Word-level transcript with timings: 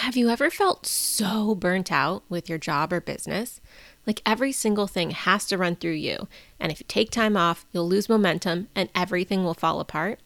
Have 0.00 0.16
you 0.16 0.30
ever 0.30 0.48
felt 0.48 0.86
so 0.86 1.54
burnt 1.54 1.92
out 1.92 2.22
with 2.30 2.48
your 2.48 2.56
job 2.56 2.90
or 2.90 3.02
business? 3.02 3.60
Like 4.06 4.22
every 4.24 4.50
single 4.50 4.86
thing 4.86 5.10
has 5.10 5.44
to 5.48 5.58
run 5.58 5.76
through 5.76 5.92
you, 5.92 6.26
and 6.58 6.72
if 6.72 6.80
you 6.80 6.86
take 6.88 7.10
time 7.10 7.36
off, 7.36 7.66
you'll 7.70 7.86
lose 7.86 8.08
momentum 8.08 8.68
and 8.74 8.88
everything 8.94 9.44
will 9.44 9.52
fall 9.52 9.78
apart? 9.78 10.18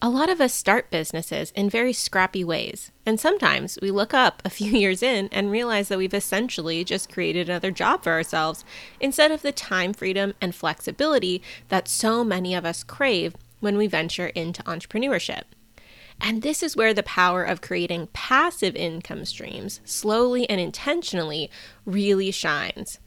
A 0.00 0.08
lot 0.08 0.30
of 0.30 0.40
us 0.40 0.54
start 0.54 0.92
businesses 0.92 1.50
in 1.56 1.68
very 1.68 1.92
scrappy 1.92 2.44
ways, 2.44 2.92
and 3.04 3.18
sometimes 3.18 3.80
we 3.82 3.90
look 3.90 4.14
up 4.14 4.42
a 4.44 4.48
few 4.48 4.70
years 4.78 5.02
in 5.02 5.28
and 5.32 5.50
realize 5.50 5.88
that 5.88 5.98
we've 5.98 6.14
essentially 6.14 6.84
just 6.84 7.12
created 7.12 7.48
another 7.48 7.72
job 7.72 8.04
for 8.04 8.12
ourselves 8.12 8.64
instead 9.00 9.32
of 9.32 9.42
the 9.42 9.50
time 9.50 9.92
freedom 9.92 10.34
and 10.40 10.54
flexibility 10.54 11.42
that 11.68 11.88
so 11.88 12.22
many 12.22 12.54
of 12.54 12.64
us 12.64 12.84
crave 12.84 13.34
when 13.58 13.76
we 13.76 13.88
venture 13.88 14.28
into 14.28 14.62
entrepreneurship. 14.62 15.42
And 16.20 16.42
this 16.42 16.62
is 16.62 16.76
where 16.76 16.92
the 16.92 17.02
power 17.02 17.42
of 17.42 17.60
creating 17.60 18.08
passive 18.12 18.76
income 18.76 19.24
streams 19.24 19.80
slowly 19.84 20.48
and 20.48 20.60
intentionally 20.60 21.50
really 21.86 22.30
shines. 22.30 22.98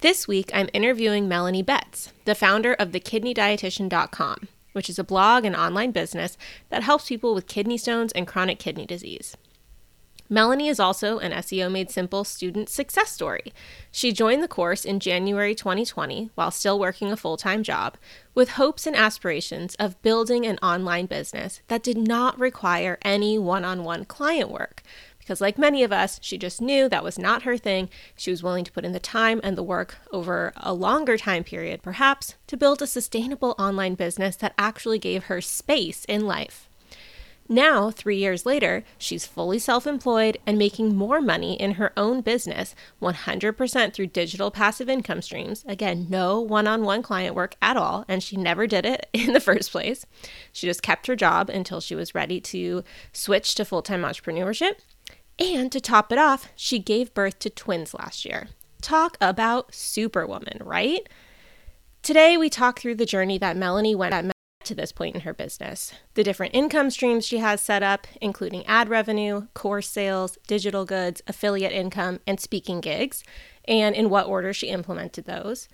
This 0.00 0.28
week, 0.28 0.50
I'm 0.54 0.68
interviewing 0.72 1.26
Melanie 1.26 1.62
Betz, 1.62 2.12
the 2.24 2.36
founder 2.36 2.74
of 2.74 2.92
thekidneydietitian.com, 2.92 4.48
which 4.72 4.88
is 4.88 4.98
a 4.98 5.04
blog 5.04 5.44
and 5.44 5.56
online 5.56 5.90
business 5.90 6.38
that 6.70 6.84
helps 6.84 7.08
people 7.08 7.34
with 7.34 7.48
kidney 7.48 7.76
stones 7.76 8.12
and 8.12 8.26
chronic 8.26 8.60
kidney 8.60 8.86
disease. 8.86 9.36
Melanie 10.30 10.68
is 10.68 10.78
also 10.78 11.18
an 11.18 11.32
SEO 11.32 11.72
Made 11.72 11.90
Simple 11.90 12.22
student 12.22 12.68
success 12.68 13.10
story. 13.10 13.54
She 13.90 14.12
joined 14.12 14.42
the 14.42 14.48
course 14.48 14.84
in 14.84 15.00
January 15.00 15.54
2020 15.54 16.30
while 16.34 16.50
still 16.50 16.78
working 16.78 17.10
a 17.10 17.16
full 17.16 17.38
time 17.38 17.62
job, 17.62 17.96
with 18.34 18.50
hopes 18.50 18.86
and 18.86 18.94
aspirations 18.94 19.74
of 19.76 20.00
building 20.02 20.44
an 20.44 20.58
online 20.58 21.06
business 21.06 21.62
that 21.68 21.82
did 21.82 21.96
not 21.96 22.38
require 22.38 22.98
any 23.00 23.38
one 23.38 23.64
on 23.64 23.84
one 23.84 24.04
client 24.04 24.50
work. 24.50 24.82
Because, 25.18 25.40
like 25.40 25.56
many 25.56 25.82
of 25.82 25.92
us, 25.92 26.18
she 26.22 26.36
just 26.36 26.60
knew 26.60 26.90
that 26.90 27.04
was 27.04 27.18
not 27.18 27.44
her 27.44 27.56
thing. 27.56 27.88
She 28.14 28.30
was 28.30 28.42
willing 28.42 28.64
to 28.64 28.72
put 28.72 28.84
in 28.84 28.92
the 28.92 29.00
time 29.00 29.40
and 29.42 29.56
the 29.56 29.62
work 29.62 29.96
over 30.12 30.52
a 30.56 30.74
longer 30.74 31.16
time 31.16 31.42
period, 31.42 31.82
perhaps, 31.82 32.34
to 32.48 32.56
build 32.56 32.82
a 32.82 32.86
sustainable 32.86 33.54
online 33.58 33.94
business 33.94 34.36
that 34.36 34.54
actually 34.58 34.98
gave 34.98 35.24
her 35.24 35.40
space 35.40 36.04
in 36.04 36.26
life. 36.26 36.67
Now, 37.50 37.90
three 37.90 38.18
years 38.18 38.44
later, 38.44 38.84
she's 38.98 39.26
fully 39.26 39.58
self 39.58 39.86
employed 39.86 40.36
and 40.46 40.58
making 40.58 40.94
more 40.94 41.22
money 41.22 41.54
in 41.54 41.72
her 41.72 41.92
own 41.96 42.20
business 42.20 42.74
100% 43.00 43.94
through 43.94 44.08
digital 44.08 44.50
passive 44.50 44.88
income 44.90 45.22
streams. 45.22 45.64
Again, 45.66 46.06
no 46.10 46.40
one 46.40 46.66
on 46.66 46.84
one 46.84 47.02
client 47.02 47.34
work 47.34 47.54
at 47.62 47.78
all, 47.78 48.04
and 48.06 48.22
she 48.22 48.36
never 48.36 48.66
did 48.66 48.84
it 48.84 49.08
in 49.14 49.32
the 49.32 49.40
first 49.40 49.72
place. 49.72 50.04
She 50.52 50.66
just 50.66 50.82
kept 50.82 51.06
her 51.06 51.16
job 51.16 51.48
until 51.48 51.80
she 51.80 51.94
was 51.94 52.14
ready 52.14 52.38
to 52.42 52.84
switch 53.14 53.54
to 53.54 53.64
full 53.64 53.82
time 53.82 54.02
entrepreneurship. 54.02 54.74
And 55.38 55.72
to 55.72 55.80
top 55.80 56.12
it 56.12 56.18
off, 56.18 56.48
she 56.54 56.78
gave 56.78 57.14
birth 57.14 57.38
to 57.38 57.50
twins 57.50 57.94
last 57.94 58.24
year. 58.24 58.48
Talk 58.82 59.16
about 59.20 59.74
superwoman, 59.74 60.58
right? 60.64 61.08
Today, 62.02 62.36
we 62.36 62.50
talk 62.50 62.78
through 62.78 62.96
the 62.96 63.06
journey 63.06 63.38
that 63.38 63.56
Melanie 63.56 63.94
went 63.94 64.14
to 64.68 64.74
this 64.74 64.92
point 64.92 65.14
in 65.14 65.22
her 65.22 65.34
business. 65.34 65.92
The 66.14 66.24
different 66.24 66.54
income 66.54 66.90
streams 66.90 67.26
she 67.26 67.38
has 67.38 67.60
set 67.60 67.82
up, 67.82 68.06
including 68.20 68.64
ad 68.66 68.88
revenue, 68.88 69.48
course 69.54 69.88
sales, 69.88 70.38
digital 70.46 70.84
goods, 70.84 71.20
affiliate 71.26 71.72
income, 71.72 72.20
and 72.26 72.38
speaking 72.38 72.80
gigs, 72.80 73.24
and 73.66 73.94
in 73.94 74.08
what 74.08 74.26
order 74.26 74.52
she 74.52 74.68
implemented 74.68 75.24
those. 75.24 75.68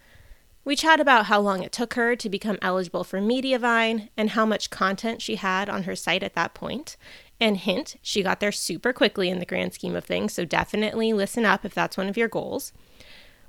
We 0.64 0.76
chat 0.76 0.98
about 0.98 1.26
how 1.26 1.40
long 1.40 1.62
it 1.62 1.72
took 1.72 1.92
her 1.94 2.16
to 2.16 2.30
become 2.30 2.58
eligible 2.62 3.04
for 3.04 3.20
Mediavine 3.20 4.08
and 4.16 4.30
how 4.30 4.46
much 4.46 4.70
content 4.70 5.20
she 5.20 5.36
had 5.36 5.68
on 5.68 5.82
her 5.82 5.94
site 5.94 6.22
at 6.22 6.34
that 6.34 6.54
point. 6.54 6.96
And 7.38 7.58
hint, 7.58 7.96
she 8.00 8.22
got 8.22 8.40
there 8.40 8.52
super 8.52 8.94
quickly 8.94 9.28
in 9.28 9.40
the 9.40 9.44
grand 9.44 9.74
scheme 9.74 9.94
of 9.94 10.04
things, 10.04 10.32
so 10.32 10.46
definitely 10.46 11.12
listen 11.12 11.44
up 11.44 11.66
if 11.66 11.74
that's 11.74 11.98
one 11.98 12.08
of 12.08 12.16
your 12.16 12.28
goals. 12.28 12.72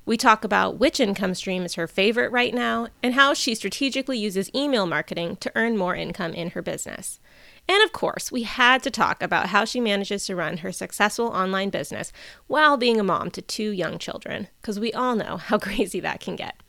We 0.06 0.18
talk 0.18 0.44
about 0.44 0.78
which 0.78 1.00
income 1.00 1.34
stream 1.34 1.64
is 1.64 1.74
her 1.74 1.88
favorite 1.88 2.32
right 2.32 2.54
now 2.54 2.88
and 3.02 3.16
how 3.16 3.34
she 3.34 3.56
strategically 3.56 4.20
uses 4.20 4.54
email 4.54 4.86
marketing 4.86 5.38
to 5.38 5.52
earn 5.56 5.78
more 5.78 5.96
income 5.96 6.34
in 6.34 6.52
her 6.52 6.62
business. 6.62 7.20
And 7.68 7.84
of 7.84 7.92
course, 7.92 8.32
we 8.32 8.44
had 8.44 8.84
to 8.84 8.92
talk 8.92 9.24
about 9.24 9.48
how 9.48 9.66
she 9.66 9.80
manages 9.80 10.28
to 10.28 10.36
run 10.36 10.58
her 10.58 10.72
successful 10.72 11.28
online 11.28 11.72
business 11.72 12.12
while 12.46 12.78
being 12.78 13.00
a 13.00 13.04
mom 13.04 13.32
to 13.32 13.42
two 13.42 13.72
young 13.72 13.98
children, 13.98 14.48
because 14.62 14.80
we 14.80 14.94
all 14.94 15.16
know 15.16 15.38
how 15.38 15.58
crazy 15.60 16.00
that 16.02 16.20
can 16.20 16.36
get. 16.36 16.62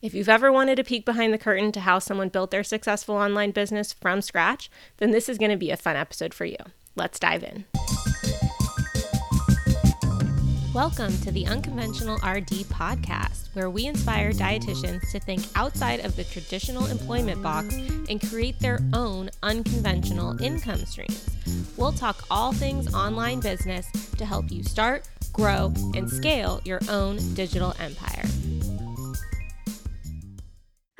If 0.00 0.14
you've 0.14 0.28
ever 0.28 0.52
wanted 0.52 0.78
a 0.78 0.84
peek 0.84 1.04
behind 1.04 1.34
the 1.34 1.38
curtain 1.38 1.72
to 1.72 1.80
how 1.80 1.98
someone 1.98 2.28
built 2.28 2.52
their 2.52 2.64
successful 2.64 3.16
online 3.16 3.50
business 3.50 3.92
from 3.92 4.22
scratch, 4.22 4.70
then 4.98 5.10
this 5.10 5.28
is 5.28 5.36
going 5.36 5.50
to 5.50 5.56
be 5.56 5.70
a 5.70 5.76
fun 5.76 5.96
episode 5.96 6.32
for 6.32 6.44
you. 6.44 6.56
Let's 6.94 7.18
dive 7.18 7.42
in. 7.42 7.64
Welcome 10.74 11.18
to 11.22 11.32
the 11.32 11.48
Unconventional 11.48 12.14
RD 12.18 12.68
podcast, 12.70 13.52
where 13.54 13.68
we 13.68 13.86
inspire 13.86 14.30
dietitians 14.30 15.10
to 15.10 15.18
think 15.18 15.42
outside 15.56 15.98
of 16.04 16.14
the 16.14 16.22
traditional 16.22 16.86
employment 16.86 17.42
box 17.42 17.74
and 18.08 18.20
create 18.20 18.56
their 18.60 18.78
own 18.92 19.30
unconventional 19.42 20.40
income 20.40 20.84
streams. 20.86 21.28
We'll 21.76 21.90
talk 21.90 22.24
all 22.30 22.52
things 22.52 22.94
online 22.94 23.40
business 23.40 23.90
to 24.12 24.24
help 24.24 24.52
you 24.52 24.62
start, 24.62 25.08
grow, 25.32 25.72
and 25.96 26.08
scale 26.08 26.60
your 26.64 26.78
own 26.88 27.16
digital 27.34 27.74
empire. 27.80 28.22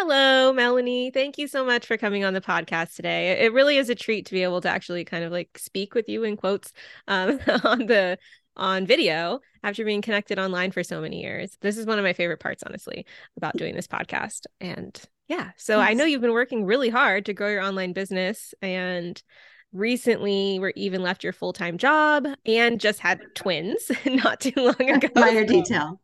Hello, 0.01 0.53
Melanie. 0.53 1.13
Thank 1.13 1.39
you 1.39 1.47
so 1.47 1.65
much 1.65 1.87
for 1.87 1.97
coming 1.97 2.25
on 2.25 2.35
the 2.35 2.41
podcast 2.41 2.97
today. 2.97 3.45
It 3.45 3.53
really 3.53 3.77
is 3.77 3.89
a 3.89 3.95
treat 3.95 4.27
to 4.27 4.33
be 4.33 4.43
able 4.43 4.63
to 4.63 4.69
actually 4.69 5.05
kind 5.05 5.23
of 5.23 5.31
like 5.31 5.57
speak 5.57 5.95
with 5.95 6.09
you 6.09 6.25
in 6.25 6.37
quotes 6.37 6.73
um, 7.07 7.39
on 7.63 7.87
the 7.87 8.19
on 8.57 8.85
video 8.85 9.41
after 9.63 9.85
being 9.85 10.03
connected 10.03 10.39
online 10.39 10.71
for 10.71 10.83
so 10.83 11.01
many 11.01 11.23
years. 11.23 11.57
This 11.61 11.77
is 11.77 11.87
one 11.87 11.99
of 11.99 12.05
my 12.05 12.13
favorite 12.13 12.41
parts, 12.41 12.63
honestly, 12.67 13.07
about 13.37 13.57
doing 13.57 13.75
this 13.75 13.87
podcast. 13.87 14.47
And 14.61 15.01
yeah, 15.29 15.51
so 15.57 15.79
yes. 15.79 15.91
I 15.91 15.95
know 15.95 16.05
you've 16.05 16.21
been 16.21 16.33
working 16.33 16.65
really 16.65 16.89
hard 16.89 17.27
to 17.27 17.35
grow 17.35 17.49
your 17.49 17.63
online 17.63 17.93
business 17.93 18.55
and 18.63 19.23
recently 19.73 20.59
were 20.59 20.73
even 20.75 21.03
left 21.03 21.23
your 21.23 21.33
full-time 21.33 21.79
job 21.79 22.27
and 22.45 22.81
just 22.81 22.99
had 22.99 23.21
twins 23.35 23.91
not 24.05 24.41
too 24.41 24.53
long 24.57 24.75
ago. 24.91 25.09
Minor 25.15 25.45
detail. 25.45 26.01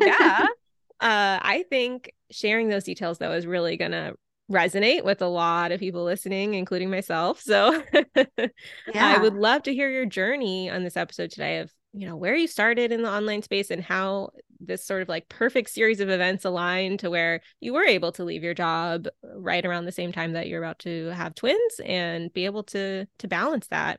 yeah. 0.00 0.46
Uh, 0.98 1.36
I 1.42 1.66
think 1.68 2.10
sharing 2.30 2.70
those 2.70 2.84
details 2.84 3.18
though 3.18 3.32
is 3.32 3.46
really 3.46 3.76
gonna 3.76 4.14
resonate 4.50 5.04
with 5.04 5.20
a 5.20 5.26
lot 5.26 5.70
of 5.70 5.78
people 5.78 6.04
listening, 6.04 6.54
including 6.54 6.88
myself. 6.88 7.40
So 7.40 7.82
yeah. 7.94 8.46
I 8.94 9.18
would 9.18 9.34
love 9.34 9.64
to 9.64 9.74
hear 9.74 9.90
your 9.90 10.06
journey 10.06 10.70
on 10.70 10.84
this 10.84 10.96
episode 10.96 11.30
today 11.30 11.58
of, 11.58 11.70
you 11.96 12.06
know, 12.06 12.14
where 12.14 12.34
you 12.34 12.46
started 12.46 12.92
in 12.92 13.02
the 13.02 13.10
online 13.10 13.40
space 13.40 13.70
and 13.70 13.82
how 13.82 14.28
this 14.60 14.84
sort 14.84 15.00
of 15.00 15.08
like 15.08 15.28
perfect 15.30 15.70
series 15.70 15.98
of 16.00 16.10
events 16.10 16.44
aligned 16.44 17.00
to 17.00 17.08
where 17.08 17.40
you 17.60 17.72
were 17.72 17.84
able 17.84 18.12
to 18.12 18.22
leave 18.22 18.44
your 18.44 18.52
job 18.52 19.06
uh, 19.06 19.38
right 19.38 19.64
around 19.64 19.86
the 19.86 19.92
same 19.92 20.12
time 20.12 20.32
that 20.32 20.46
you're 20.46 20.62
about 20.62 20.78
to 20.80 21.06
have 21.06 21.34
twins 21.34 21.80
and 21.84 22.30
be 22.34 22.44
able 22.44 22.62
to 22.62 23.06
to 23.18 23.28
balance 23.28 23.66
that. 23.68 23.98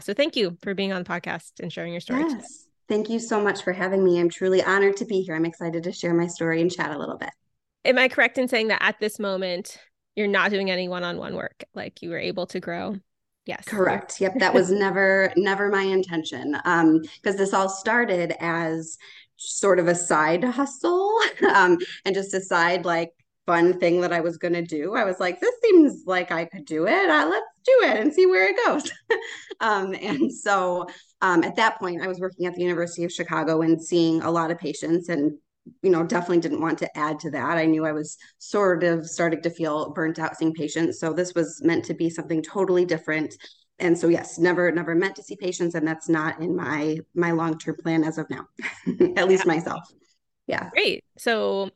So 0.00 0.12
thank 0.12 0.36
you 0.36 0.58
for 0.62 0.74
being 0.74 0.92
on 0.92 1.02
the 1.02 1.08
podcast 1.08 1.52
and 1.60 1.72
sharing 1.72 1.92
your 1.92 2.02
story. 2.02 2.24
Yes. 2.28 2.66
Thank 2.86 3.08
you 3.08 3.18
so 3.18 3.40
much 3.40 3.62
for 3.62 3.72
having 3.72 4.04
me. 4.04 4.20
I'm 4.20 4.28
truly 4.28 4.62
honored 4.62 4.98
to 4.98 5.06
be 5.06 5.22
here. 5.22 5.34
I'm 5.34 5.46
excited 5.46 5.84
to 5.84 5.92
share 5.92 6.12
my 6.12 6.26
story 6.26 6.60
and 6.60 6.70
chat 6.70 6.94
a 6.94 6.98
little 6.98 7.16
bit. 7.16 7.30
Am 7.86 7.98
I 7.98 8.08
correct 8.08 8.36
in 8.36 8.48
saying 8.48 8.68
that 8.68 8.82
at 8.82 9.00
this 9.00 9.18
moment 9.18 9.78
you're 10.16 10.26
not 10.26 10.50
doing 10.50 10.70
any 10.70 10.88
one-on-one 10.88 11.34
work 11.34 11.64
like 11.74 12.02
you 12.02 12.10
were 12.10 12.18
able 12.18 12.46
to 12.48 12.60
grow 12.60 12.96
yes 13.48 13.64
correct 13.64 14.20
yep 14.20 14.32
that 14.38 14.54
was 14.54 14.70
never 14.70 15.32
never 15.36 15.68
my 15.68 15.82
intention 15.82 16.56
um 16.64 17.02
because 17.16 17.34
this 17.36 17.52
all 17.52 17.68
started 17.68 18.32
as 18.38 18.96
sort 19.36 19.80
of 19.80 19.88
a 19.88 19.94
side 19.94 20.44
hustle 20.44 21.18
um 21.54 21.76
and 22.04 22.14
just 22.14 22.32
a 22.34 22.40
side 22.40 22.84
like 22.84 23.10
fun 23.48 23.80
thing 23.80 24.02
that 24.02 24.12
I 24.12 24.20
was 24.20 24.36
going 24.36 24.52
to 24.52 24.62
do. 24.62 24.94
I 24.94 25.04
was 25.04 25.20
like, 25.20 25.40
this 25.40 25.54
seems 25.64 26.02
like 26.04 26.30
I 26.30 26.44
could 26.44 26.66
do 26.66 26.86
it. 26.86 27.08
Uh, 27.08 27.26
let's 27.30 27.46
do 27.64 27.88
it 27.88 27.96
and 27.96 28.12
see 28.12 28.26
where 28.26 28.46
it 28.50 28.56
goes. 28.66 28.92
um, 29.60 29.94
and 29.94 30.30
so 30.30 30.86
um, 31.22 31.42
at 31.42 31.56
that 31.56 31.78
point, 31.78 32.02
I 32.02 32.08
was 32.08 32.20
working 32.20 32.44
at 32.44 32.54
the 32.54 32.60
University 32.60 33.04
of 33.04 33.12
Chicago 33.12 33.62
and 33.62 33.82
seeing 33.82 34.20
a 34.20 34.30
lot 34.30 34.50
of 34.50 34.58
patients 34.58 35.08
and 35.08 35.38
you 35.82 35.90
know, 35.90 36.04
definitely 36.04 36.40
didn't 36.40 36.60
want 36.60 36.78
to 36.78 36.98
add 36.98 37.18
to 37.20 37.30
that. 37.30 37.56
I 37.56 37.66
knew 37.66 37.84
I 37.84 37.92
was 37.92 38.16
sort 38.38 38.84
of 38.84 39.08
starting 39.08 39.42
to 39.42 39.50
feel 39.50 39.92
burnt 39.92 40.18
out 40.18 40.36
seeing 40.36 40.52
patients. 40.52 41.00
So 41.00 41.12
this 41.12 41.34
was 41.34 41.60
meant 41.62 41.84
to 41.86 41.94
be 41.94 42.10
something 42.10 42.42
totally 42.42 42.84
different. 42.84 43.34
And 43.78 43.96
so 43.96 44.08
yes, 44.08 44.38
never, 44.38 44.70
never 44.72 44.94
meant 44.94 45.16
to 45.16 45.22
see 45.22 45.36
patients. 45.36 45.74
And 45.74 45.86
that's 45.86 46.08
not 46.08 46.40
in 46.40 46.56
my 46.56 46.98
my 47.14 47.30
long-term 47.30 47.76
plan 47.82 48.04
as 48.04 48.18
of 48.18 48.28
now, 48.30 48.46
at 49.16 49.28
least 49.28 49.44
yeah. 49.46 49.54
myself. 49.54 49.84
Yeah. 50.46 50.70
Great. 50.70 51.04
So 51.16 51.70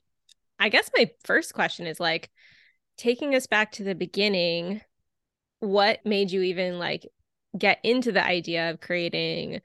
I 0.59 0.69
guess 0.69 0.91
my 0.97 1.11
first 1.25 1.55
question 1.55 1.87
is 1.87 2.00
like 2.00 2.31
taking 2.97 3.35
us 3.35 3.47
back 3.47 3.73
to 3.73 3.85
the 3.85 3.95
beginning, 3.95 4.81
what 5.61 6.05
made 6.05 6.31
you 6.31 6.43
even 6.43 6.79
like 6.79 7.06
get 7.56 7.79
into 7.83 8.12
the 8.12 8.25
idea 8.25 8.71
of 8.71 8.81
creating 8.81 9.61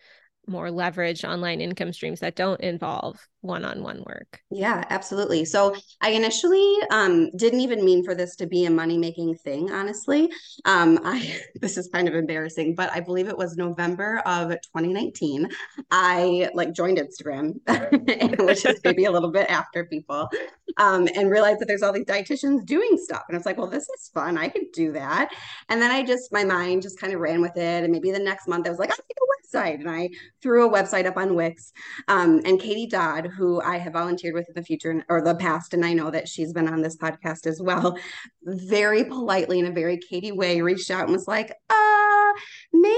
more 0.47 0.69
leveraged 0.69 1.27
online 1.27 1.61
income 1.61 1.93
streams 1.93 2.21
that 2.21 2.35
don't 2.35 2.61
involve 2.61 3.19
one-on-one 3.41 4.03
work. 4.05 4.41
Yeah, 4.51 4.83
absolutely. 4.89 5.45
So 5.45 5.75
I 6.01 6.09
initially 6.11 6.77
um, 6.91 7.29
didn't 7.35 7.61
even 7.61 7.83
mean 7.83 8.03
for 8.03 8.13
this 8.13 8.35
to 8.37 8.47
be 8.47 8.65
a 8.65 8.69
money-making 8.69 9.35
thing, 9.35 9.71
honestly. 9.71 10.29
Um, 10.65 10.99
I 11.03 11.39
this 11.61 11.77
is 11.77 11.89
kind 11.91 12.07
of 12.07 12.15
embarrassing, 12.15 12.75
but 12.75 12.91
I 12.91 12.99
believe 12.99 13.27
it 13.27 13.37
was 13.37 13.55
November 13.55 14.21
of 14.25 14.49
2019. 14.49 15.49
I 15.91 16.49
like 16.53 16.73
joined 16.73 16.97
Instagram, 16.97 17.53
which 18.45 18.65
is 18.65 18.79
maybe 18.83 19.05
a 19.05 19.11
little 19.11 19.31
bit 19.31 19.49
after 19.49 19.85
people, 19.85 20.29
um, 20.77 21.07
and 21.15 21.29
realized 21.29 21.59
that 21.59 21.67
there's 21.67 21.83
all 21.83 21.93
these 21.93 22.05
dietitians 22.05 22.65
doing 22.65 22.97
stuff. 22.97 23.23
And 23.27 23.35
I 23.35 23.39
was 23.39 23.45
like, 23.45 23.57
well, 23.57 23.69
this 23.69 23.87
is 23.89 24.11
fun. 24.13 24.37
I 24.37 24.49
could 24.49 24.71
do 24.73 24.91
that. 24.93 25.29
And 25.69 25.81
then 25.81 25.91
I 25.91 26.03
just 26.03 26.31
my 26.31 26.43
mind 26.43 26.81
just 26.81 26.99
kind 26.99 27.13
of 27.13 27.19
ran 27.19 27.41
with 27.41 27.55
it. 27.55 27.83
And 27.83 27.91
maybe 27.91 28.11
the 28.11 28.19
next 28.19 28.47
month 28.47 28.67
I 28.67 28.69
was 28.69 28.79
like, 28.79 28.91
I 28.91 28.95
need 28.95 29.17
a 29.17 29.57
website, 29.57 29.79
and 29.79 29.89
I 29.89 30.09
threw 30.41 30.67
a 30.67 30.71
website 30.71 31.05
up 31.05 31.17
on 31.17 31.35
Wix. 31.35 31.71
Um, 32.07 32.41
and 32.45 32.59
Katie 32.59 32.87
Dodd, 32.87 33.27
who 33.27 33.61
I 33.61 33.77
have 33.77 33.93
volunteered 33.93 34.33
with 34.33 34.47
in 34.47 34.55
the 34.55 34.63
future 34.63 35.03
or 35.09 35.21
the 35.21 35.35
past, 35.35 35.73
and 35.73 35.85
I 35.85 35.93
know 35.93 36.11
that 36.11 36.27
she's 36.27 36.53
been 36.53 36.67
on 36.67 36.81
this 36.81 36.97
podcast 36.97 37.47
as 37.47 37.61
well, 37.61 37.97
very 38.43 39.03
politely 39.03 39.59
in 39.59 39.67
a 39.67 39.71
very 39.71 39.97
Katie 39.97 40.31
way 40.31 40.61
reached 40.61 40.91
out 40.91 41.03
and 41.03 41.13
was 41.13 41.27
like, 41.27 41.51
uh, 41.69 42.33
maybe 42.73 42.93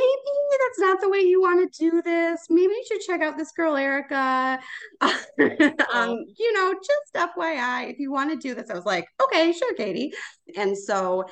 that's 0.59 0.79
not 0.79 1.01
the 1.01 1.09
way 1.09 1.19
you 1.19 1.41
want 1.41 1.71
to 1.71 1.89
do 1.89 2.01
this. 2.01 2.45
Maybe 2.49 2.73
you 2.73 2.83
should 2.87 3.01
check 3.01 3.21
out 3.21 3.37
this 3.37 3.51
girl, 3.51 3.75
Erica. 3.75 4.59
um, 5.01 6.25
you 6.37 6.53
know, 6.53 6.73
just 6.73 7.33
FYI, 7.37 7.91
if 7.91 7.99
you 7.99 8.11
want 8.11 8.31
to 8.31 8.35
do 8.35 8.55
this. 8.55 8.69
I 8.69 8.73
was 8.73 8.85
like, 8.85 9.07
okay, 9.21 9.51
sure, 9.53 9.73
Katie. 9.75 10.13
And 10.57 10.77
so 10.77 11.25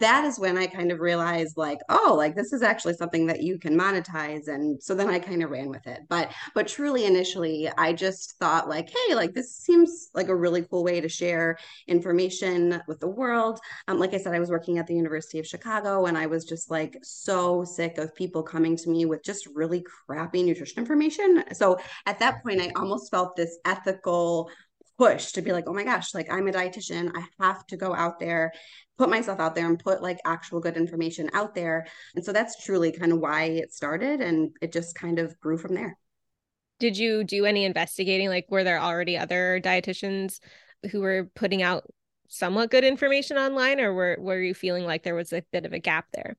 that 0.00 0.24
is 0.24 0.38
when 0.38 0.58
I 0.58 0.66
kind 0.66 0.92
of 0.92 1.00
realized 1.00 1.56
like, 1.56 1.78
oh, 1.88 2.14
like 2.16 2.36
this 2.36 2.52
is 2.52 2.62
actually 2.62 2.94
something 2.94 3.26
that 3.26 3.42
you 3.42 3.58
can 3.58 3.78
monetize. 3.78 4.48
And 4.48 4.82
so 4.82 4.94
then 4.94 5.08
I 5.08 5.18
kind 5.18 5.42
of 5.42 5.50
ran 5.50 5.68
with 5.70 5.86
it. 5.86 6.00
But 6.08 6.32
but 6.54 6.68
truly 6.68 7.06
initially 7.06 7.70
I 7.78 7.92
just 7.92 8.38
thought 8.38 8.68
like, 8.68 8.90
hey, 8.90 9.14
like 9.14 9.32
this 9.32 9.56
seems 9.56 10.10
like 10.14 10.28
a 10.28 10.36
really 10.36 10.62
cool 10.62 10.84
way 10.84 11.00
to 11.00 11.08
share 11.08 11.56
information 11.88 12.82
with 12.86 13.00
the 13.00 13.08
world. 13.08 13.58
Um, 13.88 13.98
like 13.98 14.14
I 14.14 14.18
said, 14.18 14.34
I 14.34 14.40
was 14.40 14.50
working 14.50 14.78
at 14.78 14.86
the 14.86 14.94
University 14.94 15.38
of 15.38 15.46
Chicago 15.46 16.06
and 16.06 16.18
I 16.18 16.26
was 16.26 16.44
just 16.44 16.70
like 16.70 16.96
so 17.02 17.64
sick 17.64 17.98
of 17.98 18.14
people 18.14 18.42
coming 18.42 18.76
to 18.76 18.90
me 18.90 19.06
with 19.06 19.24
just 19.24 19.46
really 19.54 19.84
crappy 20.06 20.42
nutrition 20.42 20.78
information. 20.78 21.44
So 21.52 21.78
at 22.06 22.18
that 22.18 22.42
point 22.42 22.60
I 22.60 22.70
almost 22.76 23.10
felt 23.10 23.36
this 23.36 23.58
ethical 23.64 24.50
push 25.00 25.32
to 25.32 25.40
be 25.40 25.50
like, 25.50 25.64
oh 25.66 25.72
my 25.72 25.82
gosh, 25.82 26.12
like 26.12 26.30
I'm 26.30 26.46
a 26.46 26.52
dietitian. 26.52 27.10
I 27.14 27.24
have 27.42 27.66
to 27.68 27.76
go 27.78 27.94
out 27.94 28.20
there, 28.20 28.52
put 29.00 29.08
myself 29.08 29.40
out 29.40 29.54
there 29.54 29.66
and 29.66 29.78
put 29.78 30.02
like 30.02 30.18
actual 30.26 30.60
good 30.60 30.76
information 30.76 31.30
out 31.32 31.54
there. 31.54 31.86
And 32.14 32.22
so 32.22 32.34
that's 32.34 32.62
truly 32.62 32.92
kind 32.92 33.12
of 33.12 33.18
why 33.18 33.44
it 33.44 33.72
started. 33.72 34.20
And 34.20 34.50
it 34.60 34.72
just 34.72 34.94
kind 34.94 35.18
of 35.18 35.40
grew 35.40 35.56
from 35.56 35.74
there. 35.74 35.96
Did 36.78 36.98
you 36.98 37.24
do 37.24 37.46
any 37.46 37.64
investigating? 37.64 38.28
Like, 38.28 38.44
were 38.50 38.62
there 38.62 38.78
already 38.78 39.16
other 39.16 39.58
dietitians 39.64 40.38
who 40.90 41.00
were 41.00 41.30
putting 41.34 41.62
out 41.62 41.84
somewhat 42.28 42.70
good 42.70 42.84
information 42.84 43.38
online, 43.38 43.80
or 43.80 43.94
were, 43.94 44.18
were 44.20 44.40
you 44.40 44.52
feeling 44.52 44.84
like 44.84 45.02
there 45.02 45.14
was 45.14 45.32
a 45.32 45.42
bit 45.50 45.64
of 45.64 45.72
a 45.72 45.78
gap 45.78 46.06
there? 46.12 46.36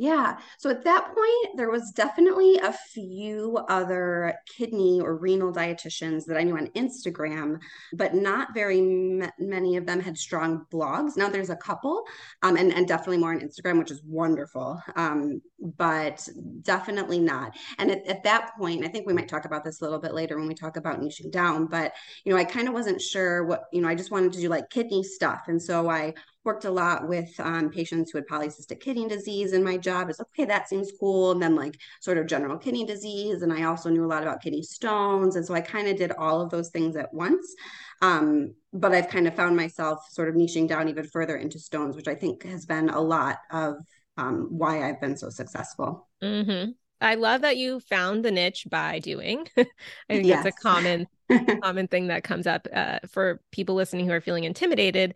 Yeah. 0.00 0.38
So 0.58 0.70
at 0.70 0.84
that 0.84 1.06
point, 1.06 1.56
there 1.56 1.70
was 1.70 1.90
definitely 1.90 2.56
a 2.58 2.72
few 2.72 3.58
other 3.68 4.34
kidney 4.46 5.00
or 5.00 5.16
renal 5.16 5.52
dietitians 5.52 6.24
that 6.26 6.36
I 6.36 6.44
knew 6.44 6.56
on 6.56 6.68
Instagram, 6.68 7.58
but 7.94 8.14
not 8.14 8.54
very 8.54 8.78
m- 8.78 9.32
many 9.40 9.76
of 9.76 9.86
them 9.86 9.98
had 9.98 10.16
strong 10.16 10.66
blogs. 10.72 11.16
Now 11.16 11.28
there's 11.28 11.50
a 11.50 11.56
couple, 11.56 12.04
um, 12.42 12.56
and, 12.56 12.72
and 12.72 12.86
definitely 12.86 13.18
more 13.18 13.32
on 13.32 13.40
Instagram, 13.40 13.76
which 13.76 13.90
is 13.90 14.00
wonderful, 14.04 14.80
um, 14.94 15.42
but 15.76 16.28
definitely 16.62 17.18
not. 17.18 17.56
And 17.78 17.90
at, 17.90 18.06
at 18.06 18.22
that 18.22 18.52
point, 18.56 18.84
I 18.84 18.88
think 18.88 19.04
we 19.04 19.14
might 19.14 19.28
talk 19.28 19.46
about 19.46 19.64
this 19.64 19.80
a 19.80 19.84
little 19.84 19.98
bit 19.98 20.14
later 20.14 20.38
when 20.38 20.46
we 20.46 20.54
talk 20.54 20.76
about 20.76 21.00
niching 21.00 21.32
down, 21.32 21.66
but, 21.66 21.92
you 22.24 22.32
know, 22.32 22.38
I 22.38 22.44
kind 22.44 22.68
of 22.68 22.74
wasn't 22.74 23.02
sure 23.02 23.44
what, 23.44 23.64
you 23.72 23.80
know, 23.80 23.88
I 23.88 23.96
just 23.96 24.12
wanted 24.12 24.32
to 24.34 24.40
do 24.40 24.48
like 24.48 24.70
kidney 24.70 25.02
stuff. 25.02 25.48
And 25.48 25.60
so 25.60 25.90
I 25.90 26.14
worked 26.48 26.64
a 26.64 26.70
lot 26.70 27.06
with 27.06 27.38
um, 27.40 27.68
patients 27.68 28.10
who 28.10 28.16
had 28.16 28.26
polycystic 28.26 28.80
kidney 28.80 29.06
disease 29.06 29.52
in 29.52 29.62
my 29.62 29.76
job. 29.76 30.08
is 30.08 30.18
okay, 30.18 30.46
that 30.46 30.66
seems 30.66 30.90
cool. 30.98 31.32
And 31.32 31.42
then 31.42 31.54
like 31.54 31.78
sort 32.00 32.16
of 32.16 32.26
general 32.26 32.56
kidney 32.56 32.86
disease. 32.86 33.42
And 33.42 33.52
I 33.52 33.64
also 33.64 33.90
knew 33.90 34.02
a 34.02 34.08
lot 34.08 34.22
about 34.22 34.40
kidney 34.40 34.62
stones. 34.62 35.36
And 35.36 35.44
so 35.44 35.52
I 35.52 35.60
kind 35.60 35.88
of 35.88 35.98
did 35.98 36.12
all 36.12 36.40
of 36.40 36.48
those 36.48 36.70
things 36.70 36.96
at 36.96 37.12
once. 37.12 37.54
Um, 38.00 38.54
but 38.72 38.92
I've 38.92 39.10
kind 39.10 39.28
of 39.28 39.36
found 39.36 39.58
myself 39.58 39.98
sort 40.10 40.30
of 40.30 40.36
niching 40.36 40.66
down 40.66 40.88
even 40.88 41.04
further 41.04 41.36
into 41.36 41.58
stones, 41.58 41.96
which 41.96 42.08
I 42.08 42.14
think 42.14 42.44
has 42.44 42.64
been 42.64 42.88
a 42.88 43.00
lot 43.00 43.40
of 43.50 43.76
um, 44.16 44.46
why 44.48 44.88
I've 44.88 45.02
been 45.02 45.18
so 45.18 45.28
successful. 45.28 46.08
Mm-hmm. 46.22 46.70
I 47.02 47.14
love 47.14 47.42
that 47.42 47.58
you 47.58 47.78
found 47.80 48.24
the 48.24 48.30
niche 48.30 48.66
by 48.70 49.00
doing. 49.00 49.46
I 49.58 49.66
think 50.08 50.24
yes. 50.24 50.44
that's 50.44 50.56
a 50.56 50.60
common 50.62 51.06
common 51.62 51.88
thing 51.88 52.06
that 52.06 52.24
comes 52.24 52.46
up 52.46 52.66
uh, 52.72 53.00
for 53.06 53.40
people 53.52 53.74
listening 53.74 54.06
who 54.06 54.12
are 54.12 54.20
feeling 54.20 54.44
intimidated 54.44 55.14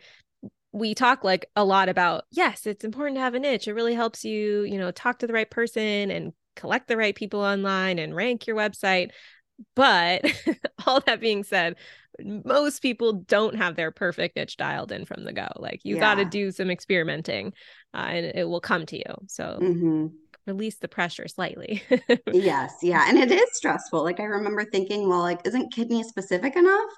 we 0.73 0.95
talk 0.95 1.23
like 1.23 1.47
a 1.55 1.65
lot 1.65 1.89
about 1.89 2.25
yes 2.31 2.67
it's 2.67 2.85
important 2.85 3.17
to 3.17 3.21
have 3.21 3.35
a 3.35 3.39
niche. 3.39 3.69
It 3.69 3.75
really 3.75 3.95
helps 3.95 4.25
you 4.25 4.63
you 4.63 4.79
know 4.79 4.91
talk 4.91 5.19
to 5.19 5.27
the 5.27 5.33
right 5.33 5.51
person 5.51 6.11
and 6.11 6.33
collect 6.57 6.89
the 6.89 6.97
right 6.97 7.15
people 7.15 7.41
online 7.41 7.99
and 7.99 8.15
rank 8.15 8.47
your 8.47 8.57
website. 8.57 9.11
But 9.77 10.25
all 10.87 11.01
that 11.01 11.21
being 11.21 11.45
said 11.45 11.77
most 12.23 12.83
people 12.83 13.15
don't 13.15 13.57
have 13.57 13.75
their 13.75 13.91
perfect 13.91 14.37
niche 14.37 14.57
dialed 14.57 14.93
in 14.93 15.07
from 15.07 15.25
the 15.25 15.33
go. 15.33 15.49
Like 15.57 15.81
you 15.83 15.97
yeah. 15.97 16.01
got 16.01 16.15
to 16.17 16.25
do 16.25 16.51
some 16.53 16.71
experimenting 16.71 17.55
uh, 17.95 18.09
and 18.11 18.27
it 18.35 18.49
will 18.49 18.61
come 18.61 18.87
to 18.87 18.97
you. 18.97 19.15
So 19.29 19.59
mm-hmm 19.61 20.07
release 20.47 20.77
the 20.79 20.89
pressure 20.89 21.29
slightly. 21.29 21.83
yes, 22.33 22.75
yeah. 22.83 23.07
And 23.09 23.19
it 23.19 23.31
is 23.31 23.49
stressful. 23.55 24.03
Like 24.03 24.21
I 24.21 24.25
remember 24.25 24.65
thinking, 24.65 25.09
well, 25.09 25.21
like, 25.21 25.41
isn't 25.45 25.73
kidney 25.73 26.03
specific 26.03 26.57
enough? 26.57 26.91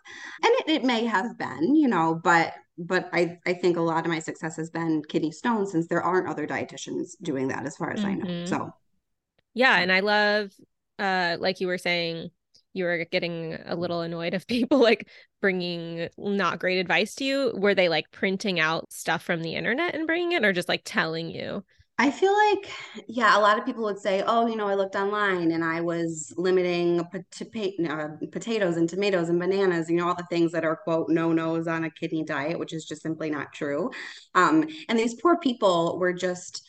And 0.43 0.53
it, 0.61 0.69
it 0.69 0.85
may 0.85 1.05
have 1.05 1.39
been, 1.39 1.75
you 1.75 1.89
know, 1.89 2.21
but 2.23 2.55
but 2.77 3.09
I, 3.13 3.39
I 3.47 3.53
think 3.53 3.77
a 3.77 3.83
lot 3.83 4.05
of 4.05 4.11
my 4.11 4.19
success 4.19 4.57
has 4.57 4.69
been 4.71 5.03
kidney 5.09 5.31
stones 5.31 5.71
since 5.73 5.87
there 5.87 6.03
aren't 6.03 6.29
other 6.29 6.47
dietitians 6.47 7.11
doing 7.23 7.49
that 7.49 7.67
as 7.67 7.77
far 7.77 7.93
as 7.93 8.01
mm-hmm. 8.01 8.09
I 8.09 8.15
know. 8.15 8.25
Mm-hmm. 8.25 8.47
So 8.47 8.71
yeah, 9.55 9.79
and 9.79 9.93
I 9.93 10.01
love 10.01 10.51
uh 10.99 11.37
like 11.41 11.61
you 11.61 11.67
were 11.67 11.79
saying 11.79 12.31
you 12.75 12.85
were 12.85 13.07
getting 13.11 13.57
a 13.65 13.75
little 13.75 14.01
annoyed 14.01 14.35
of 14.35 14.47
people 14.47 14.79
like 14.83 15.09
bringing 15.41 16.09
not 16.19 16.59
great 16.59 16.79
advice 16.79 17.15
to 17.17 17.25
you 17.25 17.53
were 17.57 17.75
they 17.75 17.89
like 17.89 18.11
printing 18.11 18.61
out 18.61 18.93
stuff 18.93 19.23
from 19.23 19.43
the 19.43 19.55
internet 19.55 19.95
and 19.95 20.07
bringing 20.07 20.33
it 20.33 20.45
or 20.45 20.53
just 20.53 20.69
like 20.69 20.83
telling 20.85 21.31
you 21.31 21.65
I 21.97 22.11
feel 22.11 22.35
like, 22.51 22.73
yeah, 23.07 23.39
a 23.39 23.41
lot 23.41 23.57
of 23.57 23.65
people 23.65 23.85
would 23.85 24.01
say, 24.01 24.25
oh, 24.27 24.49
you 24.49 24.57
know, 24.57 24.67
I 24.67 24.75
looked 24.75 24.97
online 24.97 25.53
and 25.53 25.63
I 25.63 25.81
was 25.81 26.35
limiting 26.37 27.05
pot- 27.05 27.31
potatoes 28.33 28.77
and 28.77 28.89
tomatoes 28.89 29.29
and 29.29 29.39
bananas, 29.39 29.89
you 29.89 29.97
know, 29.97 30.09
all 30.09 30.17
the 30.17 30.27
things 30.29 30.51
that 30.53 30.65
are, 30.65 30.75
quote, 30.75 31.09
no 31.09 31.33
nos 31.33 31.69
on 31.69 31.85
a 31.85 31.91
kidney 31.91 32.25
diet, 32.25 32.59
which 32.59 32.73
is 32.73 32.85
just 32.85 33.03
simply 33.03 33.31
not 33.31 33.53
true. 33.53 33.93
Um, 34.35 34.67
and 34.89 34.99
these 34.99 35.15
poor 35.15 35.39
people 35.39 35.97
were 36.01 36.13
just, 36.13 36.69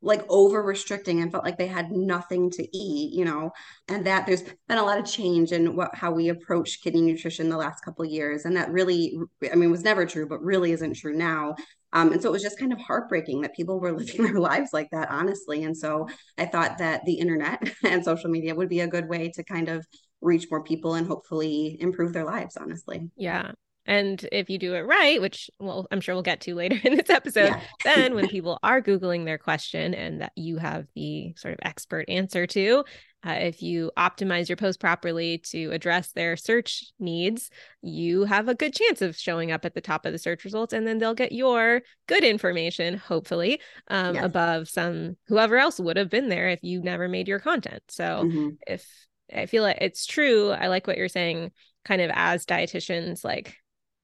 like 0.00 0.24
over 0.28 0.62
restricting 0.62 1.20
and 1.20 1.32
felt 1.32 1.44
like 1.44 1.58
they 1.58 1.66
had 1.66 1.90
nothing 1.90 2.50
to 2.50 2.76
eat 2.76 3.12
you 3.12 3.24
know 3.24 3.50
and 3.88 4.06
that 4.06 4.26
there's 4.26 4.42
been 4.68 4.78
a 4.78 4.84
lot 4.84 4.98
of 4.98 5.04
change 5.04 5.52
in 5.52 5.74
what 5.74 5.94
how 5.94 6.10
we 6.10 6.28
approach 6.28 6.80
kidney 6.82 7.00
nutrition 7.00 7.48
the 7.48 7.56
last 7.56 7.84
couple 7.84 8.04
years. 8.04 8.44
And 8.44 8.56
that 8.56 8.70
really 8.70 9.18
i 9.52 9.54
mean 9.54 9.70
was 9.70 9.82
never 9.82 10.06
true 10.06 10.28
but 10.28 10.42
really 10.42 10.72
isn't 10.72 10.94
true 10.94 11.16
now. 11.16 11.56
Um, 11.94 12.12
and 12.12 12.20
so 12.20 12.28
it 12.28 12.32
was 12.32 12.42
just 12.42 12.58
kind 12.58 12.72
of 12.72 12.78
heartbreaking 12.78 13.40
that 13.40 13.54
people 13.54 13.80
were 13.80 13.92
living 13.96 14.24
their 14.24 14.40
lives 14.40 14.70
like 14.72 14.88
that 14.92 15.10
honestly. 15.10 15.64
And 15.64 15.76
so 15.76 16.06
i 16.36 16.46
thought 16.46 16.78
that 16.78 17.04
the 17.04 17.14
internet 17.14 17.72
and 17.84 18.04
social 18.04 18.30
media 18.30 18.54
would 18.54 18.68
be 18.68 18.80
a 18.80 18.86
good 18.86 19.08
way 19.08 19.30
to 19.34 19.42
kind 19.42 19.68
of 19.68 19.84
reach 20.20 20.46
more 20.50 20.62
people 20.62 20.94
and 20.94 21.06
hopefully 21.06 21.76
improve 21.80 22.12
their 22.12 22.24
lives 22.24 22.56
honestly. 22.56 23.10
Yeah 23.16 23.52
and 23.88 24.24
if 24.30 24.50
you 24.50 24.58
do 24.58 24.74
it 24.74 24.82
right, 24.82 25.18
which 25.20 25.50
well, 25.58 25.88
I'm 25.90 26.02
sure 26.02 26.14
we'll 26.14 26.22
get 26.22 26.42
to 26.42 26.54
later 26.54 26.78
in 26.84 26.96
this 26.96 27.08
episode, 27.10 27.48
yeah. 27.48 27.60
then 27.84 28.14
when 28.14 28.28
people 28.28 28.58
are 28.62 28.82
Googling 28.82 29.24
their 29.24 29.38
question 29.38 29.94
and 29.94 30.20
that 30.20 30.32
you 30.36 30.58
have 30.58 30.86
the 30.94 31.32
sort 31.36 31.54
of 31.54 31.60
expert 31.62 32.04
answer 32.06 32.46
to, 32.46 32.84
uh, 33.26 33.30
if 33.30 33.62
you 33.62 33.90
optimize 33.96 34.48
your 34.48 34.56
post 34.56 34.78
properly 34.78 35.38
to 35.38 35.70
address 35.72 36.12
their 36.12 36.36
search 36.36 36.84
needs, 37.00 37.50
you 37.80 38.24
have 38.24 38.46
a 38.46 38.54
good 38.54 38.74
chance 38.74 39.00
of 39.00 39.16
showing 39.16 39.50
up 39.50 39.64
at 39.64 39.74
the 39.74 39.80
top 39.80 40.04
of 40.04 40.12
the 40.12 40.18
search 40.18 40.44
results. 40.44 40.74
And 40.74 40.86
then 40.86 40.98
they'll 40.98 41.14
get 41.14 41.32
your 41.32 41.80
good 42.06 42.22
information, 42.22 42.98
hopefully, 42.98 43.60
um, 43.88 44.14
yes. 44.14 44.24
above 44.24 44.68
some 44.68 45.16
whoever 45.28 45.56
else 45.56 45.80
would 45.80 45.96
have 45.96 46.10
been 46.10 46.28
there 46.28 46.50
if 46.50 46.62
you 46.62 46.82
never 46.82 47.08
made 47.08 47.26
your 47.26 47.40
content. 47.40 47.82
So 47.88 48.04
mm-hmm. 48.24 48.48
if 48.66 48.86
I 49.34 49.46
feel 49.46 49.62
like 49.62 49.78
it's 49.80 50.06
true, 50.06 50.50
I 50.50 50.68
like 50.68 50.86
what 50.86 50.98
you're 50.98 51.08
saying, 51.08 51.52
kind 51.84 52.02
of 52.02 52.10
as 52.14 52.44
dietitians, 52.46 53.24
like 53.24 53.56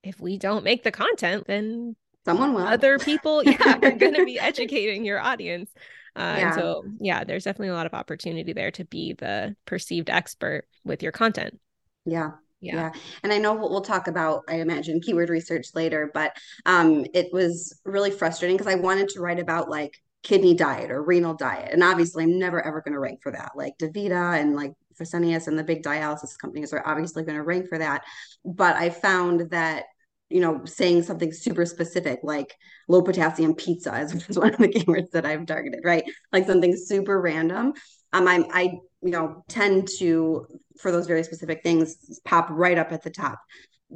if 0.04 0.20
we 0.20 0.38
don't 0.38 0.64
make 0.64 0.84
the 0.84 0.92
content, 0.92 1.46
then 1.46 1.96
someone 2.25 2.54
will. 2.54 2.62
Other 2.62 2.99
people, 2.99 3.42
yeah, 3.44 3.78
are 3.82 3.92
going 3.92 4.14
to 4.14 4.25
be 4.25 4.38
educating 4.38 5.04
your 5.04 5.18
audience. 5.18 5.70
Uh, 6.14 6.37
yeah. 6.38 6.46
And 6.46 6.54
so, 6.54 6.84
yeah, 7.00 7.25
there's 7.25 7.44
definitely 7.44 7.68
a 7.68 7.75
lot 7.75 7.87
of 7.87 7.94
opportunity 7.94 8.52
there 8.52 8.70
to 8.73 8.84
be 8.84 9.14
the 9.14 9.56
perceived 9.66 10.11
expert 10.11 10.68
with 10.84 11.02
your 11.02 11.11
content. 11.11 11.58
Yeah. 12.04 12.32
Yeah. 12.61 12.75
yeah. 12.75 12.92
And 13.23 13.32
I 13.32 13.38
know 13.38 13.54
we'll, 13.54 13.70
we'll, 13.70 13.80
talk 13.80 14.06
about, 14.06 14.42
I 14.49 14.61
imagine, 14.61 15.00
keyword 15.00 15.28
research 15.28 15.68
later, 15.75 16.11
but 16.14 16.37
um, 16.64 17.04
it 17.12 17.28
was 17.32 17.78
really 17.84 18.11
frustrating 18.11 18.56
because 18.56 18.73
I 18.73 18.76
wanted 18.76 19.08
to 19.11 19.20
write 19.20 19.40
about 19.40 19.68
like 19.68 20.00
kidney 20.23 20.54
diet 20.54 20.90
or 20.90 21.02
renal 21.02 21.34
diet. 21.34 21.73
And 21.73 21.82
obviously, 21.82 22.25
I'm 22.25 22.38
never 22.38 22.64
ever 22.64 22.80
going 22.80 22.94
to 22.94 23.00
rank 23.00 23.20
for 23.23 23.32
that. 23.32 23.52
Like 23.54 23.76
DaVita 23.78 24.40
and 24.40 24.56
like 24.56 24.73
Fresenius 24.99 25.49
and 25.49 25.58
the 25.58 25.64
big 25.64 25.82
dialysis 25.82 26.38
companies 26.38 26.73
are 26.73 26.87
obviously 26.87 27.25
going 27.25 27.37
to 27.37 27.42
rank 27.42 27.68
for 27.68 27.78
that. 27.78 28.02
But 28.44 28.76
I 28.76 28.90
found 28.90 29.50
that 29.50 29.84
you 30.31 30.40
know, 30.40 30.64
saying 30.64 31.02
something 31.02 31.33
super 31.33 31.66
specific 31.66 32.21
like 32.23 32.54
low 32.88 33.02
potassium 33.02 33.54
pizza 33.54 34.00
is, 34.00 34.12
is 34.28 34.38
one 34.38 34.54
of 34.54 34.59
the 34.59 34.69
keywords 34.69 35.11
that 35.12 35.26
I've 35.26 35.47
targeted, 35.47 35.81
right? 35.85 36.04
Like 36.33 36.47
something 36.47 36.76
super 36.76 37.21
random. 37.21 37.75
Um, 38.12 38.28
I'm, 38.28 38.47
I, 38.52 38.78
you 39.02 39.11
know, 39.11 39.45
tend 39.49 39.88
to, 39.99 40.47
for 40.81 40.90
those 40.90 41.07
very 41.07 41.25
specific 41.25 41.62
things, 41.62 42.21
pop 42.25 42.49
right 42.50 42.78
up 42.78 42.93
at 42.93 43.02
the 43.02 43.11
top 43.11 43.38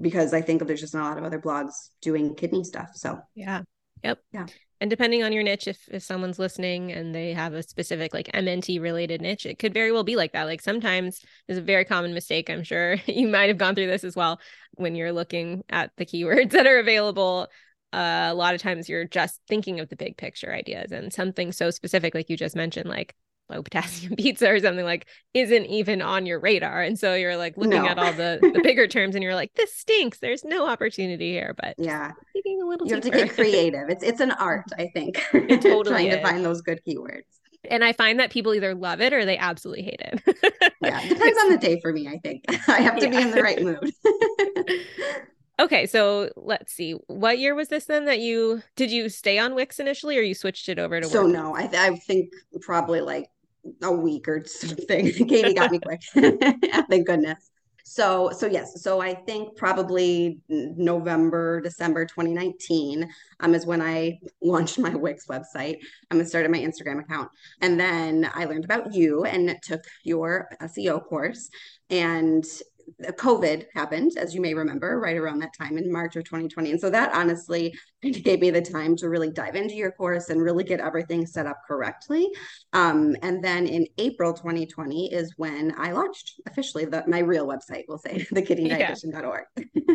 because 0.01 0.33
I 0.35 0.41
think 0.43 0.67
there's 0.67 0.81
just 0.81 0.95
not 0.95 1.05
a 1.05 1.09
lot 1.09 1.19
of 1.19 1.25
other 1.25 1.41
blogs 1.41 1.73
doing 2.03 2.35
kidney 2.35 2.65
stuff. 2.65 2.91
So, 2.95 3.19
yeah. 3.35 3.63
Yep. 4.03 4.19
Yeah 4.33 4.47
and 4.81 4.91
depending 4.91 5.23
on 5.23 5.33
your 5.33 5.43
niche 5.43 5.69
if 5.69 5.89
if 5.91 6.03
someone's 6.03 6.39
listening 6.39 6.93
and 6.93 7.15
they 7.15 7.33
have 7.33 7.55
a 7.55 7.63
specific 7.63 8.15
like 8.15 8.31
mnt 8.33 8.81
related 8.81 9.21
niche 9.21 9.47
it 9.47 9.59
could 9.59 9.75
very 9.75 9.93
well 9.93 10.05
be 10.05 10.17
like 10.17 10.33
that. 10.33 10.45
Like 10.45 10.61
sometimes 10.61 11.21
is 11.49 11.59
a 11.59 11.63
very 11.63 11.85
common 11.85 12.15
mistake 12.15 12.49
i'm 12.51 12.65
sure 12.65 12.97
you 13.07 13.29
might 13.29 13.49
have 13.49 13.59
gone 13.59 13.75
through 13.75 13.87
this 13.87 14.05
as 14.05 14.17
well 14.17 14.41
when 14.75 14.95
you're 14.95 15.13
looking 15.13 15.65
at 15.69 15.91
the 15.97 16.07
keywords 16.07 16.51
that 16.53 16.67
are 16.67 16.79
available. 16.79 17.49
Uh, 17.91 18.29
a 18.31 18.35
lot 18.35 18.55
of 18.55 18.61
times 18.61 18.87
you're 18.87 19.07
just 19.07 19.41
thinking 19.49 19.81
of 19.81 19.89
the 19.89 19.97
big 19.97 20.15
picture 20.19 20.53
ideas 20.53 20.93
and 20.93 21.11
something 21.11 21.53
so 21.53 21.71
specific 21.71 22.15
like 22.15 22.29
you 22.29 22.37
just 22.37 22.55
mentioned 22.55 22.87
like 22.87 23.15
low 23.49 23.63
potassium 23.63 24.15
pizza 24.19 24.49
or 24.51 24.61
something 24.61 24.85
like 24.85 25.07
isn't 25.35 25.67
even 25.67 26.03
on 26.03 26.27
your 26.27 26.39
radar 26.39 26.83
and 26.83 26.99
so 26.99 27.15
you're 27.15 27.37
like 27.37 27.57
looking 27.57 27.83
no. 27.83 27.89
at 27.89 27.99
all 27.99 28.13
the 28.13 28.39
the 28.41 28.61
bigger 28.63 28.87
terms 28.89 29.15
and 29.15 29.23
you're 29.23 29.35
like 29.35 29.53
this 29.55 29.75
stinks 29.75 30.19
there's 30.19 30.45
no 30.45 30.67
opportunity 30.69 31.33
here 31.33 31.55
but 31.61 31.75
yeah 31.79 32.13
thinking 32.33 32.61
a 32.63 32.67
little 32.67 32.87
you 32.87 33.01
deeper. 33.01 33.17
have 33.19 33.29
to 33.29 33.35
get 33.35 33.35
creative 33.35 33.89
it's 33.89 34.03
it's 34.03 34.21
an 34.21 34.33
art 34.33 34.67
i 34.79 34.89
think 34.95 35.23
it 35.33 35.63
totally 35.63 35.85
trying 35.85 36.07
is. 36.09 36.17
to 36.17 36.23
find 36.23 36.45
those 36.45 36.61
good 36.61 36.81
keywords 36.87 37.23
and 37.71 37.85
I 37.85 37.93
find 37.93 38.21
that 38.21 38.31
people 38.31 38.55
either 38.55 38.75
love 38.75 39.01
it 39.01 39.13
or 39.13 39.25
they 39.25 39.37
absolutely 39.37 39.83
hate 39.83 40.01
it. 40.01 40.73
yeah, 40.83 41.07
depends 41.09 41.39
on 41.45 41.51
the 41.51 41.59
day 41.59 41.81
for 41.81 41.93
me. 41.93 42.09
I 42.09 42.19
think 42.19 42.45
I 42.69 42.81
have 42.81 42.99
to 42.99 43.07
yeah. 43.07 43.11
be 43.11 43.17
in 43.17 43.31
the 43.31 43.43
right 43.43 43.63
mood. 43.63 43.93
okay, 45.59 45.87
so 45.87 46.31
let's 46.37 46.73
see. 46.73 46.93
What 47.09 47.39
year 47.39 47.55
was 47.55 47.69
this 47.69 47.87
then 47.87 48.05
that 48.07 48.21
you 48.21 48.63
did 48.77 48.91
you 48.91 49.09
stay 49.09 49.39
on 49.39 49.55
Wix 49.55 49.81
initially, 49.81 50.19
or 50.19 50.23
you 50.23 50.35
switched 50.35 50.69
it 50.69 50.79
over 50.79 51.01
to? 51.01 51.07
So 51.07 51.27
no, 51.27 51.55
I 51.55 51.67
th- 51.67 51.83
I 51.83 51.97
think 51.97 52.33
probably 52.61 53.01
like 53.01 53.29
a 53.83 53.93
week 53.93 54.29
or 54.29 54.45
something. 54.47 55.13
Katie 55.29 55.55
got 55.55 55.71
me 55.71 55.79
quick. 55.85 56.03
Thank 56.15 57.07
goodness. 57.07 57.51
So 57.85 58.31
so 58.37 58.47
yes, 58.47 58.83
so 58.83 59.01
I 59.01 59.15
think 59.15 59.57
probably 59.57 60.41
November, 60.49 61.63
December 61.63 62.05
2019 62.05 63.09
um, 63.41 63.55
is 63.55 63.65
when 63.65 63.81
I 63.81 64.19
launched 64.43 64.79
my 64.79 64.95
Wix 64.95 65.27
website. 65.27 65.79
I'm 66.11 66.21
um, 66.21 66.27
started 66.27 66.51
my 66.51 66.59
Instagram 66.59 67.01
account. 67.01 67.31
And 67.63 67.81
then 67.81 68.31
I 68.35 68.45
learned 68.45 68.67
about 68.67 68.93
you 68.93 69.25
and 69.25 69.57
took 69.63 69.83
your 70.05 70.51
SEO 70.61 71.03
course. 71.07 71.49
And 71.89 72.45
COVID 73.03 73.67
happened, 73.75 74.13
as 74.17 74.35
you 74.35 74.41
may 74.41 74.55
remember, 74.55 74.99
right 75.01 75.17
around 75.17 75.39
that 75.41 75.57
time 75.57 75.79
in 75.79 75.91
March 75.91 76.17
of 76.17 76.25
2020. 76.25 76.73
And 76.73 76.81
so 76.81 76.91
that 76.91 77.15
honestly 77.15 77.75
gave 78.03 78.41
me 78.41 78.51
the 78.51 78.63
time 78.63 78.97
to 78.97 79.09
really 79.09 79.31
dive 79.31 79.57
into 79.57 79.75
your 79.75 79.93
course 79.93 80.31
and 80.31 80.43
really 80.43 80.65
get 80.65 80.81
everything 80.81 81.27
set 81.27 81.47
up 81.47 81.59
correctly. 81.67 82.29
Um, 82.73 83.17
and 83.23 83.43
then 83.43 83.67
in 83.67 83.87
April 83.99 84.33
2020 84.33 85.13
is 85.13 85.35
when 85.37 85.75
I 85.79 85.93
launched 85.93 86.41
officially 86.47 86.85
the, 86.85 87.05
my 87.07 87.21
real 87.21 87.47
website, 87.47 87.85
we'll 87.89 87.99
say, 87.99 88.27
thekidneydietitian.org. 88.33 89.45
Yeah. 89.75 89.95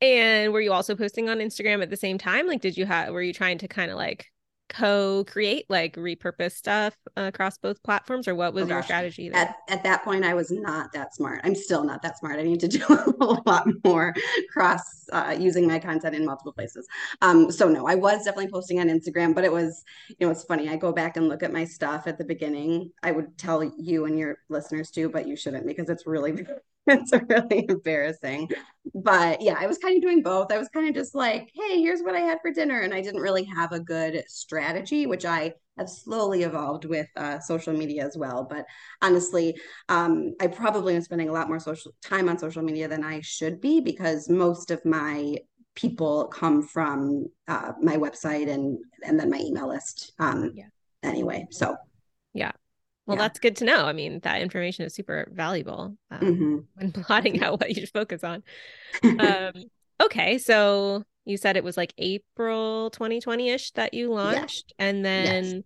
and 0.00 0.52
were 0.52 0.60
you 0.60 0.72
also 0.72 0.94
posting 0.94 1.30
on 1.30 1.38
Instagram 1.38 1.82
at 1.82 1.88
the 1.88 1.96
same 1.96 2.18
time? 2.18 2.46
Like, 2.46 2.60
did 2.60 2.76
you 2.76 2.84
have, 2.84 3.12
were 3.12 3.22
you 3.22 3.32
trying 3.32 3.58
to 3.58 3.68
kind 3.68 3.90
of 3.90 3.96
like 3.96 4.26
co-create 4.74 5.66
like 5.68 5.94
repurpose 5.94 6.52
stuff 6.52 6.96
across 7.16 7.58
both 7.58 7.80
platforms 7.84 8.26
or 8.26 8.34
what 8.34 8.52
was 8.52 8.64
oh, 8.64 8.68
your 8.68 8.82
strategy 8.82 9.28
there? 9.28 9.40
At, 9.40 9.56
at 9.68 9.84
that 9.84 10.02
point 10.02 10.24
i 10.24 10.34
was 10.34 10.50
not 10.50 10.92
that 10.92 11.14
smart. 11.14 11.40
I'm 11.44 11.54
still 11.54 11.84
not 11.84 12.02
that 12.02 12.18
smart. 12.18 12.38
I 12.40 12.42
need 12.42 12.60
to 12.60 12.68
do 12.78 12.84
a 12.88 13.38
lot 13.46 13.68
more 13.84 14.12
cross 14.52 14.80
uh, 15.12 15.36
using 15.38 15.68
my 15.68 15.78
content 15.78 16.16
in 16.16 16.24
multiple 16.24 16.52
places. 16.52 16.88
Um, 17.22 17.50
so 17.50 17.68
no 17.68 17.86
i 17.86 17.94
was 17.94 18.24
definitely 18.24 18.50
posting 18.50 18.80
on 18.80 18.88
instagram 18.88 19.34
but 19.34 19.44
it 19.44 19.52
was 19.52 19.84
you 20.08 20.26
know 20.26 20.30
it's 20.30 20.44
funny. 20.44 20.68
I 20.68 20.76
go 20.76 20.92
back 20.92 21.16
and 21.16 21.28
look 21.28 21.42
at 21.42 21.52
my 21.52 21.64
stuff 21.64 22.06
at 22.06 22.18
the 22.18 22.24
beginning. 22.24 22.90
I 23.02 23.12
would 23.12 23.38
tell 23.38 23.62
you 23.62 24.06
and 24.06 24.18
your 24.18 24.38
listeners 24.48 24.90
too 24.90 25.08
but 25.08 25.28
you 25.28 25.36
shouldn't 25.36 25.66
because 25.66 25.88
it's 25.88 26.06
really 26.06 26.32
it's 26.86 27.12
really 27.12 27.66
embarrassing. 27.68 28.50
But 28.94 29.40
yeah, 29.40 29.56
I 29.58 29.66
was 29.66 29.78
kind 29.78 29.96
of 29.96 30.02
doing 30.02 30.22
both. 30.22 30.52
I 30.52 30.58
was 30.58 30.68
kind 30.68 30.88
of 30.88 30.94
just 30.94 31.14
like, 31.14 31.50
hey, 31.54 31.80
here's 31.80 32.02
what 32.02 32.14
I 32.14 32.20
had 32.20 32.38
for 32.42 32.52
dinner. 32.52 32.80
And 32.80 32.92
I 32.92 33.00
didn't 33.00 33.22
really 33.22 33.44
have 33.44 33.72
a 33.72 33.80
good 33.80 34.22
strategy, 34.28 35.06
which 35.06 35.24
I 35.24 35.54
have 35.78 35.88
slowly 35.88 36.42
evolved 36.42 36.84
with 36.84 37.08
uh, 37.16 37.40
social 37.40 37.72
media 37.72 38.04
as 38.04 38.18
well. 38.18 38.46
But 38.48 38.66
honestly, 39.00 39.58
um, 39.88 40.34
I 40.40 40.46
probably 40.46 40.94
am 40.94 41.02
spending 41.02 41.30
a 41.30 41.32
lot 41.32 41.48
more 41.48 41.58
social 41.58 41.92
time 42.02 42.28
on 42.28 42.38
social 42.38 42.62
media 42.62 42.86
than 42.86 43.02
I 43.02 43.20
should 43.22 43.60
be 43.60 43.80
because 43.80 44.28
most 44.28 44.70
of 44.70 44.84
my 44.84 45.36
people 45.74 46.26
come 46.26 46.62
from 46.62 47.26
uh, 47.48 47.72
my 47.82 47.96
website 47.96 48.48
and 48.48 48.78
and 49.02 49.18
then 49.18 49.30
my 49.30 49.38
email 49.38 49.68
list. 49.68 50.12
Um, 50.18 50.52
yeah. 50.54 50.66
Anyway, 51.02 51.46
so 51.50 51.76
yeah, 52.34 52.52
well, 53.06 53.16
yeah. 53.16 53.22
that's 53.22 53.38
good 53.38 53.56
to 53.56 53.64
know. 53.64 53.84
I 53.84 53.92
mean, 53.92 54.20
that 54.20 54.40
information 54.40 54.84
is 54.84 54.94
super 54.94 55.28
valuable 55.32 55.96
um, 56.10 56.20
mm-hmm. 56.20 56.56
when 56.74 56.92
plotting 57.04 57.42
out 57.42 57.60
what 57.60 57.68
you 57.68 57.76
should 57.76 57.90
focus 57.90 58.24
on. 58.24 58.42
um, 59.18 59.52
okay, 60.02 60.38
so 60.38 61.04
you 61.24 61.36
said 61.36 61.56
it 61.56 61.64
was 61.64 61.76
like 61.76 61.92
April 61.98 62.90
2020 62.90 63.50
ish 63.50 63.70
that 63.72 63.94
you 63.94 64.10
launched, 64.12 64.72
yes. 64.78 64.86
and 64.86 65.04
then 65.04 65.44
yes. 65.44 65.62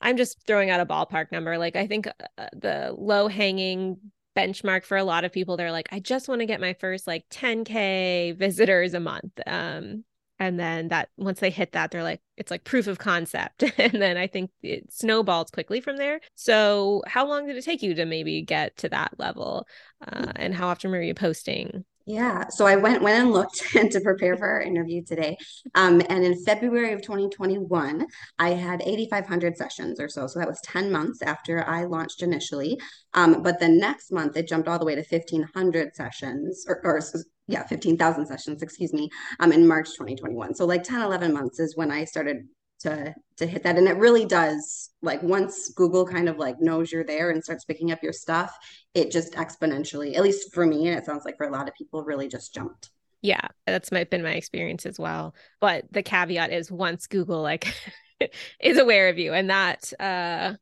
I'm 0.00 0.16
just 0.16 0.38
throwing 0.46 0.70
out 0.70 0.80
a 0.80 0.86
ballpark 0.86 1.32
number. 1.32 1.58
Like, 1.58 1.76
I 1.76 1.86
think 1.86 2.06
uh, 2.06 2.46
the 2.52 2.94
low 2.96 3.28
hanging 3.28 3.98
benchmark 4.36 4.84
for 4.84 4.96
a 4.96 5.04
lot 5.04 5.24
of 5.24 5.32
people, 5.32 5.56
they're 5.56 5.72
like, 5.72 5.88
I 5.92 6.00
just 6.00 6.28
want 6.28 6.40
to 6.40 6.46
get 6.46 6.60
my 6.60 6.74
first 6.74 7.06
like 7.06 7.24
10K 7.30 8.36
visitors 8.36 8.94
a 8.94 9.00
month. 9.00 9.32
Um, 9.46 10.04
and 10.38 10.58
then 10.58 10.88
that 10.88 11.10
once 11.16 11.40
they 11.40 11.50
hit 11.50 11.72
that 11.72 11.90
they're 11.90 12.02
like 12.02 12.20
it's 12.36 12.50
like 12.50 12.64
proof 12.64 12.86
of 12.86 12.98
concept. 12.98 13.64
And 13.78 14.00
then 14.00 14.16
i 14.16 14.26
think 14.26 14.50
it 14.62 14.92
snowballs 14.92 15.50
quickly 15.50 15.80
from 15.80 15.96
there. 15.96 16.20
So 16.34 17.02
how 17.06 17.26
long 17.26 17.46
did 17.46 17.56
it 17.56 17.64
take 17.64 17.82
you 17.82 17.94
to 17.94 18.04
maybe 18.04 18.42
get 18.42 18.76
to 18.78 18.88
that 18.90 19.18
level? 19.18 19.66
Uh, 20.06 20.32
and 20.36 20.54
how 20.54 20.68
often 20.68 20.90
were 20.90 21.02
you 21.02 21.14
posting? 21.14 21.84
Yeah, 22.06 22.48
so 22.50 22.66
I 22.66 22.76
went 22.76 23.02
went 23.02 23.22
and 23.22 23.32
looked 23.32 23.56
to 23.72 24.00
prepare 24.02 24.36
for 24.36 24.46
our 24.46 24.60
interview 24.60 25.02
today, 25.02 25.38
um, 25.74 26.02
and 26.10 26.22
in 26.22 26.44
February 26.44 26.92
of 26.92 27.00
2021, 27.00 28.06
I 28.38 28.50
had 28.50 28.82
8,500 28.84 29.56
sessions 29.56 29.98
or 29.98 30.08
so. 30.10 30.26
So 30.26 30.38
that 30.38 30.48
was 30.48 30.60
10 30.64 30.92
months 30.92 31.22
after 31.22 31.66
I 31.66 31.84
launched 31.84 32.22
initially. 32.22 32.78
Um, 33.14 33.42
but 33.42 33.58
the 33.58 33.68
next 33.68 34.12
month, 34.12 34.36
it 34.36 34.48
jumped 34.48 34.68
all 34.68 34.78
the 34.78 34.84
way 34.84 34.94
to 34.94 35.04
1,500 35.08 35.94
sessions, 35.96 36.66
or, 36.68 36.80
or 36.84 37.00
yeah, 37.46 37.64
15,000 37.66 38.26
sessions, 38.26 38.62
excuse 38.62 38.92
me, 38.92 39.10
um, 39.40 39.52
in 39.52 39.66
March 39.66 39.88
2021. 39.88 40.54
So 40.54 40.64
like 40.64 40.82
10, 40.82 41.02
11 41.02 41.32
months 41.32 41.60
is 41.60 41.76
when 41.76 41.90
I 41.90 42.04
started 42.04 42.48
to 42.80 43.14
to 43.36 43.46
hit 43.46 43.62
that. 43.64 43.76
And 43.76 43.88
it 43.88 43.96
really 43.96 44.24
does 44.24 44.90
like 45.02 45.22
once 45.22 45.70
google 45.70 46.06
kind 46.06 46.28
of 46.28 46.38
like 46.38 46.60
knows 46.60 46.92
you're 46.92 47.04
there 47.04 47.30
and 47.30 47.42
starts 47.42 47.64
picking 47.64 47.92
up 47.92 48.02
your 48.02 48.12
stuff 48.12 48.56
it 48.94 49.10
just 49.10 49.34
exponentially 49.34 50.16
at 50.16 50.22
least 50.22 50.52
for 50.52 50.66
me 50.66 50.88
and 50.88 50.98
it 50.98 51.04
sounds 51.04 51.24
like 51.24 51.36
for 51.36 51.46
a 51.46 51.52
lot 51.52 51.68
of 51.68 51.74
people 51.74 52.04
really 52.04 52.28
just 52.28 52.54
jumped. 52.54 52.90
Yeah 53.22 53.48
that's 53.66 53.90
my, 53.90 54.04
been 54.04 54.22
my 54.22 54.34
experience 54.34 54.86
as 54.86 54.98
well. 54.98 55.34
But 55.60 55.84
the 55.90 56.02
caveat 56.02 56.52
is 56.52 56.70
once 56.70 57.06
google 57.06 57.42
like 57.42 57.72
is 58.60 58.78
aware 58.78 59.08
of 59.08 59.18
you 59.18 59.32
and 59.32 59.50
that 59.50 59.92
uh 59.98 60.54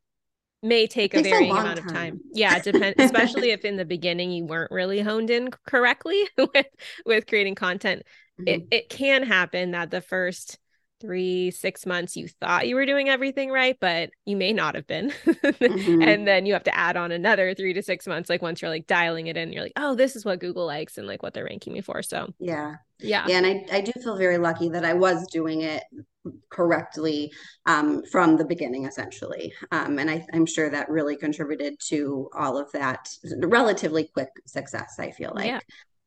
may 0.63 0.87
take 0.87 1.13
a 1.13 1.21
varying 1.21 1.51
a 1.51 1.53
amount 1.53 1.77
time. 1.77 1.87
of 1.87 1.93
time. 1.93 2.21
Yeah, 2.33 2.57
it 2.57 2.63
depends, 2.63 2.95
especially 2.99 3.51
if 3.51 3.65
in 3.65 3.77
the 3.77 3.85
beginning 3.85 4.31
you 4.31 4.45
weren't 4.45 4.71
really 4.71 5.01
honed 5.01 5.29
in 5.29 5.49
correctly 5.67 6.23
with 6.37 6.67
with 7.05 7.27
creating 7.27 7.55
content. 7.55 8.03
Mm-hmm. 8.39 8.47
It 8.47 8.67
it 8.71 8.89
can 8.89 9.23
happen 9.23 9.71
that 9.71 9.91
the 9.91 10.01
first 10.01 10.57
three, 11.03 11.51
six 11.51 11.85
months 11.85 12.15
you 12.15 12.29
thought 12.29 12.65
you 12.65 12.75
were 12.75 12.85
doing 12.85 13.09
everything 13.09 13.51
right, 13.51 13.75
but 13.81 14.09
you 14.25 14.37
may 14.37 14.53
not 14.53 14.73
have 14.73 14.87
been. 14.87 15.09
mm-hmm. 15.25 16.01
And 16.01 16.25
then 16.25 16.45
you 16.45 16.53
have 16.53 16.63
to 16.63 16.75
add 16.75 16.95
on 16.95 17.11
another 17.11 17.53
three 17.53 17.73
to 17.73 17.83
six 17.83 18.07
months, 18.07 18.29
like 18.29 18.41
once 18.41 18.61
you're 18.61 18.71
like 18.71 18.87
dialing 18.87 19.27
it 19.27 19.35
in, 19.35 19.51
you're 19.51 19.63
like, 19.63 19.73
oh, 19.75 19.95
this 19.95 20.15
is 20.15 20.23
what 20.23 20.39
Google 20.39 20.65
likes 20.65 20.97
and 20.97 21.05
like 21.05 21.21
what 21.21 21.33
they're 21.33 21.43
ranking 21.43 21.73
me 21.73 21.81
for. 21.81 22.01
So 22.01 22.33
yeah. 22.39 22.75
Yeah. 22.99 23.25
Yeah. 23.27 23.37
And 23.37 23.45
I, 23.45 23.65
I 23.73 23.81
do 23.81 23.91
feel 24.01 24.15
very 24.17 24.37
lucky 24.37 24.69
that 24.69 24.85
I 24.85 24.93
was 24.93 25.27
doing 25.27 25.61
it 25.61 25.83
correctly 26.49 27.31
um, 27.65 28.03
from 28.11 28.37
the 28.37 28.45
beginning, 28.45 28.85
essentially. 28.85 29.53
Um, 29.71 29.99
and 29.99 30.09
I, 30.09 30.25
I'm 30.33 30.45
sure 30.45 30.69
that 30.69 30.89
really 30.89 31.15
contributed 31.15 31.75
to 31.87 32.29
all 32.35 32.57
of 32.57 32.71
that 32.71 33.09
relatively 33.39 34.09
quick 34.13 34.29
success, 34.45 34.95
I 34.99 35.11
feel 35.11 35.33
like. 35.35 35.47
Yeah. 35.47 35.59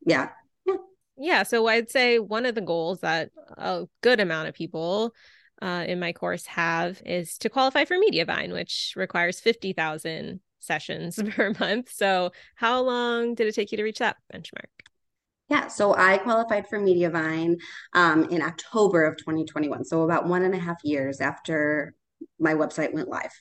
Yeah. 0.05 0.75
Yeah. 1.17 1.43
So 1.43 1.67
I'd 1.67 1.89
say 1.89 2.19
one 2.19 2.45
of 2.45 2.55
the 2.55 2.61
goals 2.61 3.01
that 3.01 3.31
a 3.57 3.85
good 4.01 4.19
amount 4.19 4.49
of 4.49 4.55
people 4.55 5.13
uh, 5.61 5.85
in 5.87 5.99
my 5.99 6.13
course 6.13 6.45
have 6.45 7.01
is 7.05 7.37
to 7.39 7.49
qualify 7.49 7.85
for 7.85 7.97
Mediavine, 7.97 8.53
which 8.53 8.93
requires 8.95 9.39
50,000 9.39 10.39
sessions 10.59 11.19
per 11.31 11.53
month. 11.59 11.91
So, 11.91 12.31
how 12.55 12.81
long 12.81 13.35
did 13.35 13.47
it 13.47 13.55
take 13.55 13.71
you 13.71 13.77
to 13.77 13.83
reach 13.83 13.99
that 13.99 14.17
benchmark? 14.33 14.86
Yeah, 15.49 15.67
so 15.67 15.95
I 15.95 16.17
qualified 16.17 16.67
for 16.67 16.77
Mediavine 16.77 17.55
um, 17.93 18.25
in 18.25 18.41
October 18.41 19.05
of 19.05 19.17
2021. 19.17 19.85
So, 19.85 20.03
about 20.03 20.27
one 20.27 20.43
and 20.43 20.53
a 20.53 20.59
half 20.59 20.77
years 20.83 21.21
after 21.21 21.95
my 22.39 22.53
website 22.53 22.93
went 22.93 23.07
live. 23.07 23.31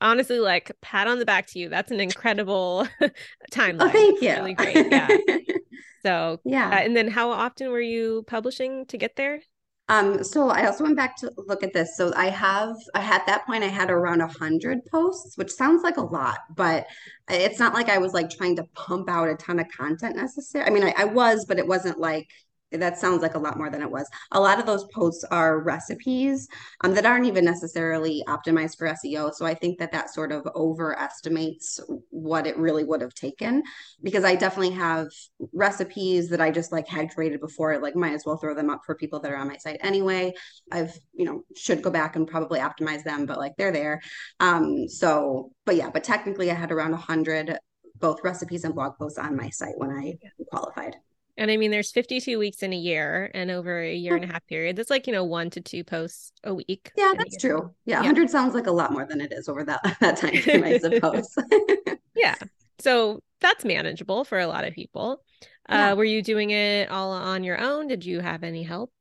Honestly 0.00 0.38
like 0.38 0.70
pat 0.80 1.08
on 1.08 1.18
the 1.18 1.24
back 1.24 1.46
to 1.48 1.58
you. 1.58 1.68
That's 1.68 1.90
an 1.90 2.00
incredible 2.00 2.86
timeline. 3.52 3.78
oh, 3.80 3.88
thank 3.88 4.22
you. 4.22 4.30
Really 4.30 4.54
great 4.54 4.86
yeah. 4.90 5.08
So 6.04 6.40
yeah. 6.44 6.68
uh, 6.68 6.78
and 6.78 6.96
then 6.96 7.08
how 7.08 7.32
often 7.32 7.70
were 7.70 7.80
you 7.80 8.24
publishing 8.28 8.86
to 8.86 8.96
get 8.96 9.16
there 9.16 9.40
um, 9.88 10.22
so 10.22 10.50
I 10.50 10.66
also 10.66 10.84
went 10.84 10.96
back 10.96 11.16
to 11.18 11.32
look 11.36 11.62
at 11.62 11.72
this. 11.72 11.96
So 11.96 12.12
I 12.14 12.26
have, 12.26 12.76
at 12.94 13.26
that 13.26 13.46
point, 13.46 13.64
I 13.64 13.68
had 13.68 13.90
around 13.90 14.20
a 14.20 14.26
hundred 14.26 14.80
posts, 14.90 15.38
which 15.38 15.50
sounds 15.50 15.82
like 15.82 15.96
a 15.96 16.02
lot, 16.02 16.40
but 16.54 16.86
it's 17.30 17.58
not 17.58 17.72
like 17.72 17.88
I 17.88 17.98
was 17.98 18.12
like 18.12 18.28
trying 18.28 18.56
to 18.56 18.64
pump 18.74 19.08
out 19.08 19.28
a 19.28 19.34
ton 19.34 19.58
of 19.58 19.68
content 19.68 20.16
necessarily. 20.16 20.70
I 20.70 20.74
mean, 20.74 20.84
I, 20.84 21.02
I 21.02 21.04
was, 21.06 21.46
but 21.46 21.58
it 21.58 21.66
wasn't 21.66 21.98
like 21.98 22.28
that 22.72 22.98
sounds 22.98 23.22
like 23.22 23.34
a 23.34 23.38
lot 23.38 23.56
more 23.56 23.70
than 23.70 23.82
it 23.82 23.90
was. 23.90 24.08
A 24.32 24.40
lot 24.40 24.58
of 24.58 24.66
those 24.66 24.84
posts 24.94 25.24
are 25.30 25.60
recipes 25.60 26.48
um, 26.84 26.94
that 26.94 27.06
aren't 27.06 27.26
even 27.26 27.44
necessarily 27.44 28.22
optimized 28.28 28.76
for 28.76 28.88
SEO. 28.88 29.32
So 29.34 29.46
I 29.46 29.54
think 29.54 29.78
that 29.78 29.92
that 29.92 30.12
sort 30.12 30.32
of 30.32 30.46
overestimates 30.54 31.80
what 32.10 32.46
it 32.46 32.56
really 32.58 32.84
would 32.84 33.00
have 33.00 33.14
taken 33.14 33.62
because 34.02 34.24
I 34.24 34.34
definitely 34.34 34.74
have 34.74 35.08
recipes 35.52 36.28
that 36.28 36.40
I 36.40 36.50
just 36.50 36.72
like 36.72 36.86
had 36.86 37.14
created 37.14 37.40
before. 37.40 37.78
Like 37.78 37.96
might 37.96 38.14
as 38.14 38.24
well 38.26 38.36
throw 38.36 38.54
them 38.54 38.70
up 38.70 38.82
for 38.84 38.94
people 38.94 39.20
that 39.20 39.32
are 39.32 39.36
on 39.36 39.48
my 39.48 39.56
site 39.56 39.80
anyway. 39.82 40.34
I've 40.70 40.92
you 41.14 41.24
know 41.24 41.44
should 41.56 41.82
go 41.82 41.90
back 41.90 42.16
and 42.16 42.28
probably 42.28 42.60
optimize 42.60 43.02
them, 43.02 43.26
but 43.26 43.38
like 43.38 43.56
they're 43.56 43.72
there. 43.72 44.00
Um, 44.40 44.88
so 44.88 45.52
but 45.64 45.76
yeah, 45.76 45.90
but 45.90 46.04
technically 46.04 46.50
I 46.50 46.54
had 46.54 46.72
around 46.72 46.92
a 46.92 46.98
hundred 46.98 47.58
both 48.00 48.22
recipes 48.22 48.64
and 48.64 48.74
blog 48.74 48.96
posts 48.96 49.18
on 49.18 49.36
my 49.36 49.50
site 49.50 49.76
when 49.76 49.90
I 49.90 50.18
qualified. 50.50 50.96
And 51.38 51.50
I 51.50 51.56
mean, 51.56 51.70
there's 51.70 51.92
52 51.92 52.38
weeks 52.38 52.62
in 52.62 52.72
a 52.72 52.76
year, 52.76 53.30
and 53.32 53.50
over 53.50 53.80
a 53.80 53.94
year 53.94 54.16
and 54.16 54.24
a 54.24 54.28
half 54.28 54.44
period, 54.46 54.76
that's 54.76 54.90
like 54.90 55.06
you 55.06 55.12
know 55.12 55.24
one 55.24 55.50
to 55.50 55.60
two 55.60 55.84
posts 55.84 56.32
a 56.42 56.52
week. 56.52 56.90
Yeah, 56.96 57.14
that's 57.16 57.36
true. 57.38 57.72
Yeah, 57.86 57.98
100 57.98 58.28
sounds 58.28 58.54
like 58.54 58.66
a 58.66 58.72
lot 58.72 58.92
more 58.92 59.06
than 59.06 59.20
it 59.20 59.32
is 59.32 59.48
over 59.48 59.64
that 59.64 59.96
that 60.00 60.16
time 60.16 60.36
frame, 60.42 60.64
I 60.64 60.78
suppose. 60.78 61.38
yeah, 62.16 62.34
so 62.80 63.22
that's 63.40 63.64
manageable 63.64 64.24
for 64.24 64.38
a 64.38 64.48
lot 64.48 64.64
of 64.64 64.74
people. 64.74 65.22
Uh, 65.68 65.74
yeah. 65.74 65.92
Uh, 65.92 65.96
were 65.96 66.04
you 66.04 66.22
doing 66.22 66.50
it 66.50 66.90
all 66.90 67.12
on 67.12 67.44
your 67.44 67.60
own? 67.60 67.86
Did 67.86 68.04
you 68.04 68.20
have 68.20 68.42
any 68.42 68.64
help? 68.64 68.92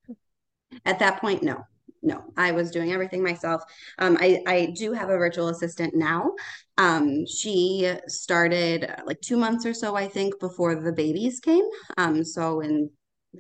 At 0.86 1.00
that 1.00 1.20
point, 1.20 1.42
no 1.42 1.66
no, 2.02 2.24
I 2.36 2.52
was 2.52 2.72
doing 2.72 2.92
everything 2.92 3.24
myself. 3.24 3.64
Um, 4.00 4.18
I, 4.20 4.42
I 4.48 4.74
do 4.76 4.94
have 4.94 5.10
a 5.10 5.18
virtual 5.18 5.50
assistant 5.50 5.96
now. 5.96 6.32
Um, 6.78 7.26
she 7.26 7.92
started 8.08 8.94
like 9.06 9.22
two 9.22 9.38
months 9.38 9.66
or 9.66 9.74
so, 9.74 9.96
I 9.96 10.08
think, 10.08 10.40
before 10.40 10.76
the 10.76 10.92
babies 10.92 11.40
came. 11.40 11.66
Um, 11.98 12.24
so 12.24 12.62
in 12.62 12.90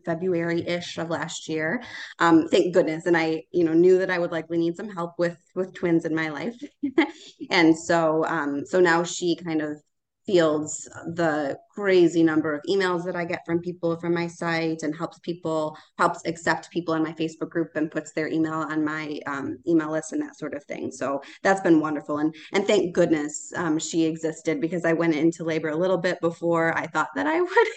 February-ish 0.05 0.97
of 0.97 1.09
last 1.09 1.47
year. 1.47 1.81
Um, 2.19 2.47
thank 2.47 2.73
goodness. 2.73 3.05
And 3.05 3.17
I, 3.17 3.43
you 3.51 3.63
know, 3.63 3.73
knew 3.73 3.97
that 3.99 4.11
I 4.11 4.19
would 4.19 4.31
likely 4.31 4.57
need 4.57 4.75
some 4.75 4.89
help 4.89 5.13
with 5.17 5.37
with 5.55 5.73
twins 5.73 6.05
in 6.05 6.15
my 6.15 6.29
life. 6.29 6.55
and 7.49 7.77
so 7.77 8.25
um, 8.25 8.65
so 8.65 8.79
now 8.79 9.03
she 9.03 9.35
kind 9.35 9.61
of 9.61 9.81
fields 10.27 10.87
the 11.15 11.57
crazy 11.73 12.23
number 12.23 12.53
of 12.53 12.61
emails 12.67 13.05
that 13.05 13.15
I 13.15 13.23
get 13.23 13.45
from 13.45 13.59
people 13.59 13.95
from 13.97 14.13
my 14.13 14.27
site 14.27 14.83
and 14.83 14.95
helps 14.95 15.19
people 15.19 15.77
helps 15.97 16.25
accept 16.25 16.69
people 16.71 16.95
in 16.95 17.03
my 17.03 17.13
Facebook 17.13 17.49
group 17.49 17.75
and 17.75 17.89
puts 17.89 18.11
their 18.11 18.27
email 18.27 18.53
on 18.53 18.83
my 18.83 19.19
um, 19.25 19.59
email 19.67 19.91
list 19.91 20.11
and 20.11 20.21
that 20.21 20.37
sort 20.37 20.55
of 20.55 20.63
thing. 20.65 20.91
So 20.91 21.21
that's 21.43 21.61
been 21.61 21.79
wonderful 21.79 22.17
and 22.17 22.35
and 22.51 22.65
thank 22.65 22.93
goodness 22.93 23.53
um, 23.55 23.79
she 23.79 24.05
existed 24.05 24.59
because 24.59 24.85
I 24.85 24.93
went 24.93 25.15
into 25.15 25.43
labor 25.43 25.69
a 25.69 25.75
little 25.75 25.97
bit 25.97 26.19
before 26.19 26.77
I 26.77 26.87
thought 26.87 27.09
that 27.15 27.27
I 27.27 27.41
would, 27.41 27.67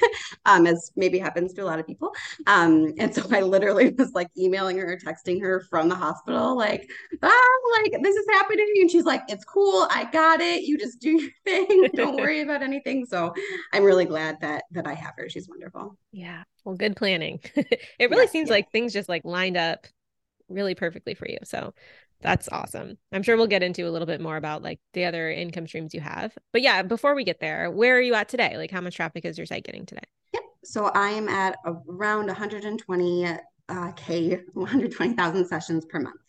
um, 0.47 0.66
as 0.66 0.90
maybe 0.97 1.19
happens 1.19 1.52
to 1.54 1.62
a 1.62 1.66
lot 1.66 1.78
of 1.78 1.87
people. 1.87 2.11
Um, 2.47 2.95
and 2.99 3.14
so 3.14 3.23
I 3.30 3.40
literally 3.40 3.90
was 3.99 4.12
like 4.12 4.28
emailing 4.37 4.78
her, 4.78 4.99
texting 4.99 5.40
her 5.40 5.61
from 5.71 5.88
the 5.88 5.95
hospital, 5.95 6.57
like 6.57 6.90
ah, 7.23 7.50
like 7.83 8.02
this 8.02 8.16
is 8.16 8.26
happening, 8.33 8.66
and 8.80 8.90
she's 8.90 9.04
like, 9.04 9.23
it's 9.28 9.45
cool, 9.45 9.87
I 9.90 10.09
got 10.11 10.40
it. 10.40 10.62
You 10.62 10.78
just 10.78 11.00
do 11.00 11.11
your 11.11 11.30
thing, 11.45 11.88
don't 11.95 12.16
worry 12.16 12.39
about 12.42 12.62
anything. 12.62 13.06
So 13.06 13.35
I'm 13.73 13.85
really 13.85 14.04
glad 14.04 14.40
that 14.40 14.64
that 14.73 14.87
I 14.87 14.94
have 14.94 15.14
her. 15.16 15.28
She's 15.28 15.49
wonderful. 15.49 15.97
Yeah. 16.12 16.42
Well, 16.64 16.76
good 16.76 16.97
planning. 16.97 17.40
it 17.54 18.11
really 18.11 18.26
seems 18.26 18.50
like 18.50 18.70
things 18.70 18.92
just 18.92 19.09
like 19.09 19.25
lined 19.25 19.56
up 19.56 19.87
really 20.49 20.75
perfectly 20.75 21.14
for 21.14 21.28
you. 21.28 21.38
So 21.44 21.75
that's 22.20 22.49
awesome. 22.50 22.99
I'm 23.12 23.23
sure 23.23 23.37
we'll 23.37 23.47
get 23.47 23.62
into 23.62 23.88
a 23.88 23.90
little 23.90 24.06
bit 24.06 24.20
more 24.20 24.37
about 24.37 24.62
like 24.62 24.78
the 24.92 25.04
other 25.04 25.30
income 25.30 25.66
streams 25.66 25.94
you 25.94 26.00
have. 26.00 26.37
But 26.52 26.62
yeah, 26.62 26.82
before 26.82 27.14
we 27.14 27.25
get 27.25 27.40
there, 27.40 27.70
where 27.70 27.97
are 27.97 28.00
you 28.00 28.14
at 28.14 28.28
today? 28.28 28.56
Like 28.56 28.70
how 28.70 28.80
much 28.80 28.97
traffic 28.97 29.25
is 29.25 29.38
your 29.38 29.47
site 29.47 29.64
getting 29.64 29.87
today? 29.87 30.02
Yep. 30.35 30.42
So 30.64 30.85
I 30.87 31.11
am 31.11 31.28
at 31.28 31.56
around 31.64 32.26
120 32.26 33.26
uh, 33.71 33.93
K, 33.93 34.41
120,000 34.52 35.47
sessions 35.47 35.86
per 35.86 36.00
month. 36.00 36.21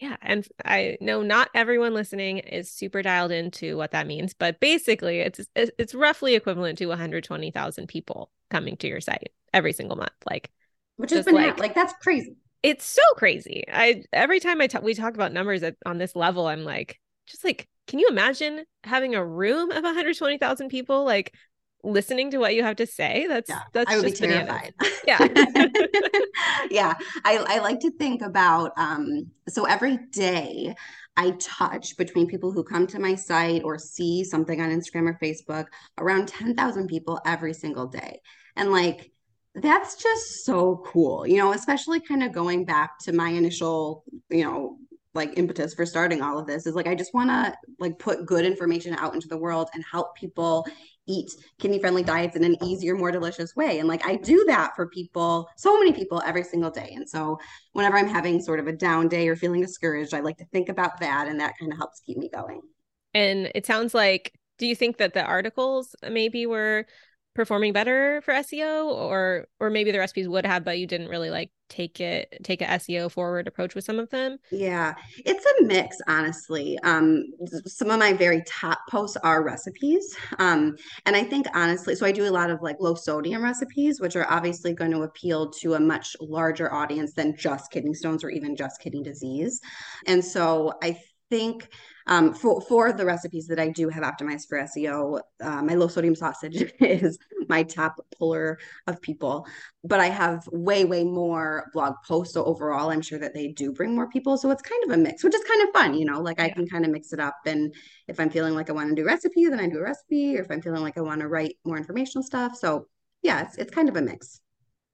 Yeah. 0.00 0.16
And 0.22 0.48
I 0.64 0.96
know 1.02 1.22
not 1.22 1.50
everyone 1.54 1.92
listening 1.92 2.38
is 2.38 2.70
super 2.70 3.02
dialed 3.02 3.32
into 3.32 3.76
what 3.76 3.90
that 3.90 4.06
means, 4.06 4.32
but 4.32 4.58
basically 4.58 5.20
it's 5.20 5.40
it's 5.54 5.94
roughly 5.94 6.34
equivalent 6.34 6.78
to 6.78 6.86
120,000 6.86 7.86
people 7.86 8.30
coming 8.50 8.78
to 8.78 8.88
your 8.88 9.02
site 9.02 9.30
every 9.52 9.74
single 9.74 9.98
month. 9.98 10.12
Like 10.28 10.50
which 10.96 11.12
is 11.12 11.26
like, 11.26 11.58
like 11.58 11.74
that's 11.74 11.92
crazy. 12.00 12.36
It's 12.62 12.84
so 12.84 13.02
crazy. 13.16 13.64
I 13.70 14.04
every 14.12 14.40
time 14.40 14.62
I 14.62 14.68
talk 14.68 14.82
we 14.82 14.94
talk 14.94 15.14
about 15.14 15.34
numbers 15.34 15.62
at, 15.62 15.76
on 15.84 15.98
this 15.98 16.16
level, 16.16 16.46
I'm 16.46 16.64
like, 16.64 16.98
just 17.26 17.44
like, 17.44 17.68
can 17.86 17.98
you 17.98 18.08
imagine 18.08 18.64
having 18.84 19.14
a 19.14 19.24
room 19.24 19.70
of 19.70 19.82
120,000 19.82 20.68
people? 20.70 21.04
Like 21.04 21.34
listening 21.82 22.30
to 22.30 22.38
what 22.38 22.54
you 22.54 22.62
have 22.62 22.76
to 22.76 22.86
say 22.86 23.26
that's 23.28 23.48
yeah, 23.48 23.62
that's 23.72 23.90
I 23.90 23.96
would 23.96 24.08
just 24.08 24.20
be 24.20 24.28
terrified. 24.28 24.74
yeah. 25.06 25.18
Yeah 26.70 26.94
I, 27.24 27.44
I 27.48 27.58
like 27.60 27.80
to 27.80 27.90
think 27.92 28.22
about 28.22 28.72
um 28.76 29.26
so 29.48 29.64
every 29.64 29.98
day 30.12 30.74
I 31.16 31.32
touch 31.32 31.96
between 31.96 32.28
people 32.28 32.52
who 32.52 32.62
come 32.62 32.86
to 32.88 32.98
my 32.98 33.14
site 33.14 33.62
or 33.64 33.78
see 33.78 34.24
something 34.24 34.60
on 34.60 34.70
Instagram 34.70 35.08
or 35.08 35.18
Facebook 35.20 35.66
around 35.98 36.28
10,000 36.28 36.86
people 36.86 37.20
every 37.26 37.52
single 37.52 37.86
day. 37.86 38.20
And 38.56 38.70
like 38.70 39.10
that's 39.56 39.96
just 39.96 40.44
so 40.44 40.80
cool 40.86 41.26
you 41.26 41.36
know 41.36 41.52
especially 41.52 41.98
kind 41.98 42.22
of 42.22 42.30
going 42.30 42.64
back 42.64 42.98
to 43.00 43.12
my 43.12 43.30
initial 43.30 44.04
you 44.28 44.44
know 44.44 44.78
like 45.14 45.36
impetus 45.36 45.74
for 45.74 45.84
starting 45.84 46.22
all 46.22 46.38
of 46.38 46.46
this 46.46 46.66
is 46.66 46.74
like 46.74 46.86
I 46.86 46.94
just 46.94 47.12
want 47.12 47.30
to 47.30 47.54
like 47.78 47.98
put 47.98 48.26
good 48.26 48.44
information 48.44 48.94
out 48.94 49.14
into 49.14 49.28
the 49.28 49.36
world 49.36 49.68
and 49.74 49.84
help 49.90 50.14
people 50.16 50.66
eat 51.08 51.30
kidney 51.58 51.80
friendly 51.80 52.04
diets 52.04 52.36
in 52.36 52.44
an 52.44 52.56
easier, 52.62 52.94
more 52.94 53.10
delicious 53.10 53.56
way. 53.56 53.80
And 53.80 53.88
like 53.88 54.06
I 54.06 54.16
do 54.16 54.44
that 54.46 54.76
for 54.76 54.86
people, 54.88 55.48
so 55.56 55.76
many 55.78 55.92
people 55.92 56.22
every 56.24 56.44
single 56.44 56.70
day. 56.70 56.92
And 56.94 57.08
so 57.08 57.38
whenever 57.72 57.96
I'm 57.96 58.06
having 58.06 58.40
sort 58.40 58.60
of 58.60 58.68
a 58.68 58.72
down 58.72 59.08
day 59.08 59.26
or 59.28 59.34
feeling 59.34 59.60
discouraged, 59.60 60.14
I 60.14 60.20
like 60.20 60.38
to 60.38 60.44
think 60.46 60.68
about 60.68 61.00
that 61.00 61.26
and 61.26 61.40
that 61.40 61.54
kind 61.58 61.72
of 61.72 61.78
helps 61.78 62.00
keep 62.00 62.16
me 62.16 62.30
going. 62.32 62.60
And 63.12 63.50
it 63.54 63.66
sounds 63.66 63.94
like 63.94 64.32
do 64.58 64.66
you 64.66 64.76
think 64.76 64.98
that 64.98 65.14
the 65.14 65.24
articles 65.24 65.96
maybe 66.08 66.46
were 66.46 66.86
performing 67.34 67.72
better 67.72 68.20
for 68.22 68.34
SEO 68.34 68.86
or 68.86 69.46
or 69.60 69.70
maybe 69.70 69.90
the 69.90 69.98
recipes 69.98 70.28
would 70.28 70.44
have 70.46 70.64
but 70.64 70.78
you 70.78 70.86
didn't 70.86 71.08
really 71.08 71.30
like 71.30 71.50
take 71.68 72.00
it 72.00 72.36
take 72.42 72.60
a 72.60 72.66
SEO 72.66 73.08
forward 73.08 73.46
approach 73.46 73.74
with 73.74 73.84
some 73.84 73.98
of 73.98 74.10
them? 74.10 74.38
Yeah. 74.50 74.94
It's 75.24 75.46
a 75.46 75.64
mix 75.64 75.96
honestly. 76.08 76.76
Um 76.82 77.22
some 77.66 77.90
of 77.90 78.00
my 78.00 78.12
very 78.12 78.42
top 78.48 78.80
posts 78.90 79.16
are 79.18 79.44
recipes. 79.44 80.16
Um 80.38 80.76
and 81.06 81.14
I 81.14 81.22
think 81.22 81.46
honestly 81.54 81.94
so 81.94 82.04
I 82.04 82.10
do 82.12 82.28
a 82.28 82.30
lot 82.30 82.50
of 82.50 82.60
like 82.62 82.76
low 82.80 82.96
sodium 82.96 83.44
recipes 83.44 84.00
which 84.00 84.16
are 84.16 84.28
obviously 84.28 84.74
going 84.74 84.90
to 84.90 85.02
appeal 85.02 85.50
to 85.60 85.74
a 85.74 85.80
much 85.80 86.16
larger 86.20 86.72
audience 86.72 87.14
than 87.14 87.36
just 87.36 87.70
kidney 87.70 87.94
stones 87.94 88.24
or 88.24 88.30
even 88.30 88.56
just 88.56 88.80
kidney 88.80 89.04
disease. 89.04 89.60
And 90.06 90.24
so 90.24 90.72
I 90.82 90.98
think 91.30 91.68
um, 92.06 92.34
for 92.34 92.60
for 92.60 92.92
the 92.92 93.04
recipes 93.04 93.46
that 93.46 93.60
I 93.60 93.68
do 93.68 93.88
have 93.88 94.02
optimized 94.02 94.48
for 94.48 94.58
SEO, 94.58 95.20
uh, 95.40 95.62
my 95.62 95.74
low 95.74 95.88
sodium 95.88 96.14
sausage 96.14 96.72
is 96.80 97.18
my 97.48 97.62
top 97.62 97.96
puller 98.18 98.58
of 98.86 99.00
people. 99.00 99.46
But 99.84 100.00
I 100.00 100.06
have 100.06 100.46
way 100.52 100.84
way 100.84 101.04
more 101.04 101.70
blog 101.72 101.94
posts, 102.06 102.34
so 102.34 102.44
overall, 102.44 102.90
I'm 102.90 103.00
sure 103.00 103.18
that 103.18 103.32
they 103.32 103.48
do 103.48 103.72
bring 103.72 103.94
more 103.94 104.08
people. 104.08 104.36
So 104.36 104.50
it's 104.50 104.62
kind 104.62 104.84
of 104.84 104.90
a 104.90 104.96
mix, 104.96 105.22
which 105.24 105.34
is 105.34 105.44
kind 105.44 105.62
of 105.62 105.72
fun, 105.72 105.94
you 105.94 106.04
know. 106.04 106.20
Like 106.20 106.40
I 106.40 106.50
can 106.50 106.66
kind 106.66 106.84
of 106.84 106.90
mix 106.90 107.12
it 107.12 107.20
up, 107.20 107.36
and 107.46 107.74
if 108.08 108.18
I'm 108.18 108.30
feeling 108.30 108.54
like 108.54 108.68
I 108.68 108.72
want 108.72 108.88
to 108.90 108.94
do 108.94 109.06
recipe, 109.06 109.46
then 109.46 109.60
I 109.60 109.68
do 109.68 109.78
a 109.78 109.82
recipe, 109.82 110.36
or 110.36 110.42
if 110.42 110.50
I'm 110.50 110.62
feeling 110.62 110.82
like 110.82 110.98
I 110.98 111.02
want 111.02 111.20
to 111.20 111.28
write 111.28 111.56
more 111.64 111.78
informational 111.78 112.24
stuff. 112.24 112.56
So 112.56 112.86
yeah, 113.22 113.42
it's 113.42 113.56
it's 113.56 113.74
kind 113.74 113.88
of 113.88 113.96
a 113.96 114.02
mix. 114.02 114.40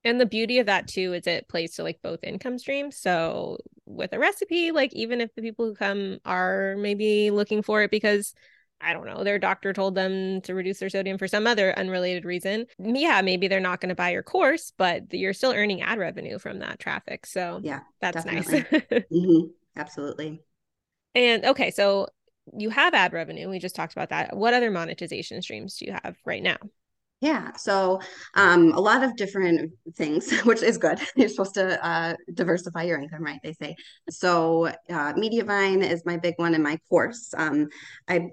And 0.06 0.20
the 0.20 0.26
beauty 0.26 0.60
of 0.60 0.66
that 0.66 0.86
too 0.86 1.14
is 1.14 1.26
it 1.26 1.48
plays 1.48 1.74
to 1.74 1.82
like 1.82 2.00
both 2.00 2.22
income 2.22 2.58
streams. 2.58 2.96
So 2.96 3.58
with 3.86 4.12
a 4.12 4.20
recipe, 4.20 4.70
like 4.70 4.94
even 4.94 5.20
if 5.20 5.34
the 5.34 5.42
people 5.42 5.66
who 5.66 5.74
come 5.74 6.18
are 6.24 6.76
maybe 6.78 7.32
looking 7.32 7.60
for 7.60 7.82
it 7.82 7.90
because 7.90 8.32
I 8.80 8.92
don't 8.92 9.06
know, 9.06 9.24
their 9.24 9.40
doctor 9.40 9.72
told 9.72 9.96
them 9.96 10.42
to 10.42 10.54
reduce 10.54 10.78
their 10.78 10.90
sodium 10.90 11.18
for 11.18 11.26
some 11.26 11.44
other 11.44 11.76
unrelated 11.76 12.24
reason. 12.24 12.66
Yeah, 12.78 13.20
maybe 13.20 13.48
they're 13.48 13.58
not 13.58 13.80
going 13.80 13.88
to 13.88 13.96
buy 13.96 14.10
your 14.10 14.22
course, 14.22 14.72
but 14.76 15.12
you're 15.12 15.32
still 15.32 15.52
earning 15.52 15.82
ad 15.82 15.98
revenue 15.98 16.38
from 16.38 16.60
that 16.60 16.78
traffic. 16.78 17.26
So 17.26 17.60
yeah, 17.64 17.80
that's 18.00 18.22
definitely. 18.22 18.58
nice. 18.60 18.72
mm-hmm. 19.12 19.46
Absolutely. 19.76 20.40
And 21.16 21.46
okay, 21.46 21.72
so 21.72 22.06
you 22.56 22.70
have 22.70 22.94
ad 22.94 23.12
revenue. 23.12 23.48
We 23.48 23.58
just 23.58 23.74
talked 23.74 23.94
about 23.94 24.10
that. 24.10 24.36
What 24.36 24.54
other 24.54 24.70
monetization 24.70 25.42
streams 25.42 25.78
do 25.78 25.86
you 25.86 25.92
have 25.92 26.16
right 26.24 26.42
now? 26.42 26.58
Yeah, 27.26 27.56
so 27.56 28.00
um, 28.34 28.72
a 28.72 28.80
lot 28.80 29.02
of 29.02 29.16
different 29.16 29.72
things, 29.96 30.30
which 30.44 30.62
is 30.62 30.78
good. 30.78 31.00
You're 31.16 31.28
supposed 31.28 31.54
to 31.54 31.84
uh, 31.84 32.14
diversify 32.32 32.84
your 32.84 33.00
income, 33.00 33.24
right? 33.24 33.40
They 33.42 33.52
say. 33.54 33.74
So 34.08 34.66
uh, 34.66 35.12
Mediavine 35.14 35.82
is 35.82 36.06
my 36.06 36.18
big 36.18 36.34
one 36.36 36.54
in 36.54 36.62
my 36.62 36.78
course. 36.88 37.34
Um, 37.36 37.66
I 38.06 38.28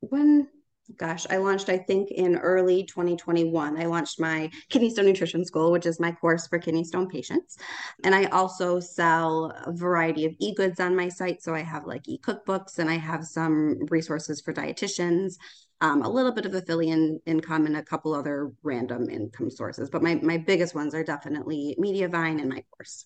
when 0.00 0.48
gosh, 0.96 1.24
I 1.30 1.36
launched, 1.36 1.68
I 1.68 1.78
think, 1.78 2.10
in 2.10 2.36
early 2.36 2.84
2021. 2.84 3.80
I 3.80 3.86
launched 3.86 4.18
my 4.20 4.50
Kidney 4.68 4.90
Stone 4.90 5.06
Nutrition 5.06 5.44
School, 5.44 5.70
which 5.70 5.86
is 5.86 6.00
my 6.00 6.10
course 6.10 6.48
for 6.48 6.58
kidney 6.58 6.84
stone 6.84 7.08
patients. 7.08 7.56
And 8.04 8.14
I 8.14 8.24
also 8.26 8.80
sell 8.80 9.52
a 9.64 9.72
variety 9.72 10.26
of 10.26 10.34
e 10.40 10.52
goods 10.52 10.80
on 10.80 10.96
my 10.96 11.08
site. 11.08 11.42
So 11.42 11.54
I 11.54 11.60
have 11.60 11.86
like 11.86 12.08
e 12.08 12.18
cookbooks 12.18 12.78
and 12.80 12.90
I 12.90 12.96
have 12.96 13.24
some 13.24 13.86
resources 13.88 14.40
for 14.40 14.52
dietitians. 14.52 15.36
Um, 15.82 16.02
a 16.02 16.08
little 16.08 16.32
bit 16.32 16.46
of 16.46 16.54
affiliate 16.54 17.20
income 17.26 17.66
and 17.66 17.76
a 17.76 17.82
couple 17.82 18.14
other 18.14 18.52
random 18.62 19.10
income 19.10 19.50
sources. 19.50 19.90
But 19.90 20.02
my, 20.02 20.14
my 20.14 20.38
biggest 20.38 20.74
ones 20.74 20.94
are 20.94 21.02
definitely 21.02 21.76
Mediavine 21.78 22.40
and 22.40 22.48
my 22.48 22.64
course. 22.70 23.04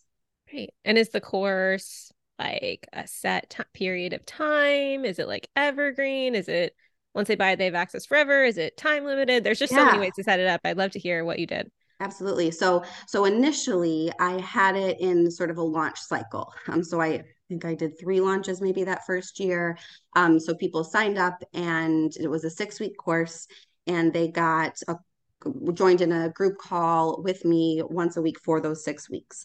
Great. 0.50 0.74
And 0.84 0.98
is 0.98 1.08
the 1.08 1.20
course 1.20 2.12
like 2.38 2.86
a 2.92 3.06
set 3.06 3.48
t- 3.48 3.62
period 3.72 4.12
of 4.12 4.26
time? 4.26 5.04
Is 5.06 5.18
it 5.18 5.26
like 5.26 5.48
evergreen? 5.56 6.34
Is 6.34 6.48
it 6.48 6.76
once 7.14 7.28
they 7.28 7.34
buy 7.34 7.52
it, 7.52 7.56
they 7.56 7.64
have 7.64 7.74
access 7.74 8.04
forever? 8.04 8.44
Is 8.44 8.58
it 8.58 8.76
time 8.76 9.06
limited? 9.06 9.42
There's 9.42 9.58
just 9.58 9.72
yeah. 9.72 9.78
so 9.78 9.84
many 9.86 9.98
ways 9.98 10.12
to 10.16 10.22
set 10.22 10.38
it 10.38 10.46
up. 10.46 10.60
I'd 10.62 10.76
love 10.76 10.90
to 10.90 10.98
hear 10.98 11.24
what 11.24 11.38
you 11.38 11.46
did. 11.46 11.70
Absolutely. 12.00 12.50
So 12.50 12.84
so 13.08 13.24
initially 13.24 14.12
I 14.20 14.38
had 14.40 14.76
it 14.76 15.00
in 15.00 15.30
sort 15.30 15.50
of 15.50 15.56
a 15.56 15.62
launch 15.62 15.98
cycle. 15.98 16.52
Um 16.68 16.84
so 16.84 17.00
I 17.00 17.24
think 17.48 17.64
I 17.64 17.74
did 17.74 17.98
three 17.98 18.20
launches 18.20 18.60
maybe 18.60 18.84
that 18.84 19.06
first 19.06 19.40
year. 19.40 19.78
Um 20.14 20.38
so 20.40 20.54
people 20.54 20.84
signed 20.84 21.18
up 21.18 21.42
and 21.54 22.12
it 22.16 22.28
was 22.28 22.44
a 22.44 22.50
6 22.50 22.80
week 22.80 22.96
course 22.96 23.46
and 23.86 24.12
they 24.12 24.28
got 24.28 24.80
a 24.88 24.96
joined 25.74 26.00
in 26.00 26.12
a 26.12 26.30
group 26.30 26.58
call 26.58 27.22
with 27.22 27.44
me 27.44 27.82
once 27.84 28.16
a 28.16 28.22
week 28.22 28.38
for 28.40 28.60
those 28.60 28.84
six 28.84 29.10
weeks. 29.10 29.44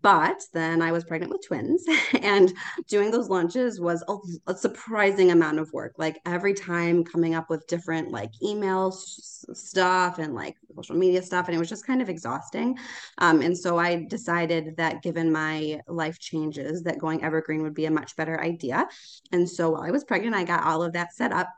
But 0.00 0.42
then 0.52 0.80
I 0.80 0.92
was 0.92 1.04
pregnant 1.04 1.32
with 1.32 1.46
twins, 1.46 1.84
and 2.22 2.52
doing 2.88 3.10
those 3.10 3.28
lunches 3.28 3.80
was 3.80 4.04
a, 4.08 4.16
a, 4.46 4.54
surprising 4.54 5.30
amount 5.30 5.58
of 5.58 5.72
work. 5.72 5.94
Like 5.98 6.20
every 6.26 6.54
time 6.54 7.04
coming 7.04 7.34
up 7.34 7.50
with 7.50 7.66
different 7.66 8.10
like 8.10 8.30
email 8.42 8.92
stuff 8.92 10.18
and 10.18 10.34
like 10.34 10.56
social 10.74 10.96
media 10.96 11.22
stuff, 11.22 11.46
and 11.46 11.54
it 11.54 11.58
was 11.58 11.68
just 11.68 11.86
kind 11.86 12.00
of 12.00 12.08
exhausting. 12.08 12.78
Um, 13.18 13.40
and 13.42 13.56
so 13.56 13.78
I 13.78 14.04
decided 14.08 14.76
that 14.76 15.02
given 15.02 15.32
my 15.32 15.80
life 15.88 16.18
changes, 16.18 16.82
that 16.84 16.98
going 16.98 17.24
evergreen 17.24 17.62
would 17.62 17.74
be 17.74 17.86
a 17.86 17.90
much 17.90 18.16
better 18.16 18.40
idea. 18.40 18.88
And 19.32 19.48
so 19.48 19.70
while 19.70 19.82
I 19.82 19.90
was 19.90 20.04
pregnant, 20.04 20.36
I 20.36 20.44
got 20.44 20.64
all 20.64 20.82
of 20.82 20.92
that 20.92 21.14
set 21.14 21.32
up 21.32 21.48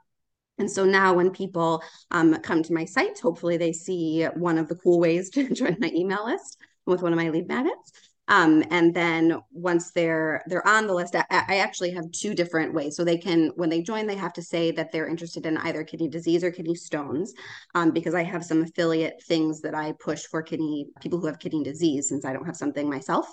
and 0.59 0.71
so 0.71 0.85
now 0.85 1.14
when 1.14 1.31
people 1.31 1.83
um, 2.11 2.35
come 2.37 2.62
to 2.62 2.73
my 2.73 2.85
site, 2.85 3.19
hopefully 3.19 3.57
they 3.57 3.73
see 3.73 4.25
one 4.35 4.59
of 4.59 4.69
the 4.69 4.77
cool 4.77 5.01
ways 5.01 5.31
to 5.35 5.51
join 5.51 5.77
my 5.81 5.90
email 5.95 6.25
list 6.27 6.59
with 6.87 7.03
one 7.03 7.12
of 7.12 7.19
my 7.19 7.31
lead 7.31 7.49
magnets. 7.49 7.93
Um, 8.27 8.64
and 8.71 8.95
then 8.95 9.38
once 9.53 9.90
they're 9.90 10.43
they're 10.47 10.67
on 10.67 10.87
the 10.87 10.95
list, 10.95 11.14
I, 11.14 11.27
I, 11.31 11.57
actually 11.59 11.90
have 11.90 12.11
two 12.11 12.35
different 12.35 12.73
ways. 12.73 12.97
So 12.97 13.05
they 13.05 13.19
can 13.19 13.51
when 13.57 13.69
they 13.69 13.83
join, 13.83 14.07
they 14.07 14.17
have 14.17 14.33
to 14.35 14.43
say 14.43 14.71
that 14.71 14.90
they're 14.90 15.09
interested 15.09 15.45
in 15.45 15.59
either 15.59 15.85
kidney 15.85 16.09
disease 16.09 16.43
or 16.43 16.51
kidney 16.51 16.75
stones, 16.75 17.35
um, 17.75 17.90
because 17.90 18.14
I 18.14 18.23
have 18.23 18.43
some 18.43 18.62
affiliate 18.62 19.23
things 19.29 19.61
that 19.61 19.75
I 19.75 19.93
push 20.03 20.23
for 20.23 20.43
kidney 20.43 20.87
people 21.03 21.21
who 21.21 21.27
have 21.27 21.38
kidney 21.38 21.64
disease, 21.64 22.09
since 22.09 22.25
I 22.25 22.33
don't 22.33 22.47
have 22.47 22.57
something 22.57 22.88
myself. 22.88 23.27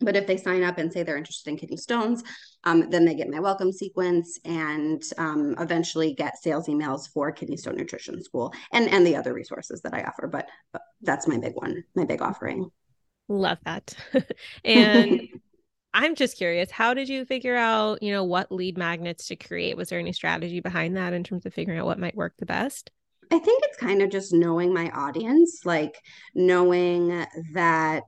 But 0.00 0.16
if 0.16 0.26
they 0.26 0.36
sign 0.36 0.62
up 0.62 0.76
and 0.78 0.92
say 0.92 1.02
they're 1.02 1.16
interested 1.16 1.50
in 1.50 1.56
kidney 1.56 1.78
stones, 1.78 2.22
um, 2.64 2.90
then 2.90 3.04
they 3.04 3.14
get 3.14 3.30
my 3.30 3.40
welcome 3.40 3.72
sequence 3.72 4.38
and 4.44 5.02
um, 5.16 5.54
eventually 5.58 6.14
get 6.14 6.36
sales 6.36 6.66
emails 6.66 7.08
for 7.10 7.32
Kidney 7.32 7.56
Stone 7.56 7.76
Nutrition 7.76 8.22
School 8.22 8.52
and 8.72 8.88
and 8.90 9.06
the 9.06 9.16
other 9.16 9.32
resources 9.32 9.80
that 9.82 9.94
I 9.94 10.02
offer. 10.02 10.26
But, 10.26 10.48
but 10.72 10.82
that's 11.00 11.26
my 11.26 11.38
big 11.38 11.54
one, 11.54 11.84
my 11.94 12.04
big 12.04 12.20
offering. 12.20 12.70
Love 13.28 13.58
that. 13.64 13.96
and 14.64 15.28
I'm 15.94 16.14
just 16.14 16.36
curious, 16.36 16.70
how 16.70 16.92
did 16.92 17.08
you 17.08 17.24
figure 17.24 17.56
out, 17.56 18.02
you 18.02 18.12
know, 18.12 18.22
what 18.22 18.52
lead 18.52 18.76
magnets 18.76 19.28
to 19.28 19.36
create? 19.36 19.78
Was 19.78 19.88
there 19.88 19.98
any 19.98 20.12
strategy 20.12 20.60
behind 20.60 20.96
that 20.98 21.14
in 21.14 21.24
terms 21.24 21.46
of 21.46 21.54
figuring 21.54 21.80
out 21.80 21.86
what 21.86 21.98
might 21.98 22.14
work 22.14 22.34
the 22.38 22.44
best? 22.44 22.90
I 23.30 23.38
think 23.38 23.64
it's 23.64 23.76
kind 23.76 24.02
of 24.02 24.10
just 24.10 24.32
knowing 24.32 24.72
my 24.72 24.90
audience, 24.90 25.62
like 25.64 26.00
knowing 26.34 27.08
that 27.54 28.04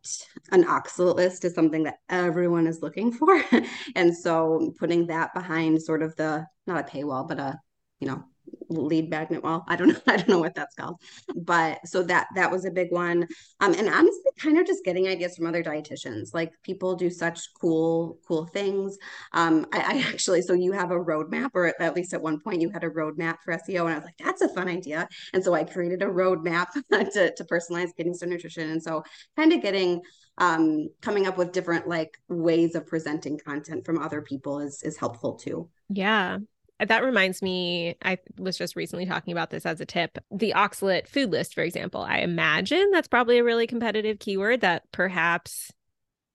an 0.52 0.64
oxalate 0.64 1.16
list 1.16 1.44
is 1.44 1.54
something 1.54 1.84
that 1.84 1.98
everyone 2.08 2.66
is 2.66 2.82
looking 2.82 3.10
for. 3.12 3.42
and 3.96 4.16
so 4.16 4.72
putting 4.78 5.06
that 5.08 5.34
behind 5.34 5.82
sort 5.82 6.02
of 6.02 6.14
the, 6.16 6.46
not 6.66 6.80
a 6.80 6.90
paywall, 6.90 7.26
but 7.26 7.38
a, 7.38 7.58
you 8.00 8.06
know, 8.06 8.24
lead 8.68 9.10
magnet 9.10 9.42
wall. 9.42 9.64
I 9.68 9.76
don't 9.76 9.88
know. 9.88 10.00
I 10.06 10.16
don't 10.16 10.28
know 10.28 10.38
what 10.38 10.54
that's 10.54 10.74
called. 10.74 11.00
But 11.34 11.86
so 11.86 12.02
that 12.04 12.28
that 12.34 12.50
was 12.50 12.64
a 12.64 12.70
big 12.70 12.92
one. 12.92 13.26
Um, 13.60 13.74
and 13.74 13.88
honestly, 13.88 14.30
kind 14.38 14.58
of 14.58 14.66
just 14.66 14.84
getting 14.84 15.08
ideas 15.08 15.36
from 15.36 15.46
other 15.46 15.62
dietitians. 15.62 16.34
Like 16.34 16.52
people 16.62 16.94
do 16.94 17.10
such 17.10 17.40
cool, 17.60 18.18
cool 18.26 18.46
things. 18.46 18.96
Um, 19.32 19.66
I, 19.72 19.78
I 19.78 20.08
actually 20.08 20.42
so 20.42 20.52
you 20.52 20.72
have 20.72 20.90
a 20.90 20.98
roadmap, 20.98 21.50
or 21.54 21.72
at 21.80 21.94
least 21.94 22.14
at 22.14 22.22
one 22.22 22.40
point 22.40 22.60
you 22.60 22.70
had 22.70 22.84
a 22.84 22.90
roadmap 22.90 23.36
for 23.44 23.54
SEO, 23.54 23.82
and 23.82 23.90
I 23.90 23.94
was 23.94 24.04
like, 24.04 24.18
that's 24.18 24.42
a 24.42 24.48
fun 24.48 24.68
idea. 24.68 25.08
And 25.32 25.42
so 25.42 25.54
I 25.54 25.64
created 25.64 26.02
a 26.02 26.06
roadmap 26.06 26.66
to 26.92 27.32
to 27.34 27.44
personalize 27.44 27.94
kidney 27.96 28.14
stone 28.14 28.30
nutrition. 28.30 28.70
And 28.70 28.82
so 28.82 29.02
kind 29.36 29.52
of 29.52 29.62
getting 29.62 30.00
um, 30.38 30.88
coming 31.00 31.26
up 31.26 31.36
with 31.36 31.52
different 31.52 31.88
like 31.88 32.16
ways 32.28 32.74
of 32.74 32.86
presenting 32.86 33.38
content 33.38 33.84
from 33.84 33.98
other 33.98 34.22
people 34.22 34.60
is 34.60 34.82
is 34.82 34.96
helpful 34.96 35.34
too. 35.34 35.68
Yeah 35.88 36.38
that 36.86 37.02
reminds 37.02 37.42
me, 37.42 37.96
I 38.02 38.18
was 38.38 38.56
just 38.56 38.76
recently 38.76 39.06
talking 39.06 39.32
about 39.32 39.50
this 39.50 39.66
as 39.66 39.80
a 39.80 39.86
tip. 39.86 40.18
The 40.30 40.52
oxalate 40.54 41.08
food 41.08 41.30
list, 41.30 41.54
for 41.54 41.62
example, 41.62 42.02
I 42.02 42.18
imagine 42.18 42.90
that's 42.92 43.08
probably 43.08 43.38
a 43.38 43.44
really 43.44 43.66
competitive 43.66 44.18
keyword 44.18 44.60
that 44.60 44.84
perhaps 44.92 45.72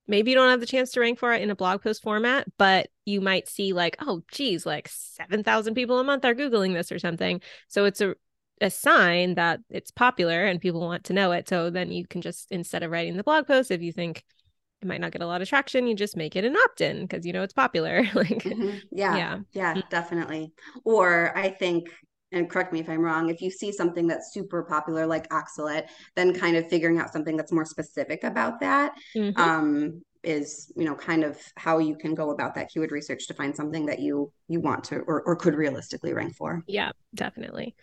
maybe 0.07 0.31
you 0.31 0.35
don't 0.35 0.49
have 0.49 0.59
the 0.59 0.65
chance 0.65 0.91
to 0.91 0.99
rank 0.99 1.17
for 1.17 1.31
it 1.33 1.41
in 1.41 1.49
a 1.49 1.55
blog 1.55 1.81
post 1.81 2.03
format, 2.03 2.45
but 2.57 2.89
you 3.05 3.21
might 3.21 3.47
see 3.47 3.71
like, 3.73 3.95
oh, 4.01 4.21
geez, 4.31 4.65
like 4.65 4.89
7,000 4.89 5.75
people 5.75 5.99
a 5.99 6.03
month 6.03 6.25
are 6.25 6.35
Googling 6.35 6.73
this 6.73 6.91
or 6.91 6.99
something. 6.99 7.41
So 7.69 7.85
it's 7.85 8.01
a, 8.01 8.15
a 8.59 8.69
sign 8.69 9.35
that 9.35 9.61
it's 9.69 9.91
popular 9.91 10.45
and 10.45 10.59
people 10.59 10.81
want 10.81 11.05
to 11.05 11.13
know 11.13 11.31
it. 11.31 11.47
So 11.47 11.69
then 11.69 11.91
you 11.91 12.05
can 12.05 12.21
just, 12.21 12.51
instead 12.51 12.83
of 12.83 12.91
writing 12.91 13.15
the 13.15 13.23
blog 13.23 13.47
post, 13.47 13.71
if 13.71 13.81
you 13.81 13.93
think 13.93 14.23
it 14.83 14.87
might 14.87 15.01
not 15.01 15.11
get 15.11 15.21
a 15.21 15.27
lot 15.27 15.41
of 15.41 15.49
traction 15.49 15.87
you 15.87 15.95
just 15.95 16.17
make 16.17 16.35
it 16.35 16.45
an 16.45 16.55
opt-in 16.55 17.01
because 17.01 17.25
you 17.25 17.33
know 17.33 17.41
it's 17.41 17.53
popular 17.53 18.03
like 18.13 18.43
mm-hmm. 18.43 18.77
yeah 18.91 19.15
yeah 19.15 19.39
yeah 19.53 19.73
mm. 19.73 19.89
definitely 19.89 20.51
or 20.83 21.35
i 21.37 21.49
think 21.49 21.89
and 22.31 22.49
correct 22.49 22.73
me 22.73 22.79
if 22.79 22.89
i'm 22.89 22.99
wrong 23.01 23.29
if 23.29 23.41
you 23.41 23.49
see 23.49 23.71
something 23.71 24.07
that's 24.07 24.33
super 24.33 24.63
popular 24.63 25.05
like 25.05 25.27
oxalate 25.29 25.87
then 26.15 26.33
kind 26.33 26.57
of 26.57 26.67
figuring 26.67 26.99
out 26.99 27.11
something 27.11 27.37
that's 27.37 27.51
more 27.51 27.65
specific 27.65 28.23
about 28.23 28.59
that 28.59 28.93
mm-hmm. 29.15 29.39
um, 29.39 30.01
is 30.23 30.71
you 30.75 30.85
know 30.85 30.95
kind 30.95 31.23
of 31.23 31.37
how 31.55 31.79
you 31.79 31.95
can 31.95 32.13
go 32.13 32.31
about 32.31 32.55
that 32.55 32.69
keyword 32.69 32.91
research 32.91 33.27
to 33.27 33.33
find 33.33 33.55
something 33.55 33.85
that 33.85 33.99
you 33.99 34.31
you 34.47 34.59
want 34.59 34.83
to 34.83 34.99
or, 34.99 35.21
or 35.23 35.35
could 35.35 35.55
realistically 35.55 36.13
rank 36.13 36.35
for 36.35 36.63
yeah 36.67 36.91
definitely 37.13 37.75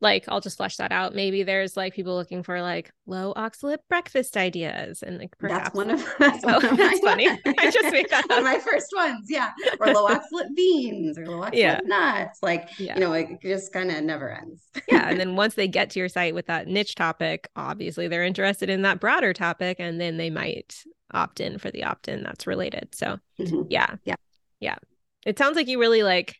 like 0.00 0.24
I'll 0.28 0.40
just 0.40 0.56
flesh 0.56 0.76
that 0.76 0.92
out. 0.92 1.14
Maybe 1.14 1.42
there's 1.42 1.76
like 1.76 1.94
people 1.94 2.14
looking 2.14 2.42
for 2.42 2.60
like 2.60 2.90
low 3.06 3.32
oxalate 3.34 3.78
breakfast 3.88 4.36
ideas, 4.36 5.02
and 5.02 5.18
like 5.18 5.36
perhaps 5.38 5.64
that's 5.64 5.74
one 5.74 5.90
of 5.90 6.06
that's, 6.18 6.44
oh, 6.44 6.54
one 6.54 6.64
of 6.64 6.76
that's 6.76 7.00
funny. 7.00 7.28
I 7.28 7.70
just 7.70 7.92
made 7.92 8.08
that 8.10 8.28
one 8.28 8.38
of 8.38 8.44
my 8.44 8.58
first 8.58 8.92
ones, 8.94 9.26
yeah. 9.28 9.52
Or 9.80 9.88
low 9.88 10.08
oxalate 10.08 10.54
beans 10.54 11.18
or 11.18 11.26
low 11.26 11.40
oxalate 11.40 11.54
yeah. 11.54 11.80
nuts. 11.84 12.40
Like 12.42 12.68
yeah. 12.78 12.94
you 12.94 13.00
know, 13.00 13.12
it 13.12 13.40
just 13.42 13.72
kind 13.72 13.90
of 13.90 14.02
never 14.04 14.30
ends. 14.30 14.62
yeah, 14.88 15.08
and 15.08 15.18
then 15.18 15.36
once 15.36 15.54
they 15.54 15.68
get 15.68 15.90
to 15.90 15.98
your 15.98 16.08
site 16.08 16.34
with 16.34 16.46
that 16.46 16.68
niche 16.68 16.94
topic, 16.94 17.48
obviously 17.56 18.08
they're 18.08 18.24
interested 18.24 18.68
in 18.68 18.82
that 18.82 19.00
broader 19.00 19.32
topic, 19.32 19.76
and 19.80 20.00
then 20.00 20.16
they 20.18 20.30
might 20.30 20.82
opt 21.12 21.40
in 21.40 21.58
for 21.58 21.70
the 21.70 21.84
opt 21.84 22.08
in 22.08 22.22
that's 22.22 22.46
related. 22.46 22.88
So 22.94 23.18
mm-hmm. 23.38 23.62
yeah, 23.70 23.96
yeah, 24.04 24.16
yeah. 24.60 24.76
It 25.24 25.38
sounds 25.38 25.56
like 25.56 25.68
you 25.68 25.80
really 25.80 26.02
like 26.02 26.36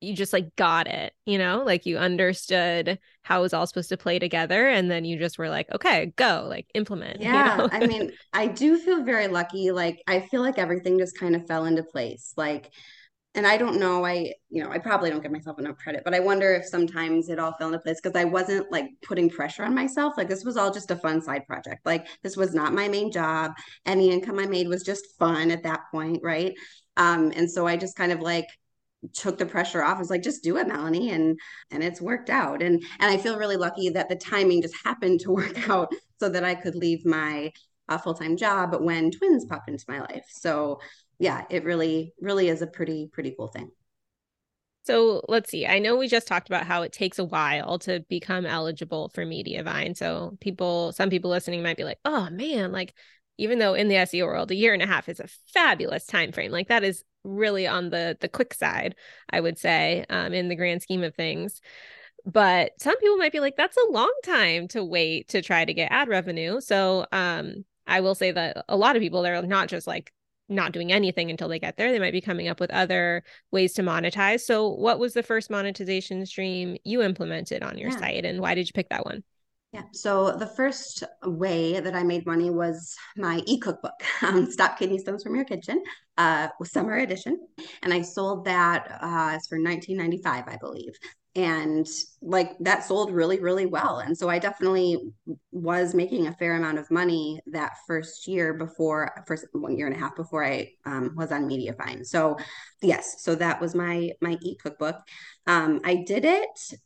you 0.00 0.14
just 0.14 0.32
like 0.32 0.54
got 0.54 0.86
it, 0.86 1.12
you 1.26 1.38
know, 1.38 1.64
like 1.66 1.84
you 1.84 1.98
understood 1.98 2.98
how 3.22 3.40
it 3.40 3.42
was 3.42 3.52
all 3.52 3.66
supposed 3.66 3.88
to 3.88 3.96
play 3.96 4.18
together. 4.18 4.68
And 4.68 4.90
then 4.90 5.04
you 5.04 5.18
just 5.18 5.38
were 5.38 5.48
like, 5.48 5.66
okay, 5.74 6.12
go, 6.16 6.46
like 6.48 6.66
implement. 6.74 7.20
Yeah. 7.20 7.50
You 7.50 7.58
know? 7.58 7.68
I 7.72 7.86
mean, 7.86 8.12
I 8.32 8.46
do 8.46 8.78
feel 8.78 9.02
very 9.02 9.26
lucky. 9.26 9.72
Like, 9.72 10.00
I 10.06 10.20
feel 10.20 10.40
like 10.40 10.58
everything 10.58 10.98
just 10.98 11.18
kind 11.18 11.34
of 11.34 11.46
fell 11.46 11.64
into 11.64 11.82
place. 11.82 12.32
Like, 12.36 12.72
and 13.34 13.46
I 13.46 13.56
don't 13.56 13.78
know, 13.78 14.04
I, 14.06 14.32
you 14.50 14.62
know, 14.62 14.70
I 14.70 14.78
probably 14.78 15.10
don't 15.10 15.22
give 15.22 15.32
myself 15.32 15.58
enough 15.58 15.76
credit, 15.76 16.02
but 16.04 16.14
I 16.14 16.20
wonder 16.20 16.54
if 16.54 16.64
sometimes 16.64 17.28
it 17.28 17.38
all 17.38 17.54
fell 17.58 17.68
into 17.68 17.80
place 17.80 18.00
because 18.02 18.18
I 18.18 18.24
wasn't 18.24 18.70
like 18.72 18.86
putting 19.02 19.28
pressure 19.28 19.64
on 19.64 19.74
myself. 19.74 20.14
Like, 20.16 20.28
this 20.28 20.44
was 20.44 20.56
all 20.56 20.72
just 20.72 20.90
a 20.90 20.96
fun 20.96 21.20
side 21.20 21.46
project. 21.46 21.84
Like, 21.84 22.06
this 22.22 22.36
was 22.36 22.54
not 22.54 22.72
my 22.72 22.88
main 22.88 23.12
job. 23.12 23.52
Any 23.84 24.10
income 24.10 24.38
I 24.38 24.46
made 24.46 24.68
was 24.68 24.82
just 24.82 25.18
fun 25.18 25.50
at 25.50 25.64
that 25.64 25.82
point. 25.90 26.20
Right. 26.22 26.54
Um, 26.96 27.32
and 27.34 27.50
so 27.50 27.66
I 27.66 27.76
just 27.76 27.96
kind 27.96 28.12
of 28.12 28.20
like, 28.20 28.46
took 29.14 29.38
the 29.38 29.46
pressure 29.46 29.82
off. 29.82 29.96
I 29.96 30.00
was 30.00 30.10
like, 30.10 30.22
just 30.22 30.42
do 30.42 30.56
it, 30.56 30.68
Melanie. 30.68 31.10
And 31.10 31.38
and 31.70 31.82
it's 31.82 32.00
worked 32.00 32.30
out. 32.30 32.62
And 32.62 32.82
and 33.00 33.10
I 33.10 33.16
feel 33.16 33.38
really 33.38 33.56
lucky 33.56 33.90
that 33.90 34.08
the 34.08 34.16
timing 34.16 34.62
just 34.62 34.76
happened 34.84 35.20
to 35.20 35.30
work 35.32 35.68
out 35.68 35.92
so 36.18 36.28
that 36.28 36.44
I 36.44 36.54
could 36.54 36.74
leave 36.74 37.04
my 37.06 37.52
uh, 37.88 37.98
full-time 37.98 38.36
job 38.36 38.76
when 38.80 39.10
twins 39.10 39.46
popped 39.46 39.68
into 39.68 39.84
my 39.88 40.00
life. 40.00 40.26
So 40.28 40.80
yeah, 41.18 41.44
it 41.50 41.64
really, 41.64 42.12
really 42.20 42.48
is 42.48 42.62
a 42.62 42.66
pretty, 42.66 43.08
pretty 43.12 43.34
cool 43.36 43.48
thing. 43.48 43.70
So 44.84 45.22
let's 45.28 45.50
see. 45.50 45.66
I 45.66 45.80
know 45.80 45.96
we 45.96 46.08
just 46.08 46.26
talked 46.26 46.48
about 46.48 46.66
how 46.66 46.82
it 46.82 46.92
takes 46.92 47.18
a 47.18 47.24
while 47.24 47.78
to 47.80 48.00
become 48.08 48.46
eligible 48.46 49.10
for 49.10 49.24
Mediavine. 49.24 49.96
So 49.96 50.38
people, 50.40 50.92
some 50.92 51.10
people 51.10 51.30
listening 51.30 51.62
might 51.62 51.76
be 51.76 51.84
like, 51.84 51.98
oh 52.04 52.30
man, 52.30 52.72
like 52.72 52.94
even 53.38 53.58
though 53.58 53.74
in 53.74 53.88
the 53.88 53.94
SEO 53.96 54.26
world, 54.26 54.50
a 54.50 54.56
year 54.56 54.74
and 54.74 54.82
a 54.82 54.86
half 54.86 55.08
is 55.08 55.20
a 55.20 55.28
fabulous 55.52 56.04
time 56.04 56.32
frame. 56.32 56.50
Like 56.50 56.68
that 56.68 56.84
is 56.84 57.04
really 57.24 57.66
on 57.66 57.90
the 57.90 58.16
the 58.20 58.28
quick 58.28 58.54
side, 58.54 58.94
I 59.30 59.40
would 59.40 59.58
say, 59.58 60.04
um, 60.10 60.32
in 60.32 60.48
the 60.48 60.56
grand 60.56 60.82
scheme 60.82 61.02
of 61.02 61.14
things. 61.14 61.60
But 62.26 62.72
some 62.80 62.98
people 62.98 63.16
might 63.16 63.32
be 63.32 63.40
like, 63.40 63.56
that's 63.56 63.76
a 63.76 63.90
long 63.92 64.12
time 64.24 64.68
to 64.68 64.84
wait 64.84 65.28
to 65.28 65.40
try 65.40 65.64
to 65.64 65.72
get 65.72 65.90
ad 65.90 66.08
revenue. 66.08 66.60
So 66.60 67.06
um, 67.12 67.64
I 67.86 68.00
will 68.00 68.14
say 68.14 68.32
that 68.32 68.64
a 68.68 68.76
lot 68.76 68.96
of 68.96 69.02
people 69.02 69.22
they're 69.22 69.40
not 69.42 69.68
just 69.68 69.86
like 69.86 70.12
not 70.48 70.72
doing 70.72 70.92
anything 70.92 71.30
until 71.30 71.48
they 71.48 71.58
get 71.58 71.76
there. 71.76 71.92
They 71.92 71.98
might 71.98 72.12
be 72.12 72.20
coming 72.20 72.48
up 72.48 72.60
with 72.60 72.70
other 72.70 73.22
ways 73.50 73.74
to 73.74 73.82
monetize. 73.82 74.40
So, 74.40 74.68
what 74.68 74.98
was 74.98 75.14
the 75.14 75.22
first 75.22 75.50
monetization 75.50 76.24
stream 76.26 76.76
you 76.84 77.02
implemented 77.02 77.62
on 77.62 77.78
your 77.78 77.90
yeah. 77.90 77.98
site, 77.98 78.24
and 78.24 78.40
why 78.40 78.54
did 78.54 78.66
you 78.66 78.72
pick 78.72 78.88
that 78.88 79.04
one? 79.04 79.22
Yeah. 79.72 79.82
So 79.92 80.32
the 80.32 80.46
first 80.46 81.04
way 81.24 81.78
that 81.78 81.94
I 81.94 82.02
made 82.02 82.24
money 82.24 82.48
was 82.48 82.94
my 83.16 83.42
e-cookbook, 83.46 83.92
um, 84.22 84.50
Stop 84.50 84.78
Kidney 84.78 84.98
Stones 84.98 85.22
from 85.22 85.34
Your 85.34 85.44
Kitchen, 85.44 85.82
uh, 86.16 86.48
summer 86.64 86.96
edition. 86.96 87.38
And 87.82 87.92
I 87.92 88.00
sold 88.00 88.46
that 88.46 88.88
uh, 89.02 89.38
for 89.48 89.58
1995, 89.60 90.44
I 90.48 90.56
believe. 90.56 90.92
And 91.36 91.86
like 92.22 92.56
that 92.60 92.82
sold 92.84 93.12
really, 93.12 93.38
really 93.40 93.66
well. 93.66 93.98
And 93.98 94.16
so 94.16 94.28
I 94.30 94.38
definitely 94.38 94.98
was 95.52 95.94
making 95.94 96.26
a 96.26 96.32
fair 96.32 96.56
amount 96.56 96.78
of 96.78 96.90
money 96.90 97.38
that 97.52 97.74
first 97.86 98.26
year 98.26 98.54
before, 98.54 99.22
first 99.26 99.44
one 99.52 99.76
year 99.76 99.86
and 99.86 99.94
a 99.94 99.98
half 99.98 100.16
before 100.16 100.44
I 100.44 100.70
um, 100.86 101.12
was 101.14 101.30
on 101.30 101.46
Mediavine. 101.48 102.04
So 102.06 102.38
yes, 102.82 103.22
so 103.22 103.34
that 103.36 103.60
was 103.60 103.74
my 103.74 104.12
my 104.22 104.38
e-cookbook. 104.40 104.96
Um, 105.46 105.80
I 105.84 106.02
did 106.06 106.24
it 106.24 106.78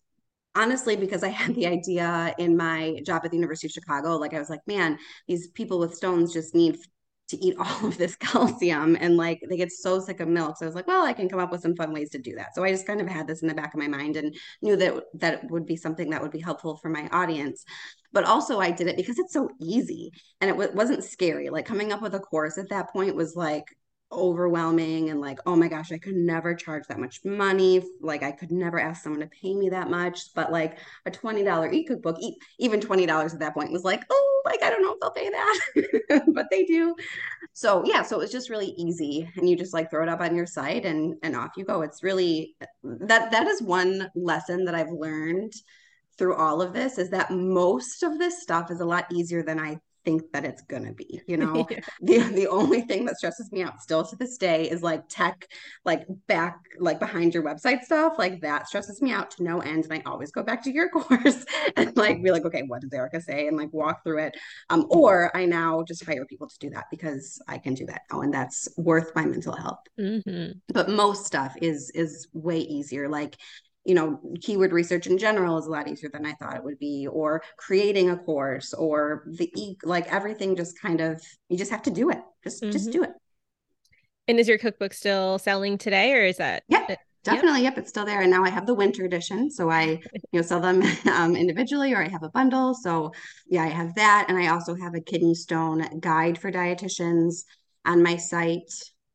honestly 0.55 0.97
because 0.97 1.23
i 1.23 1.29
had 1.29 1.55
the 1.55 1.67
idea 1.67 2.35
in 2.39 2.57
my 2.57 2.99
job 3.05 3.23
at 3.25 3.31
the 3.31 3.37
university 3.37 3.67
of 3.67 3.73
chicago 3.73 4.17
like 4.17 4.35
i 4.35 4.39
was 4.39 4.51
like 4.51 4.61
man 4.67 4.99
these 5.27 5.49
people 5.49 5.79
with 5.79 5.95
stones 5.95 6.33
just 6.33 6.55
need 6.55 6.77
to 7.33 7.45
eat 7.45 7.57
all 7.59 7.87
of 7.87 7.99
this 7.99 8.15
calcium 8.17 8.97
and 9.01 9.17
like 9.17 9.41
they 9.49 9.57
get 9.57 9.73
so 9.73 9.99
sick 9.99 10.21
of 10.21 10.29
milk. 10.29 10.57
So 10.57 10.65
i 10.65 10.69
was 10.69 10.75
like 10.75 10.87
well 10.87 11.05
i 11.05 11.13
can 11.13 11.29
come 11.29 11.41
up 11.41 11.51
with 11.51 11.63
some 11.63 11.75
fun 11.75 11.93
ways 11.93 12.11
to 12.11 12.19
do 12.19 12.35
that. 12.37 12.55
So 12.55 12.63
i 12.63 12.71
just 12.71 12.87
kind 12.87 13.01
of 13.01 13.09
had 13.09 13.27
this 13.27 13.43
in 13.43 13.49
the 13.49 13.55
back 13.55 13.75
of 13.75 13.81
my 13.81 13.89
mind 13.89 14.17
and 14.17 14.35
knew 14.61 14.77
that 14.77 14.95
that 15.15 15.51
would 15.51 15.67
be 15.67 15.77
something 15.77 16.11
that 16.11 16.23
would 16.23 16.31
be 16.31 16.41
helpful 16.41 16.77
for 16.77 16.89
my 16.89 17.09
audience. 17.11 17.65
But 18.13 18.25
also 18.25 18.61
i 18.61 18.71
did 18.71 18.87
it 18.87 18.97
because 18.97 19.19
it's 19.19 19.33
so 19.33 19.49
easy 19.61 20.13
and 20.41 20.51
it 20.51 20.55
w- 20.55 20.77
wasn't 20.77 21.05
scary. 21.05 21.51
Like 21.51 21.67
coming 21.67 21.93
up 21.93 22.03
with 22.03 22.15
a 22.15 22.21
course 22.21 22.59
at 22.59 22.69
that 22.69 22.93
point 22.93 23.17
was 23.17 23.35
like 23.35 23.65
overwhelming 24.13 25.11
and 25.11 25.21
like 25.21 25.39
oh 25.47 25.57
my 25.57 25.69
gosh 25.69 25.91
i 25.93 25.99
could 25.99 26.15
never 26.15 26.55
charge 26.55 26.85
that 26.89 26.99
much 26.99 27.21
money. 27.25 27.83
Like 28.01 28.23
i 28.23 28.31
could 28.31 28.53
never 28.53 28.79
ask 28.79 29.03
someone 29.03 29.21
to 29.21 29.27
pay 29.29 29.55
me 29.55 29.71
that 29.71 29.91
much. 29.91 30.35
But 30.35 30.53
like 30.53 30.79
a 31.07 31.11
$20 31.11 31.73
e-cookbook 31.73 32.19
e- 32.21 32.37
even 32.59 32.81
$20 32.81 33.33
at 33.33 33.39
that 33.41 33.55
point 33.55 33.73
was 33.73 33.85
like 33.85 34.05
oh 34.11 34.43
like 34.45 34.63
i 34.63 34.71
don't 34.71 34.83
know 34.83 34.95
if 34.95 35.01
they'll 35.01 35.11
pay 35.11 35.31
that. 35.31 36.23
But 36.35 36.47
they 36.51 36.65
do. 36.65 36.95
So 37.53 37.83
yeah 37.87 38.03
so 38.03 38.17
it 38.17 38.21
was 38.21 38.33
just 38.33 38.51
really 38.51 38.75
easy 38.77 39.29
and 39.37 39.49
you 39.49 39.57
just 39.57 39.75
like 39.75 39.91
throw 39.91 40.03
it 40.03 40.09
up 40.09 40.21
on 40.21 40.37
your 40.37 40.47
site 40.47 40.85
and 40.85 41.17
and 41.23 41.37
off 41.37 41.53
you 41.57 41.65
go. 41.65 41.83
It's 41.83 42.03
really 42.03 42.57
that 42.83 43.31
that 43.31 43.47
is 43.47 43.63
one 43.63 44.11
lesson 44.15 44.65
that 44.65 44.75
i've 44.75 44.91
learned 44.91 45.53
through 46.19 46.37
all 46.37 46.61
of 46.61 46.73
this 46.73 46.99
is 46.99 47.11
that 47.11 47.31
most 47.31 48.03
of 48.03 48.19
this 48.19 48.43
stuff 48.43 48.71
is 48.71 48.81
a 48.81 48.85
lot 48.85 49.07
easier 49.11 49.43
than 49.43 49.59
i 49.59 49.79
think 50.05 50.23
that 50.33 50.45
it's 50.45 50.63
gonna 50.63 50.93
be 50.93 51.21
you 51.27 51.37
know? 51.43 51.67
Yeah. 51.71 51.81
the 52.01 52.19
the 52.35 52.47
only 52.49 52.83
thing 52.83 53.05
that 53.07 53.17
stresses 53.17 53.51
me 53.53 53.63
out 53.63 53.81
still 53.81 54.05
to 54.05 54.17
this 54.17 54.37
day 54.37 54.69
is 54.71 54.83
like 54.83 55.05
tech 55.09 55.47
like 55.85 56.05
back 56.27 56.59
like 56.79 56.99
behind 56.99 57.35
your 57.35 57.43
website 57.43 57.83
stuff 57.83 58.15
like 58.19 58.41
that 58.41 58.69
stresses 58.69 59.01
me 59.03 59.13
out 59.13 59.31
to 59.33 59.43
no 59.43 59.61
end 59.61 59.85
and 59.85 59.93
i 59.93 60.03
always 60.07 60.31
go 60.31 60.43
back 60.43 60.63
to 60.63 60.73
your 60.73 60.89
course 60.91 61.45
and 61.77 61.97
like 61.97 62.23
be 62.23 62.31
like 62.31 62.45
okay 62.45 62.63
what 62.67 62.81
does 62.81 62.93
erica 62.93 63.21
say? 63.21 63.47
and 63.47 63.57
like 63.57 63.73
walk 63.73 64.03
through 64.05 64.19
it. 64.19 64.37
Um 64.71 64.87
or 64.91 65.35
i 65.37 65.45
now 65.45 65.83
just 65.83 66.05
hire 66.05 66.25
people 66.27 66.49
to 66.49 66.59
do 66.59 66.71
that 66.71 66.87
because 66.91 67.41
i 67.49 67.59
can 67.59 67.75
do 67.75 67.87
that. 67.87 68.03
Now 68.11 68.23
and 68.23 68.33
that's 68.33 68.69
worth 68.77 69.13
my 69.15 69.25
mental 69.25 69.55
health. 69.55 69.81
Mm-hmm. 69.99 70.59
but 70.69 70.89
most 70.89 71.27
stuff 71.27 71.55
is 71.61 71.91
is 71.95 72.29
way 72.33 72.59
easier. 72.59 73.09
Like 73.09 73.37
you 73.85 73.95
know 73.95 74.19
keyword 74.41 74.73
research 74.73 75.07
in 75.07 75.19
general 75.19 75.59
is 75.59 75.67
a 75.67 75.71
lot 75.71 75.89
easier 75.89 76.11
than 76.13 76.25
i 76.25 76.33
thought 76.35 76.57
it 76.57 76.65
would 76.65 76.79
be 76.79 77.07
or 77.11 77.43
creating 77.57 78.11
a 78.11 78.17
course 78.17 78.73
or 78.75 79.25
the 79.39 79.51
e 79.57 79.77
like 79.83 80.07
everything 80.13 80.57
just 80.57 80.81
kind 80.81 81.01
of 81.01 81.23
you 81.49 81.57
just 81.57 81.71
have 81.71 81.83
to 81.83 81.91
do 81.91 82.11
it 82.11 82.21
just 82.45 82.63
mm-hmm. 82.63 82.73
just 82.73 82.91
do 82.93 83.03
it 83.03 83.11
and 84.29 84.39
is 84.39 84.49
your 84.49 84.59
cookbook 84.59 84.93
still 84.93 85.39
selling 85.39 85.77
today 85.77 86.13
or 86.13 86.25
is 86.25 86.37
that 86.37 86.63
yeah 86.69 86.95
definitely 87.25 87.63
yep. 87.63 87.75
yep. 87.75 87.79
it's 87.79 87.89
still 87.89 88.05
there 88.05 88.23
and 88.23 88.31
now 88.31 88.45
i 88.45 88.51
have 88.51 88.67
the 88.67 88.75
winter 88.75 89.05
edition 89.05 89.51
so 89.51 89.71
i 89.71 89.85
you 89.85 90.01
know 90.33 90.43
sell 90.43 90.61
them 90.61 90.83
um, 91.13 91.35
individually 91.35 91.93
or 91.93 92.03
i 92.03 92.09
have 92.09 92.23
a 92.23 92.31
bundle 92.31 92.75
so 92.75 93.11
yeah 93.49 93.63
i 93.63 93.69
have 93.69 93.95
that 93.95 94.27
and 94.29 94.39
i 94.39 94.49
also 94.49 94.75
have 94.75 94.95
a 94.95 95.01
kidney 95.01 95.35
stone 95.35 95.99
guide 96.01 96.39
for 96.39 96.53
dietitians 96.53 97.45
on 97.85 98.03
my 98.03 98.17
site 98.17 98.73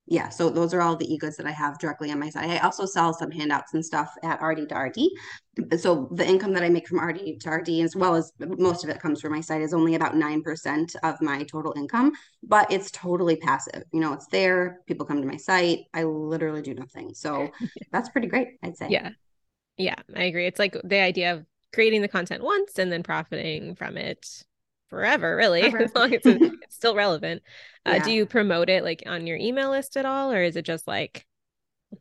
yeah, 0.10 0.30
so 0.30 0.50
those 0.50 0.74
are 0.74 0.82
all 0.82 0.96
the 0.96 1.12
e-goods 1.13 1.36
that 1.36 1.46
I 1.46 1.52
have 1.52 1.78
directly 1.80 2.12
on 2.12 2.20
my 2.20 2.30
site. 2.30 2.50
I 2.50 2.60
also 2.60 2.86
sell 2.86 3.13
some 3.13 3.30
handouts 3.30 3.74
and 3.74 3.86
stuff 3.86 4.13
at 4.24 4.41
RD 4.41 4.70
to 4.70 4.76
RD. 4.76 5.80
So 5.80 6.08
the 6.13 6.26
income 6.26 6.54
that 6.54 6.63
I 6.63 6.70
make 6.70 6.88
from 6.88 7.00
RD 7.00 7.41
to 7.41 7.50
RD, 7.50 7.70
as 7.82 7.93
well 7.96 8.15
as 8.15 8.32
most 8.39 8.86
of 8.86 8.89
it 8.89 9.02
comes 9.02 9.20
from 9.20 9.34
my 9.34 9.41
site, 9.41 9.62
is 9.62 9.74
only 9.74 9.96
about 9.96 10.13
9% 10.13 10.96
of 11.04 11.22
my 11.22 11.43
total 11.43 11.74
income, 11.76 12.13
but 12.41 12.72
it's 12.72 12.89
totally 12.91 13.36
passive. 13.36 13.84
You 13.91 14.00
know, 14.00 14.13
it's 14.13 14.28
there. 14.28 14.80
People 14.88 15.06
come 15.06 15.22
to 15.22 15.28
my 15.28 15.38
site. 15.38 15.80
I 15.93 16.04
literally 16.04 16.62
do 16.62 16.74
nothing. 16.74 17.13
So 17.13 17.50
that's 17.91 18.08
pretty 18.10 18.28
great, 18.28 18.50
I'd 18.63 18.78
say. 18.78 18.88
Yeah. 18.89 19.10
Yeah, 19.78 19.96
I 20.15 20.24
agree. 20.24 20.48
It's 20.48 20.58
like 20.58 20.76
the 20.84 21.00
idea 21.00 21.34
of 21.34 21.46
creating 21.74 22.02
the 22.02 22.08
content 22.08 22.43
once 22.43 22.80
and 22.80 22.91
then 22.91 23.04
profiting 23.04 23.76
from 23.76 23.98
it 23.98 24.43
forever, 24.89 25.36
really, 25.36 25.62
forever. 25.71 25.84
as 25.84 25.95
long 25.95 26.13
as 26.13 26.21
it's, 26.26 26.56
it's 26.63 26.76
still 26.76 26.95
relevant. 26.95 27.43
Uh, 27.86 27.95
yeah. 27.95 28.04
Do 28.04 28.12
you 28.12 28.26
promote 28.26 28.69
it 28.69 28.84
like 28.84 29.04
on 29.06 29.28
your 29.28 29.38
email 29.38 29.71
list 29.71 29.97
at 29.97 30.06
all, 30.06 30.32
or 30.32 30.41
is 30.41 30.56
it 30.56 30.65
just 30.65 30.88
like 30.88 31.26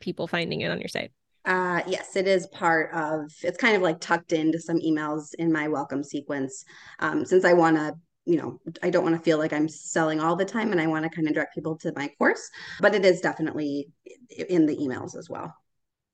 people 0.01 0.27
finding 0.27 0.61
it 0.61 0.70
on 0.70 0.81
your 0.81 0.88
site? 0.88 1.12
Uh, 1.44 1.81
yes, 1.87 2.16
it 2.16 2.27
is 2.27 2.46
part 2.49 2.92
of. 2.92 3.31
It's 3.42 3.59
kind 3.59 3.77
of 3.77 3.83
like 3.83 4.01
tucked 4.01 4.33
into 4.33 4.59
some 4.59 4.79
emails 4.81 5.35
in 5.38 5.53
my 5.53 5.68
welcome 5.68 6.03
sequence, 6.03 6.64
um, 6.99 7.25
since 7.25 7.44
I 7.44 7.53
want 7.53 7.77
to 7.77 7.94
you 8.27 8.37
know, 8.37 8.61
I 8.83 8.90
don't 8.90 9.05
want 9.05 9.16
to 9.16 9.22
feel 9.22 9.38
like 9.38 9.53
I'm 9.53 9.68
selling 9.68 10.20
all 10.20 10.35
the 10.35 10.44
time 10.44 10.72
and 10.72 10.81
I 10.81 10.88
want 10.88 11.05
to 11.05 11.09
kind 11.09 11.29
of 11.29 11.35
direct 11.35 11.55
people 11.55 11.77
to 11.79 11.92
my 11.94 12.11
course, 12.18 12.51
but 12.81 12.92
it 12.94 13.05
is 13.05 13.20
definitely 13.20 13.88
in 14.49 14.66
the 14.66 14.77
emails 14.77 15.16
as 15.16 15.31
well. 15.31 15.55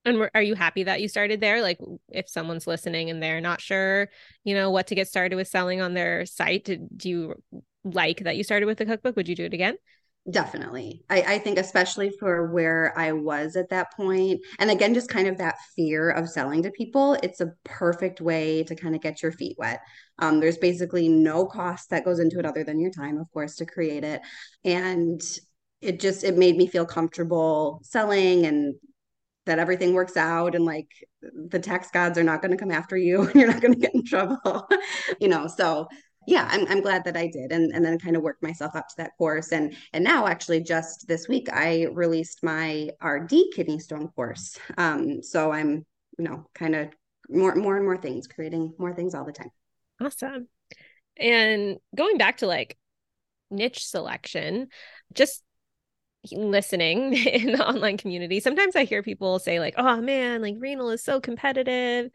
And 0.05 0.29
are 0.35 0.43
you 0.43 0.55
happy 0.55 0.83
that 0.85 1.01
you 1.01 1.09
started 1.09 1.41
there? 1.41 1.63
Like, 1.63 1.79
if 2.09 2.29
someone's 2.29 2.67
listening 2.67 3.09
and 3.09 3.23
they're 3.23 3.41
not 3.41 3.61
sure, 3.61 4.09
you 4.45 4.55
know, 4.55 4.71
what 4.71 4.89
to 4.89 4.95
get 4.95 5.09
started 5.09 5.37
with 5.37 5.49
selling 5.49 5.81
on 5.81 5.95
their 5.95 6.27
site, 6.27 6.69
do 6.97 7.09
you 7.09 7.35
like 7.85 8.21
that 8.21 8.37
you 8.37 8.45
started 8.45 8.67
with 8.67 8.79
the 8.79 8.87
cookbook? 8.87 9.17
Would 9.17 9.29
you 9.29 9.37
do 9.37 9.45
it 9.45 9.55
again? 9.55 9.77
Definitely. 10.31 11.03
I, 11.11 11.23
I 11.23 11.39
think, 11.39 11.59
especially 11.59 12.13
for 12.21 12.53
where 12.53 12.97
I 12.97 13.11
was 13.11 13.57
at 13.57 13.71
that 13.71 13.93
point, 13.97 14.41
and 14.61 14.71
again, 14.71 14.95
just 14.95 15.09
kind 15.09 15.27
of 15.27 15.39
that 15.39 15.57
fear 15.75 16.11
of 16.11 16.29
selling 16.29 16.63
to 16.63 16.71
people, 16.71 17.15
it's 17.25 17.41
a 17.41 17.53
perfect 17.65 18.21
way 18.21 18.63
to 18.65 18.77
kind 18.77 18.95
of 18.95 19.01
get 19.01 19.21
your 19.21 19.33
feet 19.33 19.57
wet. 19.59 19.81
Um, 20.21 20.39
there's 20.39 20.59
basically 20.59 21.09
no 21.09 21.45
cost 21.45 21.91
that 21.91 22.05
goes 22.05 22.21
into 22.21 22.39
it 22.39 22.47
other 22.47 22.63
than 22.63 22.79
your 22.79 22.93
time, 22.93 23.19
of 23.19 23.31
course, 23.33 23.57
to 23.57 23.67
create 23.67 24.05
it. 24.05 24.21
And 24.65 25.21
it 25.81 25.99
just 25.99 26.23
it 26.23 26.39
made 26.39 26.57
me 26.57 26.69
feel 26.69 26.87
comfortable 26.87 27.81
selling 27.83 28.47
and 28.47 28.77
that 29.47 29.59
everything 29.59 29.93
works 29.93 30.17
out 30.17 30.55
and 30.55 30.65
like 30.65 30.89
the 31.49 31.59
tax 31.59 31.91
gods 31.91 32.19
are 32.19 32.23
not 32.25 32.41
going 32.41 32.51
to 32.51 32.57
come 32.57 32.71
after 32.71 32.97
you 32.97 33.23
and 33.27 33.35
you're 33.35 33.51
not 33.51 33.61
going 33.61 33.75
to 33.75 33.81
get 33.81 33.95
in 33.95 34.05
trouble 34.05 34.69
you 35.21 35.29
know 35.29 35.47
so 35.47 35.87
yeah 36.27 36.49
I'm, 36.51 36.67
I'm 36.69 36.81
glad 36.81 37.05
that 37.05 37.17
i 37.17 37.27
did 37.27 37.53
and, 37.53 37.73
and 37.75 37.85
then 37.85 37.99
kind 37.99 38.17
of 38.17 38.23
worked 38.23 38.43
myself 38.43 38.77
up 38.77 38.89
to 38.89 38.95
that 38.99 39.13
course. 39.19 39.53
And 39.53 39.75
and 39.93 40.05
now 40.05 40.27
actually 40.27 40.63
just 40.63 41.07
this 41.09 41.29
week 41.29 41.49
i 41.53 41.87
released 41.93 42.43
my 42.43 42.91
rd 43.05 43.33
kidney 43.55 43.79
stone 43.79 44.09
course. 44.09 44.59
Um 44.79 45.23
so 45.23 45.53
i'm 45.53 45.85
you 46.19 46.25
know 46.25 46.47
kind 46.55 46.75
of 46.75 46.89
more 47.29 47.55
more 47.55 47.77
and 47.77 47.85
more 47.85 47.97
things 47.97 48.27
creating 48.27 48.75
more 48.79 48.95
things 48.95 49.15
all 49.15 49.25
the 49.25 49.33
time. 49.33 49.51
Awesome. 50.01 50.49
And 51.17 51.79
going 51.95 52.19
back 52.19 52.39
to 52.39 52.47
like 52.47 52.77
niche 53.51 53.85
selection 53.87 54.69
just 55.13 55.43
listening 56.31 57.15
in 57.27 57.53
the 57.53 57.67
online 57.67 57.97
community, 57.97 58.41
sometimes 58.41 58.77
I 58.77 58.85
hear 58.85 59.03
people 59.03 59.39
say, 59.39 59.61
like, 59.61 59.75
oh 59.77 60.01
man, 60.01 60.43
like 60.43 60.57
renal 60.59 60.91
is 60.91 61.03
so 61.03 61.21
competitive. 61.21 62.11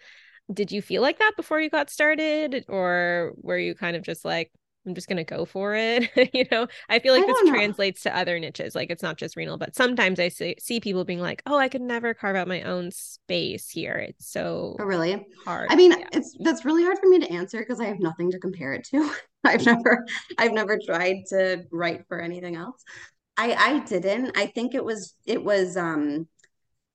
Did 0.51 0.71
you 0.71 0.81
feel 0.81 1.01
like 1.01 1.19
that 1.19 1.33
before 1.35 1.59
you 1.59 1.69
got 1.69 1.89
started? 1.89 2.65
Or 2.69 3.33
were 3.35 3.57
you 3.57 3.75
kind 3.75 3.97
of 3.97 4.03
just 4.03 4.23
like, 4.23 4.51
I'm 4.85 4.95
just 4.95 5.09
going 5.09 5.17
to 5.17 5.25
go 5.25 5.43
for 5.43 5.75
it? 5.75 6.09
you 6.33 6.45
know, 6.49 6.67
I 6.87 6.99
feel 6.99 7.13
like 7.13 7.23
I 7.23 7.27
this 7.27 7.49
translates 7.49 8.03
to 8.03 8.17
other 8.17 8.39
niches. 8.39 8.73
Like 8.73 8.89
it's 8.89 9.03
not 9.03 9.17
just 9.17 9.35
renal, 9.35 9.57
but 9.57 9.75
sometimes 9.75 10.21
I 10.21 10.29
see, 10.29 10.55
see 10.57 10.79
people 10.79 11.03
being 11.03 11.19
like, 11.19 11.43
oh, 11.45 11.57
I 11.57 11.67
could 11.67 11.81
never 11.81 12.13
carve 12.13 12.37
out 12.37 12.47
my 12.47 12.61
own 12.61 12.91
space 12.91 13.69
here. 13.69 13.97
It's 13.97 14.31
so 14.31 14.77
oh, 14.79 14.85
really 14.85 15.25
hard. 15.43 15.67
I 15.69 15.75
mean, 15.75 15.91
yeah. 15.91 16.07
it's 16.13 16.33
that's 16.39 16.63
really 16.63 16.83
hard 16.83 16.97
for 16.99 17.09
me 17.09 17.19
to 17.19 17.29
answer 17.29 17.59
because 17.59 17.81
I 17.81 17.85
have 17.85 17.99
nothing 17.99 18.31
to 18.31 18.39
compare 18.39 18.71
it 18.71 18.85
to. 18.85 19.11
I've 19.43 19.65
never 19.65 20.05
I've 20.37 20.53
never 20.53 20.79
tried 20.83 21.23
to 21.29 21.65
write 21.71 22.07
for 22.07 22.21
anything 22.21 22.55
else. 22.55 22.83
I 23.37 23.53
I 23.53 23.79
didn't. 23.79 24.37
I 24.37 24.47
think 24.47 24.73
it 24.75 24.83
was 24.83 25.15
it 25.25 25.43
was 25.43 25.77
um 25.77 26.27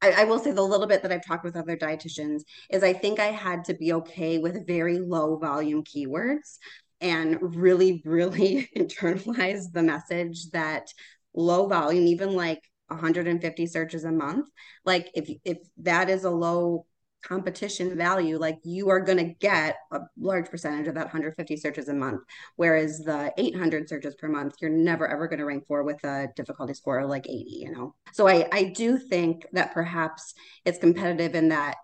I, 0.02 0.22
I 0.22 0.24
will 0.24 0.38
say 0.38 0.52
the 0.52 0.62
little 0.62 0.86
bit 0.86 1.02
that 1.02 1.12
I've 1.12 1.24
talked 1.24 1.44
with 1.44 1.56
other 1.56 1.76
dietitians 1.76 2.42
is 2.70 2.82
I 2.82 2.92
think 2.92 3.20
I 3.20 3.26
had 3.26 3.64
to 3.66 3.74
be 3.74 3.92
okay 3.94 4.38
with 4.38 4.66
very 4.66 4.98
low 4.98 5.36
volume 5.38 5.84
keywords 5.84 6.58
and 7.00 7.38
really, 7.56 8.02
really 8.04 8.68
internalize 8.76 9.72
the 9.72 9.82
message 9.82 10.50
that 10.50 10.88
low 11.34 11.66
volume, 11.68 12.06
even 12.06 12.34
like 12.34 12.60
150 12.88 13.66
searches 13.66 14.04
a 14.04 14.12
month, 14.12 14.48
like 14.84 15.10
if 15.14 15.30
if 15.44 15.58
that 15.78 16.10
is 16.10 16.24
a 16.24 16.30
low 16.30 16.86
competition 17.22 17.96
value, 17.96 18.38
like 18.38 18.58
you 18.64 18.90
are 18.90 19.00
going 19.00 19.18
to 19.18 19.34
get 19.40 19.76
a 19.92 20.00
large 20.18 20.50
percentage 20.50 20.88
of 20.88 20.94
that 20.94 21.06
150 21.06 21.56
searches 21.56 21.88
a 21.88 21.94
month. 21.94 22.22
Whereas 22.56 22.98
the 22.98 23.32
800 23.38 23.88
searches 23.88 24.14
per 24.16 24.28
month, 24.28 24.54
you're 24.60 24.70
never 24.70 25.08
ever 25.08 25.28
going 25.28 25.38
to 25.38 25.44
rank 25.44 25.66
for 25.66 25.82
with 25.82 26.02
a 26.04 26.28
difficulty 26.36 26.74
score 26.74 27.00
of 27.00 27.10
like 27.10 27.26
80, 27.26 27.44
you 27.48 27.72
know? 27.72 27.94
So 28.12 28.28
I, 28.28 28.48
I 28.52 28.64
do 28.64 28.98
think 28.98 29.46
that 29.52 29.72
perhaps 29.72 30.34
it's 30.64 30.78
competitive 30.78 31.34
in 31.34 31.48
that 31.48 31.76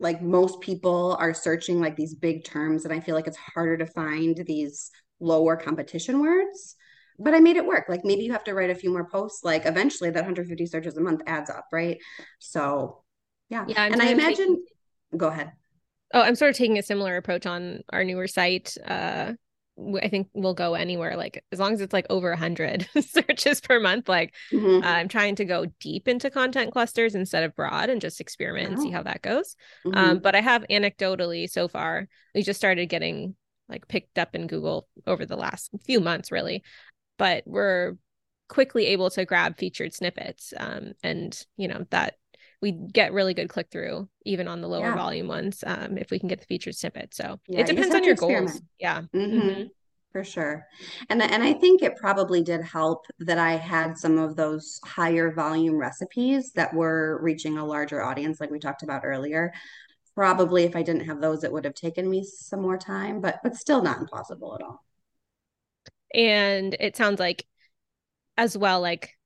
like 0.00 0.20
most 0.20 0.60
people 0.60 1.16
are 1.20 1.34
searching 1.34 1.80
like 1.80 1.96
these 1.96 2.14
big 2.14 2.44
terms 2.44 2.84
and 2.84 2.92
I 2.92 3.00
feel 3.00 3.14
like 3.14 3.26
it's 3.26 3.36
harder 3.36 3.76
to 3.76 3.86
find 3.86 4.36
these 4.46 4.90
lower 5.20 5.56
competition 5.56 6.20
words 6.20 6.76
but 7.18 7.34
I 7.34 7.40
made 7.40 7.56
it 7.56 7.66
work. 7.66 7.84
Like 7.88 8.04
maybe 8.04 8.22
you 8.22 8.32
have 8.32 8.44
to 8.44 8.54
write 8.54 8.70
a 8.70 8.74
few 8.74 8.90
more 8.90 9.08
posts. 9.08 9.44
Like 9.44 9.66
eventually 9.66 10.10
that 10.10 10.18
150 10.20 10.66
searches 10.66 10.96
a 10.96 11.00
month 11.00 11.22
adds 11.26 11.50
up, 11.50 11.66
right? 11.72 11.98
So 12.38 13.04
yeah. 13.52 13.64
Yeah. 13.68 13.82
I'm 13.82 13.92
and 13.92 14.02
I 14.02 14.06
imagine 14.06 14.36
taking... 14.36 14.64
go 15.16 15.28
ahead. 15.28 15.52
Oh, 16.14 16.22
I'm 16.22 16.34
sort 16.34 16.50
of 16.50 16.56
taking 16.56 16.78
a 16.78 16.82
similar 16.82 17.16
approach 17.16 17.46
on 17.46 17.82
our 17.90 18.02
newer 18.02 18.26
site. 18.26 18.76
Uh 18.84 19.34
I 20.02 20.08
think 20.08 20.28
we'll 20.34 20.52
go 20.52 20.74
anywhere 20.74 21.16
like 21.16 21.42
as 21.50 21.58
long 21.58 21.72
as 21.72 21.80
it's 21.80 21.94
like 21.94 22.06
over 22.10 22.28
100 22.28 22.88
searches 23.00 23.60
per 23.60 23.80
month 23.80 24.06
like 24.06 24.34
mm-hmm. 24.52 24.84
uh, 24.84 24.86
I'm 24.86 25.08
trying 25.08 25.34
to 25.36 25.46
go 25.46 25.64
deep 25.80 26.08
into 26.08 26.30
content 26.30 26.72
clusters 26.72 27.14
instead 27.14 27.42
of 27.42 27.56
broad 27.56 27.88
and 27.88 28.00
just 28.00 28.20
experiment 28.20 28.68
oh. 28.68 28.72
and 28.72 28.82
see 28.82 28.90
oh. 28.90 28.92
how 28.92 29.02
that 29.04 29.22
goes. 29.22 29.56
Mm-hmm. 29.86 29.96
Um, 29.96 30.18
but 30.18 30.34
I 30.34 30.40
have 30.40 30.66
anecdotally 30.70 31.48
so 31.48 31.68
far 31.68 32.06
we 32.34 32.42
just 32.42 32.60
started 32.60 32.86
getting 32.86 33.34
like 33.68 33.88
picked 33.88 34.18
up 34.18 34.34
in 34.34 34.46
Google 34.46 34.88
over 35.06 35.24
the 35.24 35.36
last 35.36 35.70
few 35.84 36.00
months 36.00 36.30
really. 36.30 36.62
But 37.16 37.44
we're 37.46 37.94
quickly 38.48 38.88
able 38.88 39.08
to 39.08 39.24
grab 39.24 39.56
featured 39.56 39.94
snippets 39.94 40.52
um, 40.56 40.92
and 41.02 41.34
you 41.56 41.68
know 41.68 41.86
that 41.88 42.16
we 42.62 42.70
get 42.70 43.12
really 43.12 43.34
good 43.34 43.48
click 43.48 43.66
through 43.70 44.08
even 44.24 44.46
on 44.48 44.60
the 44.60 44.68
lower 44.68 44.86
yeah. 44.86 44.94
volume 44.94 45.26
ones 45.26 45.62
um, 45.66 45.98
if 45.98 46.10
we 46.10 46.18
can 46.18 46.28
get 46.28 46.38
the 46.38 46.46
featured 46.46 46.76
snippet. 46.76 47.12
So 47.12 47.38
yeah, 47.48 47.60
it 47.60 47.66
depends 47.66 47.94
on 47.94 48.04
your 48.04 48.14
goals. 48.14 48.62
Yeah. 48.78 49.02
Mm-hmm. 49.12 49.38
Mm-hmm. 49.40 49.62
For 50.12 50.24
sure. 50.24 50.66
And, 51.08 51.22
and 51.22 51.42
I 51.42 51.54
think 51.54 51.82
it 51.82 51.96
probably 51.96 52.42
did 52.42 52.62
help 52.62 53.06
that 53.20 53.38
I 53.38 53.52
had 53.56 53.96
some 53.96 54.18
of 54.18 54.36
those 54.36 54.78
higher 54.84 55.32
volume 55.32 55.76
recipes 55.76 56.52
that 56.52 56.72
were 56.74 57.18
reaching 57.22 57.56
a 57.56 57.64
larger 57.64 58.02
audience, 58.02 58.38
like 58.38 58.50
we 58.50 58.58
talked 58.58 58.82
about 58.82 59.04
earlier. 59.04 59.52
Probably 60.14 60.64
if 60.64 60.76
I 60.76 60.82
didn't 60.82 61.06
have 61.06 61.22
those, 61.22 61.44
it 61.44 61.50
would 61.52 61.64
have 61.64 61.74
taken 61.74 62.08
me 62.08 62.24
some 62.24 62.60
more 62.60 62.76
time, 62.76 63.22
but 63.22 63.40
but 63.42 63.56
still 63.56 63.82
not 63.82 64.00
impossible 64.00 64.54
at 64.54 64.62
all. 64.62 64.84
And 66.14 66.76
it 66.78 66.94
sounds 66.94 67.18
like 67.18 67.46
as 68.36 68.56
well, 68.56 68.82
like 68.82 69.16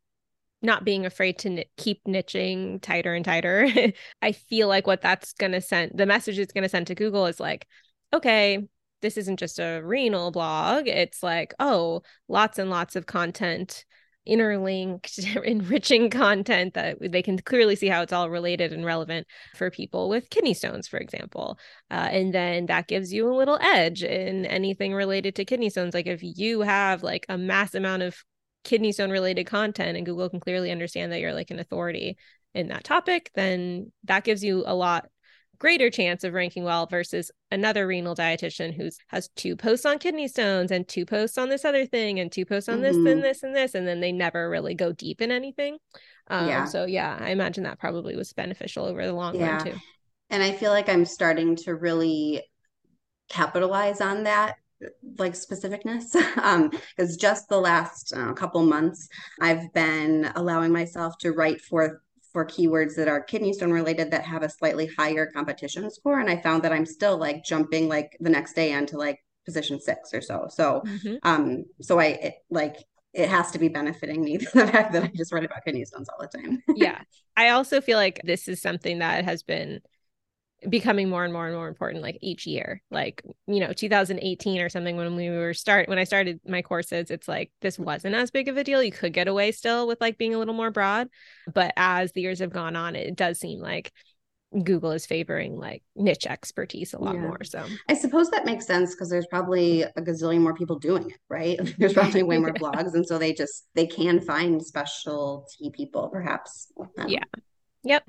not 0.66 0.84
being 0.84 1.06
afraid 1.06 1.38
to 1.38 1.64
keep 1.78 2.04
niching 2.04 2.82
tighter 2.82 3.14
and 3.14 3.24
tighter. 3.24 3.66
I 4.22 4.32
feel 4.32 4.68
like 4.68 4.86
what 4.86 5.00
that's 5.00 5.32
going 5.34 5.52
to 5.52 5.60
send, 5.60 5.92
the 5.94 6.04
message 6.04 6.38
it's 6.38 6.52
going 6.52 6.62
to 6.62 6.68
send 6.68 6.88
to 6.88 6.94
Google 6.94 7.26
is 7.26 7.40
like, 7.40 7.66
okay, 8.12 8.66
this 9.00 9.16
isn't 9.16 9.38
just 9.38 9.58
a 9.58 9.80
renal 9.82 10.30
blog. 10.30 10.88
It's 10.88 11.22
like, 11.22 11.54
oh, 11.58 12.02
lots 12.28 12.58
and 12.58 12.68
lots 12.68 12.96
of 12.96 13.06
content 13.06 13.84
interlinked, 14.26 15.18
enriching 15.44 16.10
content 16.10 16.74
that 16.74 16.98
they 17.00 17.22
can 17.22 17.38
clearly 17.38 17.76
see 17.76 17.86
how 17.86 18.02
it's 18.02 18.12
all 18.12 18.28
related 18.28 18.72
and 18.72 18.84
relevant 18.84 19.26
for 19.54 19.70
people 19.70 20.08
with 20.08 20.28
kidney 20.30 20.54
stones, 20.54 20.88
for 20.88 20.98
example. 20.98 21.58
Uh, 21.90 22.08
and 22.10 22.34
then 22.34 22.66
that 22.66 22.88
gives 22.88 23.12
you 23.12 23.32
a 23.32 23.36
little 23.36 23.58
edge 23.62 24.02
in 24.02 24.44
anything 24.46 24.92
related 24.92 25.36
to 25.36 25.44
kidney 25.44 25.70
stones. 25.70 25.94
Like 25.94 26.06
if 26.08 26.20
you 26.22 26.62
have 26.62 27.02
like 27.02 27.24
a 27.28 27.38
mass 27.38 27.74
amount 27.74 28.02
of 28.02 28.16
kidney 28.66 28.92
stone 28.92 29.10
related 29.10 29.46
content 29.46 29.96
and 29.96 30.04
Google 30.04 30.28
can 30.28 30.40
clearly 30.40 30.70
understand 30.70 31.12
that 31.12 31.20
you're 31.20 31.32
like 31.32 31.50
an 31.50 31.60
authority 31.60 32.18
in 32.52 32.68
that 32.68 32.84
topic, 32.84 33.30
then 33.34 33.92
that 34.04 34.24
gives 34.24 34.42
you 34.42 34.64
a 34.66 34.74
lot 34.74 35.08
greater 35.58 35.88
chance 35.88 36.24
of 36.24 36.34
ranking 36.34 36.64
well 36.64 36.86
versus 36.86 37.30
another 37.50 37.86
renal 37.86 38.14
dietitian 38.14 38.76
who's 38.76 38.98
has 39.06 39.30
two 39.36 39.56
posts 39.56 39.86
on 39.86 39.98
kidney 39.98 40.28
stones 40.28 40.70
and 40.70 40.86
two 40.86 41.06
posts 41.06 41.38
on 41.38 41.48
this 41.48 41.64
other 41.64 41.86
thing 41.86 42.20
and 42.20 42.30
two 42.30 42.44
posts 42.44 42.68
on 42.68 42.80
mm-hmm. 42.80 42.82
this 42.82 42.96
and 42.96 43.22
this 43.22 43.42
and 43.42 43.56
this 43.56 43.74
and 43.74 43.88
then 43.88 44.00
they 44.00 44.12
never 44.12 44.50
really 44.50 44.74
go 44.74 44.92
deep 44.92 45.22
in 45.22 45.30
anything 45.30 45.78
um, 46.28 46.46
yeah. 46.46 46.66
so 46.66 46.84
yeah 46.84 47.16
i 47.20 47.30
imagine 47.30 47.64
that 47.64 47.78
probably 47.78 48.16
was 48.16 48.34
beneficial 48.34 48.84
over 48.84 49.06
the 49.06 49.14
long 49.14 49.34
yeah. 49.34 49.56
run 49.56 49.64
too 49.64 49.78
and 50.28 50.42
i 50.42 50.52
feel 50.52 50.70
like 50.70 50.90
i'm 50.90 51.06
starting 51.06 51.56
to 51.56 51.74
really 51.74 52.42
capitalize 53.30 54.02
on 54.02 54.24
that 54.24 54.56
like 55.18 55.34
specificness. 55.34 56.14
Um 56.42 56.70
because 56.96 57.16
just 57.16 57.48
the 57.48 57.58
last 57.58 58.12
uh, 58.14 58.32
couple 58.34 58.62
months 58.62 59.08
i've 59.40 59.72
been 59.72 60.30
allowing 60.36 60.72
myself 60.72 61.16
to 61.18 61.32
write 61.32 61.60
for 61.60 62.02
for 62.32 62.44
keywords 62.44 62.94
that 62.96 63.08
are 63.08 63.22
kidney 63.22 63.52
stone 63.52 63.72
related 63.72 64.10
that 64.10 64.22
have 64.22 64.42
a 64.42 64.50
slightly 64.50 64.88
higher 64.98 65.26
competition 65.26 65.90
score 65.90 66.20
and 66.20 66.28
i 66.28 66.40
found 66.40 66.62
that 66.62 66.72
i'm 66.72 66.86
still 66.86 67.16
like 67.16 67.42
jumping 67.44 67.88
like 67.88 68.16
the 68.20 68.30
next 68.30 68.52
day 68.52 68.72
into 68.72 68.96
like 68.96 69.18
position 69.46 69.80
six 69.80 70.12
or 70.12 70.20
so. 70.20 70.46
So 70.50 70.82
mm-hmm. 70.84 71.14
um 71.22 71.64
so 71.80 71.98
i 71.98 72.06
it, 72.06 72.34
like 72.50 72.76
it 73.14 73.30
has 73.30 73.50
to 73.52 73.58
be 73.58 73.68
benefiting 73.68 74.22
me 74.22 74.36
the 74.54 74.66
fact 74.66 74.92
that 74.92 75.04
i 75.04 75.10
just 75.14 75.32
write 75.32 75.44
about 75.44 75.64
kidney 75.64 75.84
stones 75.86 76.08
all 76.10 76.18
the 76.20 76.38
time. 76.38 76.62
Yeah. 76.76 77.00
I 77.38 77.50
also 77.50 77.80
feel 77.80 77.96
like 77.96 78.20
this 78.24 78.48
is 78.48 78.60
something 78.60 78.98
that 78.98 79.24
has 79.24 79.42
been 79.42 79.80
becoming 80.68 81.08
more 81.08 81.24
and 81.24 81.32
more 81.32 81.46
and 81.46 81.54
more 81.54 81.68
important 81.68 82.02
like 82.02 82.18
each 82.20 82.46
year. 82.46 82.82
Like 82.90 83.22
you 83.46 83.60
know 83.60 83.72
2018 83.72 84.60
or 84.60 84.68
something 84.68 84.96
when 84.96 85.16
we 85.16 85.30
were 85.30 85.54
start 85.54 85.88
when 85.88 85.98
i 85.98 86.04
started 86.04 86.40
my 86.46 86.62
courses 86.62 87.10
it's 87.10 87.28
like 87.28 87.50
this 87.60 87.78
wasn't 87.78 88.14
as 88.14 88.30
big 88.30 88.48
of 88.48 88.56
a 88.56 88.64
deal. 88.64 88.82
You 88.82 88.92
could 88.92 89.12
get 89.12 89.28
away 89.28 89.52
still 89.52 89.86
with 89.86 90.00
like 90.00 90.18
being 90.18 90.34
a 90.34 90.38
little 90.38 90.54
more 90.54 90.70
broad 90.70 91.08
but 91.52 91.72
as 91.76 92.12
the 92.12 92.22
years 92.22 92.40
have 92.40 92.52
gone 92.52 92.76
on 92.76 92.96
it 92.96 93.16
does 93.16 93.38
seem 93.38 93.60
like 93.60 93.92
google 94.62 94.92
is 94.92 95.06
favoring 95.06 95.56
like 95.56 95.82
niche 95.96 96.26
expertise 96.26 96.94
a 96.94 96.98
lot 96.98 97.14
yeah. 97.14 97.20
more 97.20 97.44
so. 97.44 97.64
I 97.88 97.94
suppose 97.94 98.30
that 98.30 98.46
makes 98.46 98.66
sense 98.66 98.94
because 98.94 99.10
there's 99.10 99.26
probably 99.26 99.82
a 99.82 99.92
gazillion 100.00 100.40
more 100.40 100.54
people 100.54 100.78
doing 100.78 101.10
it 101.10 101.18
right? 101.28 101.58
There's 101.78 101.92
probably 101.92 102.22
way 102.22 102.38
more 102.38 102.52
blogs 102.54 102.94
and 102.94 103.06
so 103.06 103.18
they 103.18 103.32
just 103.32 103.66
they 103.74 103.86
can 103.86 104.20
find 104.20 104.64
specialty 104.64 105.70
people 105.72 106.08
perhaps 106.08 106.72
yeah. 107.06 107.24
Yep 107.82 108.04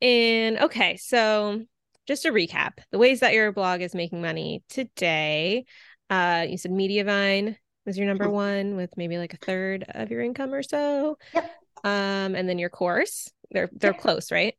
and 0.00 0.58
okay, 0.58 0.96
so 0.96 1.62
just 2.06 2.24
a 2.24 2.30
recap, 2.30 2.78
the 2.90 2.98
ways 2.98 3.20
that 3.20 3.34
your 3.34 3.52
blog 3.52 3.82
is 3.82 3.94
making 3.94 4.22
money 4.22 4.62
today. 4.68 5.64
Uh, 6.10 6.46
you 6.48 6.56
said 6.56 6.70
Mediavine 6.70 7.56
was 7.84 7.98
your 7.98 8.06
number 8.06 8.24
mm-hmm. 8.24 8.32
one 8.32 8.76
with 8.76 8.96
maybe 8.96 9.18
like 9.18 9.34
a 9.34 9.38
third 9.38 9.84
of 9.88 10.10
your 10.10 10.22
income 10.22 10.54
or 10.54 10.62
so. 10.62 11.18
Yep. 11.34 11.50
Um, 11.84 12.34
and 12.34 12.48
then 12.48 12.58
your 12.58 12.70
course. 12.70 13.30
They're 13.50 13.68
they're 13.72 13.92
yep. 13.92 14.00
close, 14.00 14.30
right? 14.30 14.54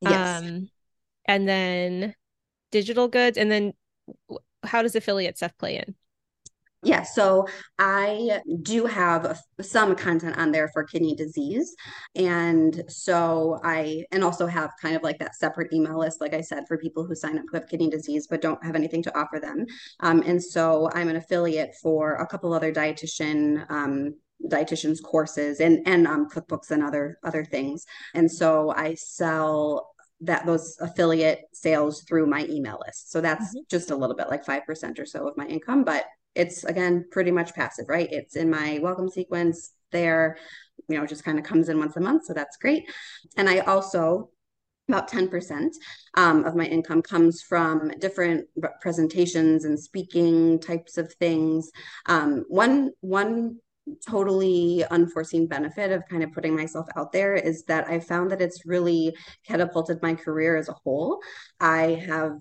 Yes. 0.00 0.42
Um, 0.42 0.70
and 1.26 1.48
then 1.48 2.14
digital 2.70 3.08
goods, 3.08 3.38
and 3.38 3.50
then 3.50 3.72
how 4.62 4.82
does 4.82 4.94
affiliate 4.94 5.36
stuff 5.36 5.56
play 5.58 5.76
in? 5.76 5.94
Yeah, 6.86 7.02
so 7.02 7.48
I 7.80 8.40
do 8.62 8.86
have 8.86 9.40
some 9.60 9.96
content 9.96 10.38
on 10.38 10.52
there 10.52 10.68
for 10.72 10.84
kidney 10.84 11.16
disease. 11.16 11.74
And 12.14 12.84
so 12.86 13.58
I, 13.64 14.04
and 14.12 14.22
also 14.22 14.46
have 14.46 14.70
kind 14.80 14.94
of 14.94 15.02
like 15.02 15.18
that 15.18 15.34
separate 15.34 15.72
email 15.72 15.98
list, 15.98 16.20
like 16.20 16.32
I 16.32 16.42
said, 16.42 16.68
for 16.68 16.78
people 16.78 17.04
who 17.04 17.16
sign 17.16 17.38
up 17.38 17.44
who 17.50 17.56
have 17.56 17.68
kidney 17.68 17.90
disease 17.90 18.28
but 18.30 18.40
don't 18.40 18.64
have 18.64 18.76
anything 18.76 19.02
to 19.02 19.18
offer 19.18 19.40
them. 19.40 19.66
Um, 19.98 20.22
and 20.24 20.40
so 20.40 20.88
I'm 20.94 21.08
an 21.08 21.16
affiliate 21.16 21.74
for 21.82 22.14
a 22.14 22.26
couple 22.26 22.54
other 22.54 22.72
dietitian 22.72 23.68
um, 23.68 24.14
dietitians 24.44 25.02
courses 25.02 25.58
and 25.58 25.80
and 25.88 26.06
um, 26.06 26.28
cookbooks 26.28 26.70
and 26.70 26.84
other 26.84 27.18
other 27.24 27.42
things 27.42 27.86
and 28.12 28.30
so 28.30 28.70
i 28.76 28.92
sell 28.92 29.94
that 30.20 30.44
those 30.44 30.76
affiliate 30.80 31.40
sales 31.54 32.02
through 32.02 32.26
my 32.26 32.44
email 32.50 32.78
list 32.86 33.10
so 33.10 33.22
that's 33.22 33.48
mm-hmm. 33.48 33.60
just 33.70 33.90
a 33.90 33.96
little 33.96 34.14
bit 34.14 34.28
like 34.28 34.44
5% 34.44 34.98
or 34.98 35.06
so 35.06 35.26
of 35.26 35.36
my 35.38 35.46
income 35.46 35.84
but 35.84 36.04
it's 36.36 36.64
again 36.64 37.06
pretty 37.10 37.30
much 37.30 37.54
passive, 37.54 37.86
right? 37.88 38.08
It's 38.12 38.36
in 38.36 38.50
my 38.50 38.78
welcome 38.82 39.08
sequence 39.08 39.72
there, 39.90 40.36
you 40.88 40.98
know, 40.98 41.06
just 41.06 41.24
kind 41.24 41.38
of 41.38 41.44
comes 41.44 41.68
in 41.68 41.78
once 41.78 41.96
a 41.96 42.00
month. 42.00 42.26
So 42.26 42.34
that's 42.34 42.56
great. 42.56 42.84
And 43.36 43.48
I 43.48 43.60
also, 43.60 44.30
about 44.88 45.10
10% 45.10 45.70
um, 46.14 46.44
of 46.44 46.54
my 46.54 46.64
income 46.64 47.02
comes 47.02 47.42
from 47.42 47.90
different 47.98 48.46
presentations 48.80 49.64
and 49.64 49.78
speaking 49.78 50.60
types 50.60 50.96
of 50.96 51.12
things. 51.14 51.70
Um, 52.06 52.44
one, 52.48 52.92
one 53.00 53.56
totally 54.06 54.84
unforeseen 54.90 55.46
benefit 55.46 55.92
of 55.92 56.02
kind 56.08 56.22
of 56.22 56.32
putting 56.32 56.54
myself 56.54 56.86
out 56.96 57.12
there 57.12 57.34
is 57.34 57.64
that 57.64 57.88
I 57.88 58.00
found 58.00 58.30
that 58.30 58.42
it's 58.42 58.66
really 58.66 59.16
catapulted 59.46 60.02
my 60.02 60.14
career 60.14 60.56
as 60.56 60.68
a 60.68 60.76
whole. 60.84 61.20
I 61.60 62.02
have 62.06 62.38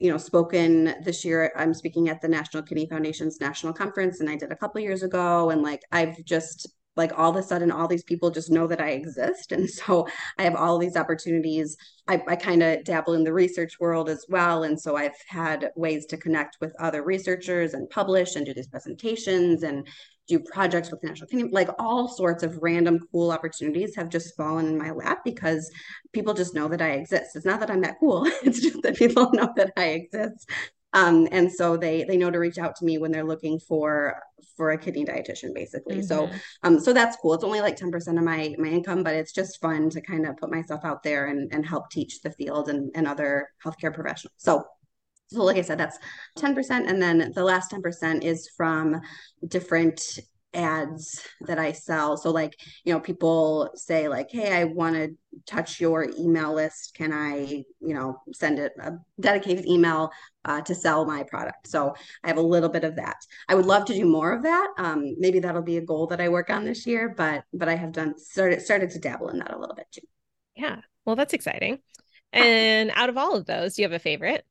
you 0.00 0.10
know 0.10 0.16
spoken 0.16 0.94
this 1.04 1.24
year 1.24 1.52
i'm 1.56 1.74
speaking 1.74 2.08
at 2.08 2.20
the 2.20 2.28
national 2.28 2.62
kidney 2.62 2.88
foundation's 2.88 3.40
national 3.40 3.72
conference 3.72 4.20
and 4.20 4.28
i 4.28 4.34
did 4.34 4.50
a 4.50 4.56
couple 4.56 4.80
years 4.80 5.02
ago 5.02 5.50
and 5.50 5.62
like 5.62 5.82
i've 5.92 6.24
just 6.24 6.66
like 6.96 7.16
all 7.16 7.30
of 7.30 7.36
a 7.36 7.42
sudden 7.42 7.70
all 7.70 7.86
these 7.86 8.02
people 8.02 8.30
just 8.30 8.50
know 8.50 8.66
that 8.66 8.80
i 8.80 8.90
exist 8.90 9.52
and 9.52 9.68
so 9.78 10.08
i 10.38 10.42
have 10.42 10.56
all 10.56 10.78
these 10.78 10.96
opportunities. 10.96 11.76
I, 12.08 12.20
I 12.26 12.34
kind 12.34 12.62
of 12.62 12.82
dabble 12.82 13.12
in 13.12 13.22
the 13.22 13.32
research 13.32 13.78
world 13.78 14.08
as 14.08 14.24
well 14.28 14.64
and 14.64 14.80
so 14.80 14.96
i've 14.96 15.16
had 15.28 15.70
ways 15.76 16.06
to 16.06 16.16
connect 16.16 16.56
with 16.60 16.74
other 16.80 17.04
researchers 17.04 17.74
and 17.74 17.88
publish 17.90 18.34
and 18.34 18.44
do 18.44 18.54
these 18.54 18.68
presentations 18.68 19.62
and 19.62 19.86
do 20.30 20.38
projects 20.38 20.90
with 20.90 21.02
national 21.02 21.26
Academy. 21.26 21.50
like 21.52 21.68
all 21.78 22.08
sorts 22.08 22.42
of 22.42 22.58
random 22.62 23.00
cool 23.10 23.30
opportunities 23.30 23.96
have 23.96 24.08
just 24.08 24.36
fallen 24.36 24.66
in 24.66 24.78
my 24.78 24.92
lap 24.92 25.22
because 25.24 25.70
people 26.12 26.32
just 26.32 26.54
know 26.54 26.68
that 26.68 26.80
i 26.80 26.92
exist 26.92 27.36
it's 27.36 27.44
not 27.44 27.60
that 27.60 27.70
i'm 27.70 27.80
that 27.80 27.98
cool 27.98 28.24
it's 28.42 28.60
just 28.60 28.80
that 28.82 28.96
people 28.96 29.30
know 29.34 29.52
that 29.56 29.72
i 29.76 29.86
exist 29.86 30.48
um, 30.92 31.28
and 31.30 31.52
so 31.52 31.76
they 31.76 32.02
they 32.02 32.16
know 32.16 32.32
to 32.32 32.38
reach 32.40 32.58
out 32.58 32.74
to 32.76 32.84
me 32.84 32.98
when 32.98 33.12
they're 33.12 33.24
looking 33.24 33.60
for 33.60 34.20
for 34.56 34.72
a 34.72 34.78
kidney 34.78 35.04
dietitian 35.04 35.54
basically 35.54 35.96
mm-hmm. 35.96 36.04
so 36.04 36.28
um 36.62 36.80
so 36.80 36.92
that's 36.92 37.16
cool 37.16 37.34
it's 37.34 37.44
only 37.44 37.60
like 37.60 37.78
10% 37.78 37.94
of 38.18 38.24
my 38.24 38.54
my 38.58 38.68
income 38.68 39.02
but 39.02 39.14
it's 39.14 39.32
just 39.32 39.60
fun 39.60 39.88
to 39.90 40.00
kind 40.00 40.26
of 40.26 40.36
put 40.36 40.50
myself 40.50 40.84
out 40.84 41.02
there 41.02 41.26
and 41.26 41.52
and 41.52 41.64
help 41.66 41.90
teach 41.90 42.22
the 42.22 42.30
field 42.32 42.68
and, 42.68 42.90
and 42.94 43.06
other 43.06 43.48
healthcare 43.64 43.94
professionals 43.94 44.34
so 44.36 44.64
so 45.32 45.42
like 45.42 45.56
i 45.56 45.62
said 45.62 45.78
that's 45.78 45.98
10% 46.38 46.88
and 46.88 47.00
then 47.00 47.32
the 47.34 47.44
last 47.44 47.70
10% 47.70 48.24
is 48.24 48.48
from 48.56 49.00
different 49.46 50.20
ads 50.54 51.24
that 51.42 51.58
I 51.58 51.72
sell. 51.72 52.16
So 52.16 52.30
like, 52.30 52.58
you 52.84 52.92
know, 52.92 53.00
people 53.00 53.70
say 53.74 54.08
like, 54.08 54.30
"Hey, 54.30 54.52
I 54.52 54.64
want 54.64 54.96
to 54.96 55.16
touch 55.46 55.80
your 55.80 56.08
email 56.18 56.54
list. 56.54 56.94
Can 56.94 57.12
I, 57.12 57.64
you 57.80 57.94
know, 57.94 58.20
send 58.32 58.58
it 58.58 58.72
a 58.80 58.94
dedicated 59.20 59.66
email 59.66 60.10
uh, 60.44 60.60
to 60.62 60.74
sell 60.74 61.04
my 61.04 61.22
product?" 61.24 61.68
So 61.68 61.94
I 62.24 62.28
have 62.28 62.36
a 62.36 62.42
little 62.42 62.68
bit 62.68 62.84
of 62.84 62.96
that. 62.96 63.16
I 63.48 63.54
would 63.54 63.66
love 63.66 63.84
to 63.86 63.94
do 63.94 64.04
more 64.04 64.32
of 64.32 64.42
that. 64.42 64.68
Um, 64.78 65.14
maybe 65.18 65.40
that'll 65.40 65.62
be 65.62 65.76
a 65.76 65.84
goal 65.84 66.06
that 66.08 66.20
I 66.20 66.28
work 66.28 66.50
on 66.50 66.64
this 66.64 66.86
year. 66.86 67.14
But 67.16 67.44
but 67.52 67.68
I 67.68 67.76
have 67.76 67.92
done 67.92 68.18
started 68.18 68.62
started 68.62 68.90
to 68.90 68.98
dabble 68.98 69.28
in 69.28 69.38
that 69.38 69.54
a 69.54 69.58
little 69.58 69.76
bit 69.76 69.86
too. 69.92 70.06
Yeah, 70.56 70.80
well, 71.04 71.16
that's 71.16 71.34
exciting. 71.34 71.78
And 72.32 72.92
out 72.94 73.08
of 73.08 73.16
all 73.16 73.34
of 73.34 73.46
those, 73.46 73.74
do 73.74 73.82
you 73.82 73.88
have 73.88 73.92
a 73.92 73.98
favorite? 73.98 74.44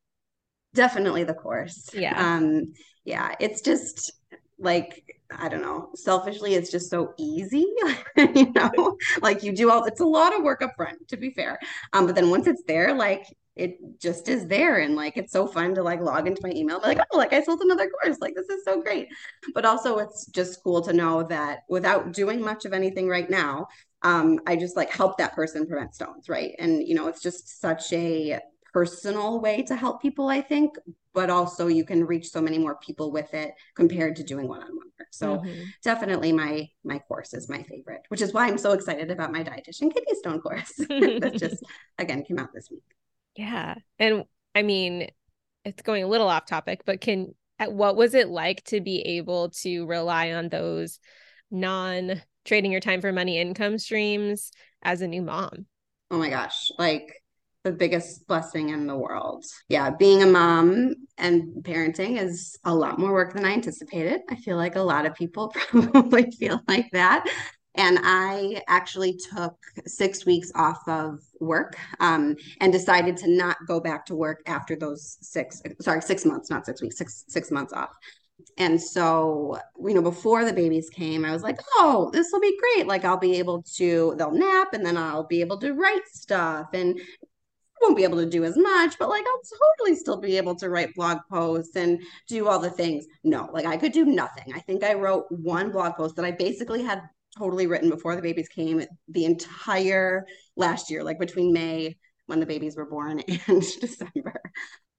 Definitely 0.74 1.24
the 1.24 1.34
course. 1.34 1.90
Yeah. 1.94 2.14
Um, 2.18 2.74
yeah, 3.06 3.36
it's 3.40 3.62
just 3.62 4.12
like 4.60 5.04
I 5.32 5.48
don't 5.48 5.62
know, 5.62 5.90
selfishly, 5.94 6.56
it's 6.56 6.72
just 6.72 6.90
so 6.90 7.14
easy, 7.18 7.66
you 8.18 8.52
know, 8.52 8.98
like 9.22 9.44
you 9.44 9.52
do 9.52 9.70
all, 9.70 9.86
it's 9.86 10.00
a 10.00 10.06
lot 10.06 10.36
of 10.36 10.42
work 10.42 10.64
up 10.64 10.74
front, 10.76 11.08
to 11.10 11.18
be 11.18 11.30
fair. 11.30 11.60
Um, 11.94 12.08
but 12.08 12.16
then 12.16 12.32
once 12.32 12.48
it's 12.48 12.64
there, 12.64 12.96
like 12.96 13.28
it 13.56 13.78
just 14.00 14.30
is 14.30 14.48
there. 14.48 14.80
And 14.80 14.96
like, 14.96 15.18
it's 15.18 15.34
so 15.34 15.46
fun 15.46 15.76
to 15.76 15.84
like 15.84 16.00
log 16.00 16.28
into 16.28 16.42
my 16.44 16.52
email, 16.52 16.80
like, 16.82 17.00
oh, 17.12 17.18
like 17.18 17.34
I 17.34 17.44
sold 17.44 17.62
another 17.62 17.90
course. 17.90 18.18
Like, 18.20 18.34
this 18.34 18.50
is 18.50 18.64
so 18.64 18.82
great. 18.82 19.10
But 19.54 19.66
also, 19.66 19.98
it's 19.98 20.26
just 20.28 20.64
cool 20.64 20.82
to 20.82 20.94
know 20.94 21.24
that 21.24 21.60
without 21.70 22.14
doing 22.14 22.42
much 22.42 22.66
of 22.66 22.74
anything 22.74 23.08
right 23.08 23.30
now, 23.30 23.68
um, 24.02 24.40
I 24.48 24.56
just 24.56 24.78
like 24.78 24.90
help 24.90 25.18
that 25.18 25.34
person 25.36 25.68
prevent 25.68 25.94
stones. 25.94 26.30
Right. 26.30 26.56
And, 26.58 26.88
you 26.88 26.96
know, 26.96 27.08
it's 27.08 27.22
just 27.22 27.60
such 27.60 27.92
a 27.92 28.40
personal 28.74 29.40
way 29.42 29.64
to 29.64 29.76
help 29.76 30.02
people, 30.02 30.28
I 30.28 30.42
think, 30.42 30.76
but 31.14 31.30
also 31.30 31.68
you 31.68 31.84
can 31.84 32.06
reach 32.06 32.30
so 32.30 32.42
many 32.42 32.58
more 32.58 32.78
people 32.78 33.12
with 33.12 33.34
it 33.34 33.54
compared 33.76 34.16
to 34.18 34.24
doing 34.24 34.48
one-on-one 34.48 34.88
work. 35.00 35.08
So 35.12 35.38
mm-hmm. 35.38 35.64
definitely 35.84 36.32
my 36.32 36.70
my 36.84 37.00
course 37.00 37.34
is 37.34 37.50
my 37.50 37.64
favorite, 37.64 38.02
which 38.10 38.22
is 38.22 38.34
why 38.34 38.48
I'm 38.48 38.58
so 38.58 38.74
excited 38.74 39.12
about 39.12 39.32
my 39.32 39.44
dietitian 39.44 39.94
kidney 39.94 40.16
stone 40.16 40.40
course 40.40 40.74
that 40.78 41.34
just 41.40 41.64
again 41.98 42.24
came 42.24 42.40
out 42.40 42.50
this 42.54 42.70
week. 42.70 42.84
Yeah. 43.36 43.76
And 43.98 44.26
I 44.54 44.62
mean, 44.62 45.10
it's 45.66 45.82
going 45.82 46.04
a 46.04 46.08
little 46.08 46.28
off 46.28 46.46
topic, 46.46 46.82
but 46.86 47.02
can 47.02 47.34
what 47.68 47.96
was 47.96 48.14
it 48.14 48.30
like 48.30 48.64
to 48.66 48.80
be 48.80 49.02
able 49.02 49.50
to 49.50 49.86
rely 49.86 50.32
on 50.32 50.50
those 50.50 51.00
non 51.52 52.22
trading 52.46 52.72
your 52.72 52.82
time 52.82 53.02
for 53.02 53.12
money 53.12 53.38
income 53.38 53.78
streams 53.78 54.52
as 54.82 55.02
a 55.02 55.08
new 55.08 55.22
mom? 55.22 55.66
Oh 56.12 56.18
my 56.18 56.30
gosh. 56.30 56.72
Like 56.78 57.22
the 57.70 57.78
biggest 57.78 58.28
blessing 58.28 58.70
in 58.70 58.88
the 58.88 58.98
world. 58.98 59.46
Yeah, 59.68 59.92
being 59.92 60.24
a 60.24 60.26
mom 60.26 60.96
and 61.20 61.44
parenting 61.62 62.20
is 62.20 62.58
a 62.66 62.74
lot 62.74 62.98
more 62.98 63.14
work 63.14 63.34
than 63.34 63.46
I 63.46 63.52
anticipated. 63.52 64.22
I 64.30 64.36
feel 64.38 64.58
like 64.58 64.76
a 64.76 64.82
lot 64.82 65.06
of 65.06 65.14
people 65.14 65.50
probably 65.68 66.32
feel 66.32 66.62
like 66.68 66.90
that. 66.94 67.26
And 67.76 68.00
I 68.02 68.62
actually 68.68 69.20
took 69.36 69.56
six 69.86 70.26
weeks 70.26 70.52
off 70.56 70.80
of 70.88 71.20
work 71.40 71.78
um, 72.00 72.36
and 72.60 72.74
decided 72.74 73.16
to 73.18 73.30
not 73.30 73.58
go 73.68 73.80
back 73.80 74.08
to 74.08 74.16
work 74.16 74.42
after 74.48 74.76
those 74.76 75.20
six, 75.22 75.62
sorry, 75.80 76.02
six 76.02 76.26
months, 76.26 76.50
not 76.50 76.66
six 76.66 76.82
weeks, 76.82 76.98
six 76.98 77.26
six 77.28 77.52
months 77.52 77.72
off. 77.72 77.92
And 78.58 78.82
so, 78.82 79.60
you 79.86 79.94
know, 79.94 80.02
before 80.02 80.44
the 80.44 80.54
babies 80.54 80.90
came, 80.90 81.24
I 81.24 81.32
was 81.32 81.44
like, 81.44 81.60
oh, 81.76 82.10
this 82.12 82.30
will 82.32 82.40
be 82.40 82.58
great. 82.58 82.88
Like, 82.88 83.06
I'll 83.06 83.18
be 83.18 83.38
able 83.38 83.64
to, 83.76 84.16
they'll 84.18 84.32
nap 84.32 84.74
and 84.74 84.86
then 84.86 84.98
I'll 84.98 85.28
be 85.28 85.42
able 85.42 85.60
to 85.60 85.74
write 85.74 86.08
stuff 86.08 86.70
and 86.74 87.00
won't 87.82 87.98
be 87.98 88.04
able 88.04 88.18
to 88.18 88.26
do 88.26 88.44
as 88.44 88.58
much, 88.58 88.98
but 89.00 89.10
like 89.10 89.26
I'll 89.26 89.58
totally 89.78 89.96
still 89.96 90.20
be 90.20 90.38
able 90.38 90.56
to 90.56 90.70
write 90.70 90.96
blog 90.96 91.20
posts 91.30 91.76
and 91.76 92.02
do 92.28 92.48
all 92.48 92.60
the 92.60 92.70
things. 92.70 93.06
No, 93.24 93.50
like 93.54 93.66
I 93.66 93.78
could 93.78 93.92
do 93.92 94.06
nothing. 94.06 94.54
I 94.54 94.60
think 94.60 94.84
I 94.84 94.94
wrote 94.94 95.26
one 95.30 95.72
blog 95.72 95.96
post 95.96 96.16
that 96.16 96.26
I 96.26 96.32
basically 96.32 96.84
had 96.84 97.02
totally 97.38 97.68
written 97.68 97.90
before 97.90 98.16
the 98.16 98.22
babies 98.22 98.50
came 98.50 98.84
the 99.08 99.26
entire 99.26 100.26
last 100.56 100.90
year, 100.90 101.04
like 101.04 101.20
between 101.20 101.54
May 101.54 101.98
when 102.26 102.40
the 102.40 102.46
babies 102.46 102.76
were 102.76 102.90
born 102.90 103.20
and 103.48 103.64
December 103.80 104.42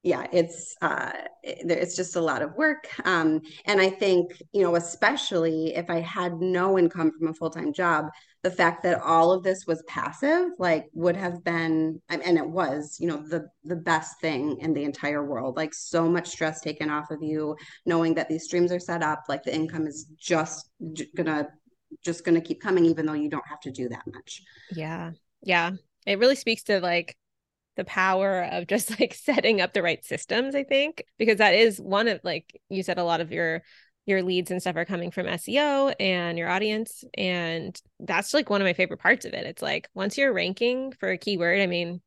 yeah 0.02 0.26
it's 0.32 0.74
uh 0.80 1.12
it's 1.42 1.94
just 1.94 2.16
a 2.16 2.20
lot 2.20 2.40
of 2.42 2.54
work 2.54 2.88
um 3.04 3.40
and 3.66 3.80
i 3.80 3.90
think 3.90 4.32
you 4.52 4.62
know 4.62 4.74
especially 4.76 5.74
if 5.74 5.90
i 5.90 6.00
had 6.00 6.40
no 6.40 6.78
income 6.78 7.12
from 7.18 7.28
a 7.28 7.34
full-time 7.34 7.72
job 7.72 8.06
the 8.42 8.50
fact 8.50 8.82
that 8.82 9.00
all 9.02 9.32
of 9.32 9.42
this 9.42 9.66
was 9.66 9.82
passive 9.86 10.48
like 10.58 10.86
would 10.94 11.16
have 11.16 11.44
been 11.44 12.00
and 12.08 12.38
it 12.38 12.48
was 12.48 12.96
you 12.98 13.06
know 13.06 13.22
the 13.28 13.46
the 13.64 13.76
best 13.76 14.20
thing 14.20 14.58
in 14.60 14.72
the 14.72 14.84
entire 14.84 15.24
world. 15.24 15.56
Like 15.56 15.74
so 15.74 16.08
much 16.08 16.28
stress 16.28 16.60
taken 16.60 16.90
off 16.90 17.10
of 17.10 17.22
you 17.22 17.56
knowing 17.84 18.14
that 18.14 18.28
these 18.28 18.44
streams 18.44 18.72
are 18.72 18.80
set 18.80 19.02
up 19.02 19.24
like 19.28 19.42
the 19.42 19.54
income 19.54 19.86
is 19.86 20.06
just 20.18 20.70
gonna 21.14 21.48
just 22.04 22.24
gonna 22.24 22.40
keep 22.40 22.60
coming 22.60 22.86
even 22.86 23.04
though 23.04 23.12
you 23.12 23.28
don't 23.28 23.46
have 23.46 23.60
to 23.60 23.70
do 23.70 23.88
that 23.88 24.04
much. 24.06 24.42
Yeah. 24.72 25.12
Yeah. 25.42 25.72
It 26.06 26.18
really 26.18 26.36
speaks 26.36 26.62
to 26.64 26.80
like 26.80 27.16
the 27.76 27.84
power 27.84 28.42
of 28.50 28.66
just 28.66 28.98
like 28.98 29.14
setting 29.20 29.60
up 29.60 29.72
the 29.72 29.82
right 29.82 30.04
systems 30.04 30.54
i 30.54 30.62
think 30.62 31.04
because 31.18 31.38
that 31.38 31.54
is 31.54 31.80
one 31.80 32.08
of 32.08 32.20
like 32.24 32.60
you 32.68 32.82
said 32.82 32.98
a 32.98 33.04
lot 33.04 33.20
of 33.20 33.32
your 33.32 33.62
your 34.10 34.22
leads 34.22 34.50
and 34.50 34.60
stuff 34.60 34.76
are 34.76 34.84
coming 34.84 35.10
from 35.10 35.26
SEO 35.26 35.94
and 35.98 36.36
your 36.36 36.50
audience. 36.50 37.04
And 37.16 37.80
that's 37.98 38.34
like 38.34 38.50
one 38.50 38.60
of 38.60 38.66
my 38.66 38.74
favorite 38.74 39.00
parts 39.00 39.24
of 39.24 39.32
it. 39.32 39.46
It's 39.46 39.62
like 39.62 39.88
once 39.94 40.18
you're 40.18 40.32
ranking 40.32 40.92
for 40.98 41.10
a 41.10 41.18
keyword 41.18 41.60
i 41.60 41.66
mean 41.66 42.00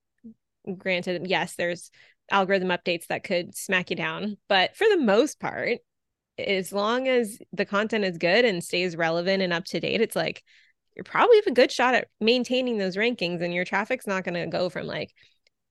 granted 0.77 1.27
yes 1.27 1.55
there's 1.55 1.91
algorithm 2.31 2.69
updates 2.69 3.07
that 3.07 3.23
could 3.23 3.55
smack 3.55 3.89
you 3.89 3.95
down 3.95 4.37
but 4.47 4.75
for 4.75 4.87
the 4.89 4.97
most 4.97 5.39
part 5.39 5.79
as 6.37 6.71
long 6.71 7.07
as 7.07 7.37
the 7.51 7.65
content 7.65 8.05
is 8.05 8.17
good 8.17 8.45
and 8.45 8.63
stays 8.63 8.95
relevant 8.95 9.43
and 9.43 9.53
up 9.53 9.65
to 9.65 9.79
date 9.79 10.01
it's 10.01 10.15
like 10.15 10.43
you're 10.95 11.03
probably 11.03 11.35
have 11.37 11.47
a 11.47 11.51
good 11.51 11.71
shot 11.71 11.95
at 11.95 12.07
maintaining 12.21 12.77
those 12.77 12.95
rankings 12.95 13.41
and 13.41 13.53
your 13.53 13.65
traffic's 13.65 14.07
not 14.07 14.23
going 14.23 14.35
to 14.35 14.47
go 14.47 14.69
from 14.69 14.87
like 14.87 15.13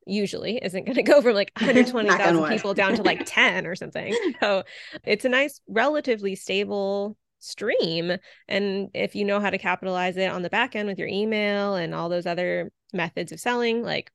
usually 0.06 0.58
isn't 0.62 0.84
going 0.84 0.94
to 0.96 1.02
go 1.02 1.20
from 1.20 1.34
like 1.34 1.52
120,000 1.58 2.48
people 2.48 2.74
down 2.74 2.94
to 2.94 3.02
like 3.02 3.22
10 3.26 3.66
or 3.66 3.74
something. 3.74 4.14
So 4.40 4.64
it's 5.04 5.24
a 5.24 5.28
nice, 5.28 5.60
relatively 5.68 6.34
stable 6.34 7.16
stream. 7.38 8.12
And 8.48 8.88
if 8.94 9.14
you 9.14 9.24
know 9.24 9.40
how 9.40 9.50
to 9.50 9.58
capitalize 9.58 10.16
it 10.16 10.30
on 10.30 10.42
the 10.42 10.50
back 10.50 10.76
end 10.76 10.88
with 10.88 10.98
your 10.98 11.08
email 11.08 11.74
and 11.74 11.94
all 11.94 12.08
those 12.08 12.26
other 12.26 12.70
methods 12.92 13.32
of 13.32 13.40
selling, 13.40 13.82
like, 13.82 14.10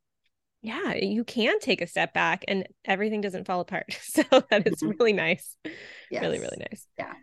yeah, 0.61 0.95
you 0.95 1.23
can 1.23 1.59
take 1.59 1.81
a 1.81 1.87
step 1.87 2.13
back 2.13 2.43
and 2.47 2.67
everything 2.85 3.21
doesn't 3.21 3.45
fall 3.45 3.61
apart. 3.61 3.85
So 4.01 4.23
that 4.49 4.65
is 4.65 4.81
mm-hmm. 4.81 4.97
really 4.99 5.13
nice. 5.13 5.55
Yes. 6.09 6.21
Really, 6.21 6.39
really 6.39 6.57
nice. 6.57 6.87
Yeah. 6.97 7.13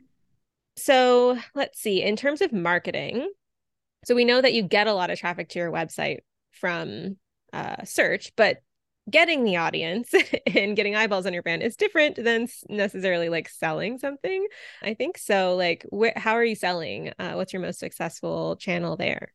So 0.76 1.38
let's 1.54 1.80
see. 1.80 2.02
In 2.02 2.16
terms 2.16 2.40
of 2.40 2.52
marketing, 2.52 3.30
so 4.04 4.14
we 4.14 4.24
know 4.24 4.40
that 4.40 4.52
you 4.52 4.62
get 4.62 4.86
a 4.86 4.94
lot 4.94 5.10
of 5.10 5.18
traffic 5.18 5.48
to 5.50 5.58
your 5.58 5.72
website 5.72 6.18
from 6.52 7.16
uh, 7.54 7.84
search, 7.84 8.32
but 8.36 8.58
getting 9.08 9.44
the 9.44 9.56
audience 9.56 10.12
and 10.54 10.76
getting 10.76 10.96
eyeballs 10.96 11.26
on 11.26 11.32
your 11.32 11.42
brand 11.42 11.62
is 11.62 11.76
different 11.76 12.16
than 12.16 12.48
necessarily 12.68 13.28
like 13.28 13.48
selling 13.48 13.98
something. 13.98 14.46
I 14.82 14.94
think 14.94 15.18
so. 15.18 15.56
Like, 15.56 15.86
wh- 15.94 16.16
how 16.18 16.32
are 16.32 16.44
you 16.44 16.56
selling? 16.56 17.12
Uh, 17.18 17.32
what's 17.32 17.52
your 17.52 17.62
most 17.62 17.78
successful 17.78 18.56
channel 18.56 18.96
there? 18.96 19.32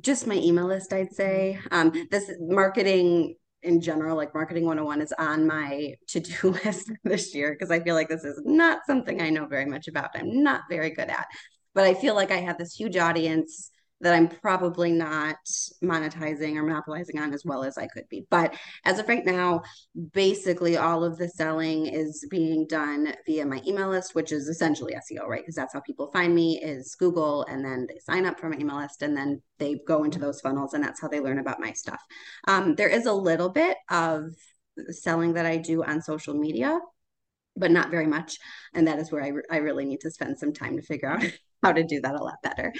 Just 0.00 0.26
my 0.26 0.36
email 0.36 0.66
list, 0.66 0.92
I'd 0.92 1.12
say. 1.12 1.58
Um, 1.70 1.92
this 2.10 2.30
marketing 2.40 3.36
in 3.62 3.80
general, 3.80 4.16
like 4.16 4.34
marketing 4.34 4.64
101 4.64 5.02
is 5.02 5.12
on 5.18 5.46
my 5.46 5.94
to-do 6.08 6.50
list 6.64 6.90
this 7.04 7.34
year 7.34 7.52
because 7.52 7.70
I 7.70 7.80
feel 7.80 7.94
like 7.94 8.08
this 8.08 8.24
is 8.24 8.40
not 8.44 8.80
something 8.86 9.20
I 9.20 9.30
know 9.30 9.46
very 9.46 9.66
much 9.66 9.88
about. 9.88 10.10
I'm 10.14 10.42
not 10.42 10.62
very 10.70 10.90
good 10.90 11.10
at, 11.10 11.26
but 11.74 11.84
I 11.84 11.94
feel 11.94 12.14
like 12.14 12.30
I 12.30 12.38
have 12.38 12.58
this 12.58 12.74
huge 12.74 12.96
audience 12.96 13.70
that 14.02 14.14
I'm 14.14 14.28
probably 14.28 14.92
not 14.92 15.36
monetizing 15.82 16.56
or 16.56 16.62
monopolizing 16.62 17.18
on 17.18 17.32
as 17.32 17.44
well 17.44 17.64
as 17.64 17.78
I 17.78 17.86
could 17.86 18.08
be. 18.08 18.26
But 18.30 18.54
as 18.84 18.98
of 18.98 19.08
right 19.08 19.24
now, 19.24 19.62
basically 20.12 20.76
all 20.76 21.04
of 21.04 21.18
the 21.18 21.28
selling 21.28 21.86
is 21.86 22.26
being 22.30 22.66
done 22.66 23.14
via 23.26 23.46
my 23.46 23.62
email 23.66 23.88
list, 23.88 24.14
which 24.14 24.32
is 24.32 24.48
essentially 24.48 24.94
SEO, 24.94 25.26
right? 25.26 25.40
Because 25.40 25.54
that's 25.54 25.72
how 25.72 25.80
people 25.80 26.10
find 26.10 26.34
me 26.34 26.60
is 26.60 26.94
Google 26.96 27.44
and 27.44 27.64
then 27.64 27.86
they 27.88 27.98
sign 27.98 28.26
up 28.26 28.38
for 28.38 28.48
my 28.48 28.56
email 28.58 28.76
list 28.76 29.02
and 29.02 29.16
then 29.16 29.40
they 29.58 29.80
go 29.86 30.04
into 30.04 30.18
those 30.18 30.40
funnels 30.40 30.74
and 30.74 30.82
that's 30.82 31.00
how 31.00 31.08
they 31.08 31.20
learn 31.20 31.38
about 31.38 31.60
my 31.60 31.72
stuff. 31.72 32.02
Um, 32.48 32.74
there 32.74 32.88
is 32.88 33.06
a 33.06 33.12
little 33.12 33.48
bit 33.48 33.76
of 33.88 34.24
selling 34.90 35.34
that 35.34 35.46
I 35.46 35.58
do 35.58 35.84
on 35.84 36.02
social 36.02 36.34
media 36.34 36.78
but 37.56 37.70
not 37.70 37.90
very 37.90 38.06
much. 38.06 38.38
And 38.74 38.88
that 38.88 38.98
is 38.98 39.12
where 39.12 39.22
I, 39.22 39.28
re- 39.28 39.42
I 39.50 39.58
really 39.58 39.84
need 39.84 40.00
to 40.00 40.10
spend 40.10 40.38
some 40.38 40.52
time 40.52 40.76
to 40.76 40.82
figure 40.82 41.08
out 41.08 41.22
how 41.62 41.72
to 41.72 41.84
do 41.84 42.00
that 42.00 42.14
a 42.14 42.22
lot 42.22 42.36
better. 42.42 42.72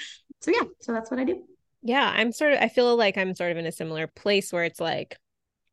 So 0.42 0.50
yeah, 0.50 0.66
so 0.80 0.92
that's 0.92 1.10
what 1.10 1.20
I 1.20 1.24
do. 1.24 1.42
Yeah, 1.82 2.12
I'm 2.14 2.32
sort 2.32 2.52
of 2.52 2.58
I 2.60 2.68
feel 2.68 2.96
like 2.96 3.16
I'm 3.16 3.34
sort 3.34 3.52
of 3.52 3.58
in 3.58 3.66
a 3.66 3.72
similar 3.72 4.06
place 4.06 4.52
where 4.52 4.64
it's 4.64 4.80
like 4.80 5.16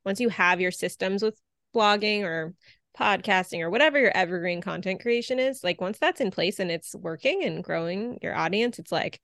once 0.05 0.19
you 0.19 0.29
have 0.29 0.61
your 0.61 0.71
systems 0.71 1.21
with 1.21 1.39
blogging 1.75 2.23
or 2.23 2.53
podcasting 2.97 3.61
or 3.61 3.69
whatever 3.69 3.99
your 3.99 4.15
evergreen 4.15 4.61
content 4.61 5.01
creation 5.01 5.39
is, 5.39 5.63
like 5.63 5.81
once 5.81 5.97
that's 5.99 6.21
in 6.21 6.31
place 6.31 6.59
and 6.59 6.71
it's 6.71 6.95
working 6.95 7.43
and 7.43 7.63
growing 7.63 8.19
your 8.21 8.35
audience, 8.35 8.79
it's 8.79 8.91
like 8.91 9.19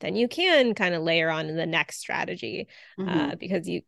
then 0.00 0.16
you 0.16 0.28
can 0.28 0.74
kind 0.74 0.94
of 0.94 1.02
layer 1.02 1.30
on 1.30 1.46
the 1.54 1.66
next 1.66 1.98
strategy 1.98 2.68
uh, 2.98 3.02
mm-hmm. 3.02 3.18
uh, 3.18 3.34
because 3.36 3.68
you 3.68 3.82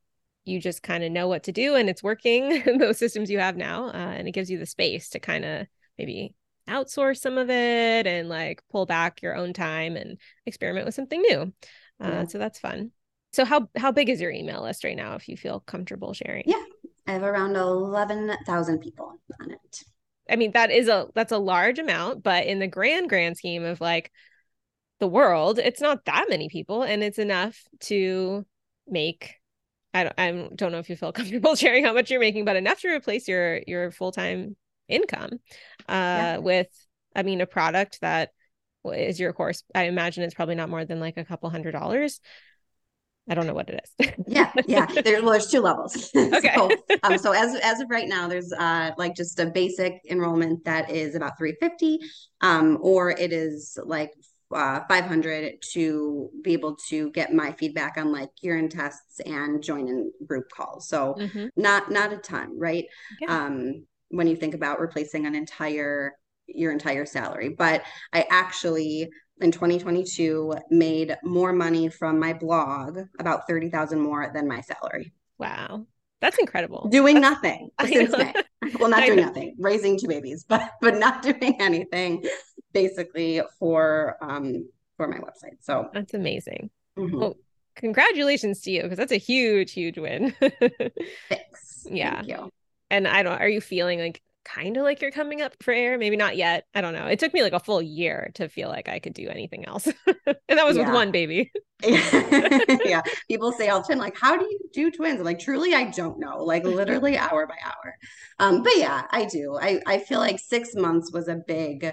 you 0.45 0.61
just 0.61 0.83
kind 0.83 1.05
of 1.05 1.13
know 1.13 1.29
what 1.29 1.45
to 1.45 1.53
do 1.53 1.77
and 1.77 1.89
it's 1.89 2.03
working 2.03 2.63
those 2.79 2.99
systems 2.99 3.31
you 3.31 3.39
have 3.39 3.57
now 3.57 3.87
uh, 3.89 3.93
and 3.93 4.27
it 4.27 4.33
gives 4.33 4.51
you 4.51 4.59
the 4.59 4.67
space 4.67 5.11
to 5.11 5.21
kind 5.21 5.45
of 5.45 5.67
maybe 5.97 6.35
outsource 6.69 7.19
some 7.19 7.39
of 7.39 7.51
it 7.51 8.07
and 8.07 8.29
like 8.29 8.63
pull 8.71 8.87
back 8.87 9.23
your 9.23 9.35
own 9.35 9.53
time 9.53 9.97
and 9.97 10.19
experiment 10.47 10.87
with 10.87 10.95
something 10.95 11.21
new. 11.21 11.53
Uh, 12.03 12.09
yeah. 12.09 12.27
so 12.27 12.39
that's 12.39 12.59
fun. 12.59 12.91
So 13.33 13.45
how 13.45 13.69
how 13.77 13.93
big 13.93 14.09
is 14.09 14.21
your 14.21 14.31
email 14.31 14.63
list 14.63 14.85
right 14.85 14.97
now 14.97 15.15
if 15.15 15.29
you 15.29 15.37
feel 15.37 15.61
comfortable 15.61 16.13
sharing? 16.13 16.45
Yeah. 16.47 16.63
I 17.07 17.13
have 17.13 17.23
around 17.23 17.57
11000 17.57 18.79
people 18.79 19.19
on 19.41 19.51
it. 19.51 19.85
I 20.31 20.37
mean 20.37 20.53
that 20.53 20.71
is 20.71 20.89
a 20.89 21.09
that's 21.15 21.33
a 21.33 21.39
large 21.39 21.79
amount 21.79 22.23
but 22.23 22.47
in 22.47 22.59
the 22.59 22.69
grand 22.69 23.09
grand 23.09 23.37
scheme 23.37 23.65
of 23.65 23.81
like 23.81 24.13
the 25.01 25.09
world 25.09 25.59
it's 25.59 25.81
not 25.81 26.05
that 26.05 26.27
many 26.29 26.49
people 26.49 26.83
and 26.83 27.03
it's 27.03 27.19
enough 27.19 27.61
to 27.81 28.47
make 28.87 29.35
I 29.95 30.05
don't, 30.05 30.15
I 30.19 30.31
don't 30.55 30.73
know 30.73 30.79
if 30.79 30.89
you 30.89 30.97
feel 30.97 31.13
comfortable 31.13 31.55
sharing 31.55 31.85
how 31.85 31.93
much 31.93 32.11
you're 32.11 32.21
making, 32.21 32.45
but 32.45 32.57
enough 32.57 32.81
to 32.81 32.89
replace 32.89 33.29
your 33.29 33.61
your 33.67 33.91
full 33.91 34.13
time 34.13 34.57
income 34.93 35.31
uh, 35.89 35.93
yeah. 35.93 36.39
with, 36.39 36.69
I 37.15 37.23
mean, 37.23 37.41
a 37.41 37.47
product 37.47 38.01
that 38.01 38.31
is 38.85 39.21
your 39.21 39.33
course. 39.33 39.63
I 39.75 39.85
imagine 39.85 40.25
it's 40.25 40.35
probably 40.35 40.55
not 40.55 40.71
more 40.71 40.85
than 40.85 41.01
like 41.01 41.17
a 41.17 41.25
couple 41.25 41.51
hundred 41.51 41.73
dollars. 41.73 42.21
I 43.31 43.35
don't 43.35 43.47
know 43.47 43.55
what 43.55 43.71
it 43.71 43.81
is. 43.85 44.13
yeah, 44.27 44.53
yeah. 44.67 44.87
There, 45.05 45.23
well, 45.23 45.33
there's 45.33 45.49
two 45.49 45.61
levels. 45.61 46.11
Okay. 46.17 46.55
so, 46.57 46.71
um, 47.05 47.19
so 47.19 47.33
as 47.33 47.55
as 47.63 47.81
of 47.81 47.89
right 47.89 48.09
now, 48.09 48.27
there's 48.27 48.53
uh 48.53 48.91
like 48.99 49.15
just 49.15 49.39
a 49.39 49.47
basic 49.47 50.01
enrollment 50.11 50.65
that 50.65 50.91
is 50.91 51.15
about 51.15 51.39
350, 51.39 52.01
um, 52.41 52.79
or 52.83 53.11
it 53.11 53.33
is 53.33 53.79
like 53.85 54.13
uh, 54.53 54.81
500 54.89 55.63
to 55.73 56.31
be 56.43 56.53
able 56.53 56.77
to 56.89 57.11
get 57.13 57.33
my 57.33 57.53
feedback 57.53 57.97
on 57.97 58.13
like 58.13 58.31
urine 58.43 58.69
tests 58.69 59.21
and 59.21 59.63
join 59.63 59.89
in 59.89 60.13
group 60.27 60.51
calls. 60.51 60.89
So 60.89 61.15
mm-hmm. 61.19 61.47
not 61.57 61.91
not 61.91 62.13
a 62.13 62.19
ton, 62.19 62.59
right? 62.59 62.87
Yeah. 63.21 63.45
Um, 63.45 63.87
when 64.13 64.27
you 64.27 64.37
think 64.37 64.55
about 64.55 64.81
replacing 64.81 65.27
an 65.27 65.35
entire 65.35 66.15
your 66.47 66.73
entire 66.73 67.07
salary, 67.07 67.49
but 67.49 67.83
I 68.13 68.27
actually 68.31 69.09
in 69.41 69.51
2022 69.51 70.55
made 70.71 71.17
more 71.25 71.53
money 71.53 71.89
from 71.89 72.19
my 72.19 72.33
blog, 72.33 72.99
about 73.19 73.47
30,000 73.49 73.99
more 73.99 74.31
than 74.33 74.47
my 74.47 74.61
salary. 74.61 75.13
Wow. 75.39 75.87
That's 76.21 76.39
incredible. 76.39 76.89
Doing 76.91 77.21
That's, 77.21 77.35
nothing 77.35 77.71
since 77.85 78.17
May. 78.17 78.33
Well, 78.79 78.89
not 78.89 79.05
doing 79.05 79.21
nothing, 79.21 79.57
raising 79.59 79.99
two 79.99 80.07
babies, 80.07 80.45
but 80.49 80.71
but 80.81 80.97
not 80.97 81.23
doing 81.23 81.61
anything 81.61 82.25
basically 82.73 83.43
for 83.59 84.17
um 84.23 84.69
for 84.97 85.09
my 85.09 85.19
website. 85.19 85.57
So 85.61 85.89
that's 85.93 86.15
amazing. 86.15 86.71
Mm-hmm. 86.97 87.19
Well, 87.19 87.35
congratulations 87.75 88.61
to 88.63 88.71
you 88.71 88.83
because 88.83 88.99
that's 88.99 89.13
a 89.13 89.17
huge, 89.17 89.73
huge 89.73 89.99
win. 89.99 90.33
Thanks. 91.29 91.87
Yeah. 91.91 92.17
Thank 92.17 92.29
you. 92.29 92.51
And 92.93 93.09
I 93.09 93.23
don't. 93.23 93.41
Are 93.41 93.49
you 93.49 93.63
feeling 93.63 93.99
like 93.99 94.21
kind 94.45 94.77
of 94.77 94.83
like 94.83 95.01
you're 95.01 95.11
coming 95.11 95.41
up 95.41 95.55
for 95.63 95.73
air? 95.73 95.97
Maybe 95.97 96.15
not 96.15 96.37
yet. 96.37 96.67
I 96.75 96.83
don't 96.83 96.93
know. 96.93 97.07
It 97.07 97.19
took 97.19 97.33
me 97.33 97.43
like 97.43 97.55
a 97.55 97.59
full 97.59 97.81
year 97.81 98.31
to 98.35 98.51
feel 98.51 98.69
like 98.69 98.87
I 98.87 98.99
could 98.99 99.15
do 99.15 99.29
anything 99.29 99.65
else, 99.65 99.87
and 100.07 100.59
that 100.59 100.67
was 100.67 100.77
yeah. 100.77 100.85
with 100.85 100.95
one 100.95 101.11
baby. 101.11 101.51
yeah. 101.83 103.01
People 103.29 103.51
say 103.53 103.71
all 103.71 103.81
the 103.81 103.89
time, 103.89 103.99
like, 103.99 104.19
"How 104.21 104.37
do 104.37 104.45
you 104.45 104.61
do 104.75 104.91
twins?" 104.91 105.19
I'm 105.19 105.25
like, 105.25 105.39
truly, 105.39 105.75
I 105.75 105.85
don't 105.85 106.21
know. 106.21 106.45
Like 106.45 106.65
literally 106.65 107.17
hour 107.19 107.47
by 107.47 107.57
hour. 107.65 107.97
Um, 108.39 108.63
but 108.63 108.77
yeah, 108.77 109.07
I 109.11 109.25
do. 109.25 109.57
I 109.59 109.81
I 109.87 109.99
feel 109.99 110.19
like 110.19 110.39
six 110.39 110.75
months 110.75 111.11
was 111.15 111.29
a 111.29 111.41
big 111.47 111.91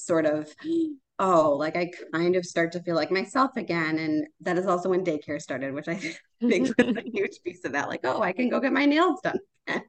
sort 0.00 0.26
of 0.26 0.52
oh 1.18 1.56
like 1.58 1.76
i 1.76 1.90
kind 2.12 2.36
of 2.36 2.44
start 2.44 2.72
to 2.72 2.82
feel 2.82 2.96
like 2.96 3.10
myself 3.10 3.56
again 3.56 3.98
and 3.98 4.26
that 4.40 4.58
is 4.58 4.66
also 4.66 4.88
when 4.88 5.04
daycare 5.04 5.40
started 5.40 5.74
which 5.74 5.88
i 5.88 5.94
think 6.40 6.68
was 6.78 6.96
a 6.96 7.02
huge 7.04 7.40
piece 7.44 7.64
of 7.64 7.72
that 7.72 7.88
like 7.88 8.00
oh 8.04 8.22
i 8.22 8.32
can 8.32 8.48
go 8.48 8.60
get 8.60 8.72
my 8.72 8.86
nails 8.86 9.20
done 9.22 9.38
and 9.66 9.82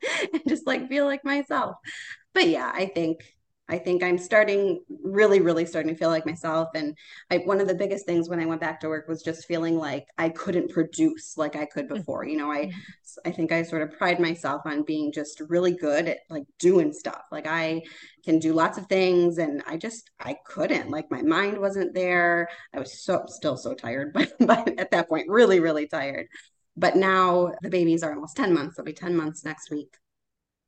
just 0.47 0.67
like 0.67 0.87
feel 0.87 1.05
like 1.05 1.25
myself. 1.25 1.77
But 2.33 2.47
yeah 2.47 2.71
i 2.73 2.85
think 2.85 3.23
I 3.73 3.79
think 3.79 4.03
I'm 4.03 4.19
starting 4.19 4.83
really, 5.03 5.41
really 5.41 5.65
starting 5.65 5.93
to 5.93 5.97
feel 5.97 6.09
like 6.09 6.25
myself. 6.25 6.69
And 6.75 6.95
I, 7.31 7.37
one 7.37 7.59
of 7.59 7.67
the 7.67 7.73
biggest 7.73 8.05
things 8.05 8.29
when 8.29 8.39
I 8.39 8.45
went 8.45 8.61
back 8.61 8.79
to 8.81 8.87
work 8.87 9.07
was 9.07 9.23
just 9.23 9.47
feeling 9.47 9.77
like 9.77 10.05
I 10.17 10.29
couldn't 10.29 10.69
produce 10.71 11.37
like 11.37 11.55
I 11.55 11.65
could 11.65 11.85
mm-hmm. 11.85 11.95
before. 11.95 12.25
You 12.25 12.37
know, 12.37 12.51
I. 12.51 12.71
I 13.25 13.31
think 13.31 13.51
I 13.51 13.63
sort 13.63 13.83
of 13.83 13.97
pride 13.97 14.19
myself 14.19 14.63
on 14.65 14.83
being 14.83 15.11
just 15.11 15.39
really 15.47 15.73
good 15.73 16.07
at 16.07 16.19
like 16.29 16.45
doing 16.57 16.91
stuff. 16.91 17.21
Like 17.31 17.45
I 17.47 17.83
can 18.25 18.39
do 18.39 18.53
lots 18.53 18.77
of 18.77 18.87
things 18.87 19.37
and 19.37 19.61
I 19.67 19.77
just, 19.77 20.09
I 20.19 20.37
couldn't, 20.45 20.89
like 20.89 21.11
my 21.11 21.21
mind 21.21 21.59
wasn't 21.59 21.93
there. 21.93 22.49
I 22.73 22.79
was 22.79 23.03
so, 23.03 23.25
still 23.27 23.55
so 23.55 23.73
tired, 23.73 24.13
but, 24.13 24.33
but 24.39 24.79
at 24.79 24.91
that 24.91 25.09
point, 25.09 25.29
really, 25.29 25.59
really 25.59 25.87
tired. 25.87 26.27
But 26.75 26.95
now 26.95 27.51
the 27.61 27.69
babies 27.69 28.03
are 28.03 28.13
almost 28.13 28.35
10 28.35 28.53
months. 28.53 28.75
They'll 28.75 28.85
be 28.85 28.93
10 28.93 29.15
months 29.15 29.45
next 29.45 29.69
week. 29.69 29.95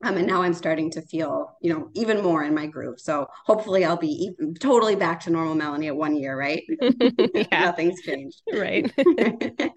Um, 0.04 0.18
and 0.18 0.28
now 0.28 0.42
I'm 0.42 0.54
starting 0.54 0.92
to 0.92 1.02
feel, 1.02 1.58
you 1.62 1.74
know, 1.74 1.90
even 1.94 2.22
more 2.22 2.44
in 2.44 2.54
my 2.54 2.68
groove. 2.68 3.00
So 3.00 3.28
hopefully 3.46 3.86
I'll 3.86 3.98
be 3.98 4.10
even, 4.40 4.54
totally 4.56 4.96
back 4.96 5.22
to 5.22 5.30
normal 5.30 5.56
Melanie 5.56 5.88
at 5.88 5.96
one 5.96 6.16
year, 6.16 6.38
right? 6.38 6.64
Nothing's 7.52 8.02
changed. 8.02 8.42
Right. 8.54 8.92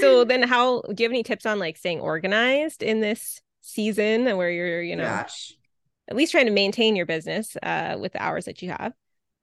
so 0.00 0.24
then 0.24 0.42
how 0.42 0.80
do 0.80 0.94
you 1.02 1.04
have 1.04 1.12
any 1.12 1.22
tips 1.22 1.46
on 1.46 1.58
like 1.58 1.76
staying 1.76 2.00
organized 2.00 2.82
in 2.82 3.00
this 3.00 3.42
season 3.60 4.36
where 4.36 4.50
you're, 4.50 4.82
you 4.82 4.96
know, 4.96 5.04
Gosh. 5.04 5.54
at 6.08 6.16
least 6.16 6.32
trying 6.32 6.46
to 6.46 6.52
maintain 6.52 6.96
your 6.96 7.06
business 7.06 7.56
uh, 7.62 7.96
with 8.00 8.12
the 8.12 8.22
hours 8.22 8.46
that 8.46 8.62
you 8.62 8.70
have? 8.70 8.94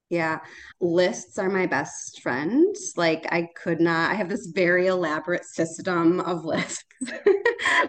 Yeah. 0.09 0.39
Lists 0.80 1.38
are 1.38 1.49
my 1.49 1.68
best 1.68 2.22
friend. 2.22 2.76
Like 2.95 3.28
I 3.32 3.49
could 3.55 3.80
not, 3.80 4.11
I 4.11 4.15
have 4.15 4.30
this 4.30 4.47
very 4.47 4.88
elaborate 4.88 5.45
system 5.45 6.22
of 6.22 6.43
lists. 6.43 6.84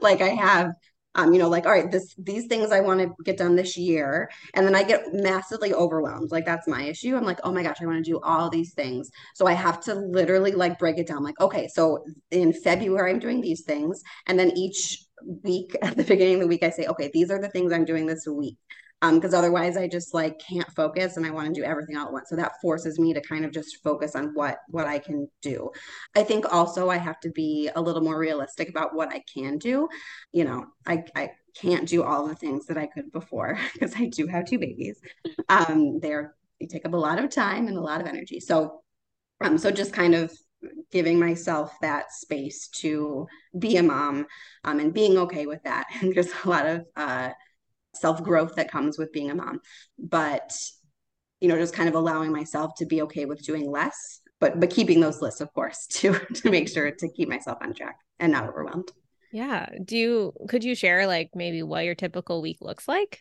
like 0.01 0.21
I 0.21 0.31
have 0.31 0.73
um, 1.19 1.33
you 1.33 1.41
know, 1.41 1.49
like, 1.49 1.67
all 1.67 1.73
right, 1.73 1.91
this 1.91 2.15
these 2.17 2.47
things 2.47 2.71
I 2.71 2.79
want 2.79 3.01
to 3.01 3.13
get 3.25 3.37
done 3.37 3.57
this 3.57 3.77
year. 3.77 4.31
And 4.55 4.65
then 4.65 4.77
I 4.77 4.85
get 4.85 5.13
massively 5.13 5.75
overwhelmed. 5.75 6.31
Like 6.31 6.45
that's 6.45 6.69
my 6.69 6.83
issue. 6.85 7.17
I'm 7.17 7.25
like, 7.25 7.41
oh 7.43 7.53
my 7.53 7.65
gosh, 7.65 7.79
I 7.83 7.87
want 7.87 8.05
to 8.05 8.09
do 8.09 8.21
all 8.21 8.49
these 8.49 8.73
things. 8.73 9.11
So 9.35 9.47
I 9.47 9.53
have 9.55 9.81
to 9.81 9.95
literally 9.95 10.53
like 10.53 10.79
break 10.79 10.97
it 10.97 11.09
down. 11.09 11.25
Like, 11.25 11.41
okay, 11.41 11.67
so 11.67 12.05
in 12.31 12.53
February 12.53 13.11
I'm 13.11 13.19
doing 13.19 13.41
these 13.41 13.63
things. 13.63 14.01
And 14.29 14.39
then 14.39 14.53
each 14.57 15.03
week 15.43 15.77
at 15.83 15.97
the 15.97 16.05
beginning 16.05 16.35
of 16.35 16.41
the 16.43 16.47
week, 16.47 16.63
I 16.63 16.71
say, 16.71 16.87
okay, 16.87 17.11
these 17.13 17.33
are 17.33 17.41
the 17.41 17.51
things 17.51 17.73
I'm 17.73 17.85
doing 17.85 18.07
this 18.07 18.25
week 18.27 18.57
um 19.03 19.17
because 19.17 19.35
otherwise 19.35 19.77
i 19.77 19.87
just 19.87 20.15
like 20.15 20.39
can't 20.39 20.71
focus 20.73 21.17
and 21.17 21.27
i 21.27 21.31
want 21.31 21.47
to 21.47 21.61
do 21.61 21.65
everything 21.65 21.97
all 21.97 22.07
at 22.07 22.13
once. 22.13 22.29
So 22.29 22.37
that 22.37 22.61
forces 22.61 22.99
me 22.99 23.13
to 23.15 23.21
kind 23.21 23.45
of 23.45 23.53
just 23.53 23.83
focus 23.83 24.15
on 24.17 24.35
what 24.35 24.59
what 24.69 24.87
i 24.87 24.99
can 24.99 25.29
do. 25.43 25.71
I 26.17 26.23
think 26.23 26.53
also 26.53 26.91
i 26.91 26.97
have 26.97 27.21
to 27.21 27.31
be 27.31 27.71
a 27.75 27.81
little 27.81 28.03
more 28.03 28.19
realistic 28.19 28.69
about 28.69 28.95
what 28.95 29.09
i 29.11 29.23
can 29.33 29.59
do. 29.59 29.89
You 30.33 30.45
know 30.45 30.67
i 30.87 31.05
i 31.15 31.31
can't 31.55 31.89
do 31.89 32.03
all 32.03 32.27
the 32.27 32.35
things 32.35 32.67
that 32.67 32.79
i 32.79 32.87
could 32.87 33.11
before 33.13 33.59
because 33.73 33.95
i 33.97 34.07
do 34.07 34.27
have 34.27 34.47
two 34.47 34.59
babies. 34.59 35.01
Um 35.49 36.01
they're 36.01 36.35
they 36.61 36.67
take 36.67 36.87
up 36.87 36.95
a 36.95 36.97
lot 36.97 37.23
of 37.23 37.31
time 37.31 37.69
and 37.69 37.77
a 37.77 37.81
lot 37.81 38.01
of 38.01 38.07
energy. 38.07 38.41
So 38.41 38.83
um 39.43 39.59
so 39.59 39.71
just 39.71 39.93
kind 39.93 40.15
of 40.15 40.33
giving 40.91 41.19
myself 41.19 41.73
that 41.81 42.13
space 42.13 42.69
to 42.69 43.27
be 43.59 43.77
a 43.77 43.83
mom 43.83 44.27
um, 44.65 44.81
and 44.81 44.93
being 44.93 45.17
okay 45.17 45.47
with 45.47 45.63
that. 45.65 45.87
And 46.01 46.13
there's 46.15 46.33
a 46.45 46.49
lot 46.49 46.67
of 46.67 46.85
uh, 46.97 47.31
self 47.95 48.23
growth 48.23 48.55
that 48.57 48.71
comes 48.71 48.99
with 48.99 49.13
being 49.13 49.31
a 49.31 49.35
mom. 49.35 49.61
But, 49.99 50.53
you 51.41 51.49
know, 51.49 51.57
just 51.57 51.75
kind 51.75 51.89
of 51.89 51.95
allowing 51.95 52.33
myself 52.33 52.73
to 52.79 52.87
be 52.87 53.03
okay 53.03 53.25
with 53.25 53.43
doing 53.45 53.71
less, 53.71 54.21
but 54.41 54.61
but 54.61 54.71
keeping 54.71 55.01
those 55.01 55.23
lists, 55.23 55.41
of 55.41 55.53
course, 55.55 55.87
to 55.91 56.19
to 56.19 56.51
make 56.51 56.69
sure 56.69 56.91
to 56.91 57.09
keep 57.11 57.29
myself 57.29 57.59
on 57.61 57.75
track 57.75 57.97
and 58.19 58.33
not 58.33 58.49
overwhelmed. 58.49 58.91
Yeah. 59.31 59.69
Do 59.85 59.97
you 59.97 60.33
could 60.49 60.65
you 60.65 60.75
share 60.75 61.07
like 61.07 61.31
maybe 61.35 61.63
what 61.63 61.85
your 61.85 61.95
typical 61.95 62.41
week 62.41 62.59
looks 62.61 62.89
like? 62.89 63.21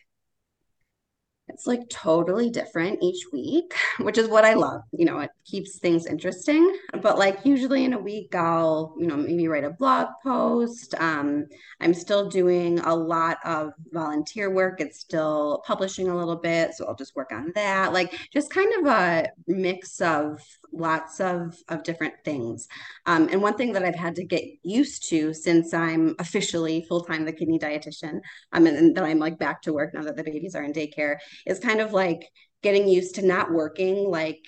It's 1.48 1.66
like 1.66 1.88
totally 1.88 2.50
different 2.50 3.02
each 3.02 3.24
week, 3.32 3.74
which 4.00 4.18
is 4.18 4.28
what 4.28 4.44
I 4.44 4.54
love. 4.54 4.82
You 4.92 5.06
know, 5.06 5.20
it 5.20 5.30
keeps 5.44 5.78
things 5.78 6.06
interesting. 6.06 6.76
But 7.00 7.18
like 7.18 7.44
usually 7.44 7.84
in 7.84 7.94
a 7.94 7.98
week, 7.98 8.34
I'll, 8.34 8.94
you 8.98 9.06
know, 9.06 9.16
maybe 9.16 9.48
write 9.48 9.64
a 9.64 9.70
blog 9.70 10.08
post. 10.22 10.94
Um, 10.98 11.46
I'm 11.80 11.94
still 11.94 12.28
doing 12.28 12.78
a 12.80 12.94
lot 12.94 13.38
of 13.44 13.72
volunteer 13.92 14.50
work. 14.50 14.80
It's 14.80 15.00
still 15.00 15.62
publishing 15.66 16.08
a 16.08 16.16
little 16.16 16.36
bit. 16.36 16.74
So 16.74 16.86
I'll 16.86 16.94
just 16.94 17.16
work 17.16 17.32
on 17.32 17.52
that. 17.54 17.92
Like 17.92 18.14
just 18.32 18.50
kind 18.50 18.72
of 18.80 18.92
a 18.92 19.28
mix 19.46 20.00
of 20.00 20.40
lots 20.72 21.20
of 21.20 21.56
of 21.68 21.82
different 21.82 22.14
things. 22.24 22.68
Um, 23.06 23.28
and 23.30 23.42
one 23.42 23.54
thing 23.54 23.72
that 23.72 23.84
I've 23.84 23.94
had 23.94 24.16
to 24.16 24.24
get 24.24 24.44
used 24.62 25.08
to 25.10 25.32
since 25.34 25.74
I'm 25.74 26.14
officially 26.18 26.84
full 26.88 27.02
time 27.04 27.24
the 27.24 27.32
kidney 27.32 27.58
dietitian, 27.58 28.20
um, 28.52 28.66
and, 28.66 28.76
and 28.76 28.96
that 28.96 29.04
I'm 29.04 29.18
like 29.18 29.38
back 29.38 29.62
to 29.62 29.72
work 29.72 29.94
now 29.94 30.02
that 30.02 30.16
the 30.16 30.24
babies 30.24 30.54
are 30.54 30.64
in 30.64 30.72
daycare, 30.72 31.16
is 31.46 31.58
kind 31.58 31.80
of 31.80 31.92
like 31.92 32.28
getting 32.62 32.88
used 32.88 33.14
to 33.16 33.26
not 33.26 33.52
working 33.52 34.10
like 34.10 34.40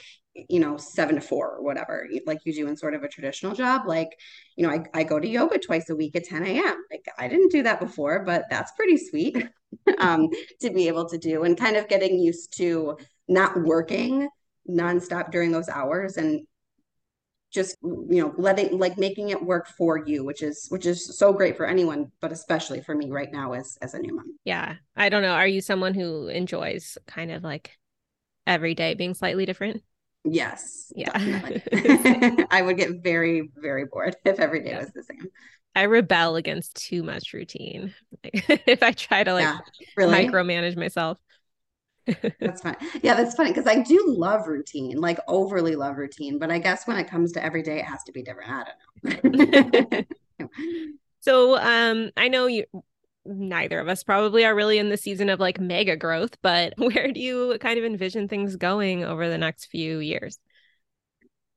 you 0.49 0.61
know 0.61 0.77
seven 0.77 1.17
to 1.17 1.21
four 1.21 1.57
or 1.57 1.63
whatever 1.63 2.09
like 2.25 2.39
you 2.45 2.53
do 2.53 2.69
in 2.69 2.77
sort 2.77 2.95
of 2.95 3.03
a 3.03 3.09
traditional 3.09 3.55
job 3.55 3.83
like 3.87 4.09
you 4.57 4.67
know 4.67 4.73
I, 4.73 4.85
I 4.95 5.05
go 5.05 5.19
to 5.19 5.29
yoga 5.29 5.59
twice 5.59 5.91
a 5.91 5.97
week 5.97 6.15
at 6.15 6.25
10 6.25 6.45
a.m 6.45 6.85
like 6.91 7.05
i 7.19 7.27
didn't 7.27 7.51
do 7.51 7.65
that 7.65 7.81
before 7.81 8.25
but 8.25 8.45
that's 8.49 8.73
pretty 8.73 8.97
sweet 8.97 9.49
um, 9.99 10.29
to 10.61 10.71
be 10.71 10.89
able 10.89 11.09
to 11.09 11.19
do 11.19 11.43
and 11.43 11.59
kind 11.59 11.77
of 11.77 11.89
getting 11.89 12.19
used 12.19 12.57
to 12.59 12.97
not 13.29 13.61
working 13.61 14.29
nonstop 14.71 15.31
during 15.31 15.53
those 15.53 15.69
hours 15.69 16.17
and 16.17 16.47
just 17.51 17.77
you 17.83 18.23
know 18.23 18.33
letting 18.39 18.79
like 18.79 18.97
making 18.97 19.31
it 19.31 19.43
work 19.43 19.67
for 19.67 20.05
you 20.07 20.25
which 20.25 20.43
is 20.43 20.67
which 20.69 20.87
is 20.87 21.19
so 21.19 21.33
great 21.33 21.57
for 21.57 21.67
anyone 21.67 22.11
but 22.21 22.31
especially 22.31 22.81
for 22.81 22.95
me 22.95 23.11
right 23.11 23.33
now 23.33 23.53
as 23.53 23.77
as 23.83 23.95
a 23.95 23.99
new 23.99 24.15
mom. 24.15 24.37
Yeah. 24.45 24.77
I 24.97 25.09
don't 25.09 25.23
know. 25.23 25.33
Are 25.33 25.47
you 25.47 25.61
someone 25.61 25.95
who 25.95 26.29
enjoys 26.29 26.97
kind 27.07 27.33
of 27.33 27.43
like 27.43 27.77
every 28.47 28.75
day 28.75 28.95
being 28.95 29.15
slightly 29.15 29.47
different? 29.47 29.83
Yes 30.25 30.93
yeah. 30.95 31.11
i 32.51 32.63
would 32.65 32.77
get 32.77 33.03
very 33.03 33.51
very 33.57 33.87
bored 33.87 34.17
if 34.25 34.39
every 34.39 34.63
day 34.63 34.71
yeah. 34.71 34.81
was 34.81 34.93
the 34.93 35.03
same. 35.03 35.27
I 35.75 35.85
rebel 35.85 36.37
against 36.37 36.77
too 36.77 37.03
much 37.03 37.33
routine. 37.33 37.95
If 38.23 38.83
i 38.83 38.93
try 38.93 39.25
to 39.25 39.33
like 39.33 39.43
yeah, 39.43 39.59
really? 39.97 40.29
micromanage 40.29 40.77
myself 40.77 41.19
that's 42.41 42.61
fine. 42.63 42.77
Yeah, 43.03 43.15
that's 43.15 43.35
funny 43.35 43.51
because 43.51 43.67
I 43.67 43.81
do 43.83 44.05
love 44.07 44.47
routine, 44.47 44.99
like 44.99 45.19
overly 45.29 45.77
love 45.77 45.97
routine. 45.97 46.39
But 46.39 46.51
I 46.51 46.59
guess 46.59 46.87
when 46.87 46.97
it 46.99 47.09
comes 47.09 47.33
to 47.33 47.45
every 47.45 47.63
day, 47.63 47.79
it 47.79 47.85
has 47.85 48.03
to 48.05 48.13
be 48.13 48.23
different. 48.23 48.51
I 48.51 49.15
don't 49.23 49.35
know. 49.35 50.47
so 51.21 51.59
um 51.59 52.11
I 52.17 52.29
know 52.29 52.47
you 52.47 52.65
neither 53.27 53.79
of 53.79 53.89
us 53.89 54.03
probably 54.03 54.45
are 54.45 54.55
really 54.55 54.79
in 54.79 54.89
the 54.89 54.97
season 54.97 55.29
of 55.29 55.41
like 55.41 55.61
mega 55.61 55.97
growth, 55.97 56.37
but 56.43 56.73
where 56.77 57.13
do 57.13 57.21
you 57.21 57.59
kind 57.61 57.79
of 57.79 57.85
envision 57.85 58.29
things 58.29 58.57
going 58.57 59.05
over 59.05 59.29
the 59.29 59.39
next 59.39 59.67
few 59.67 59.99
years? 59.99 60.39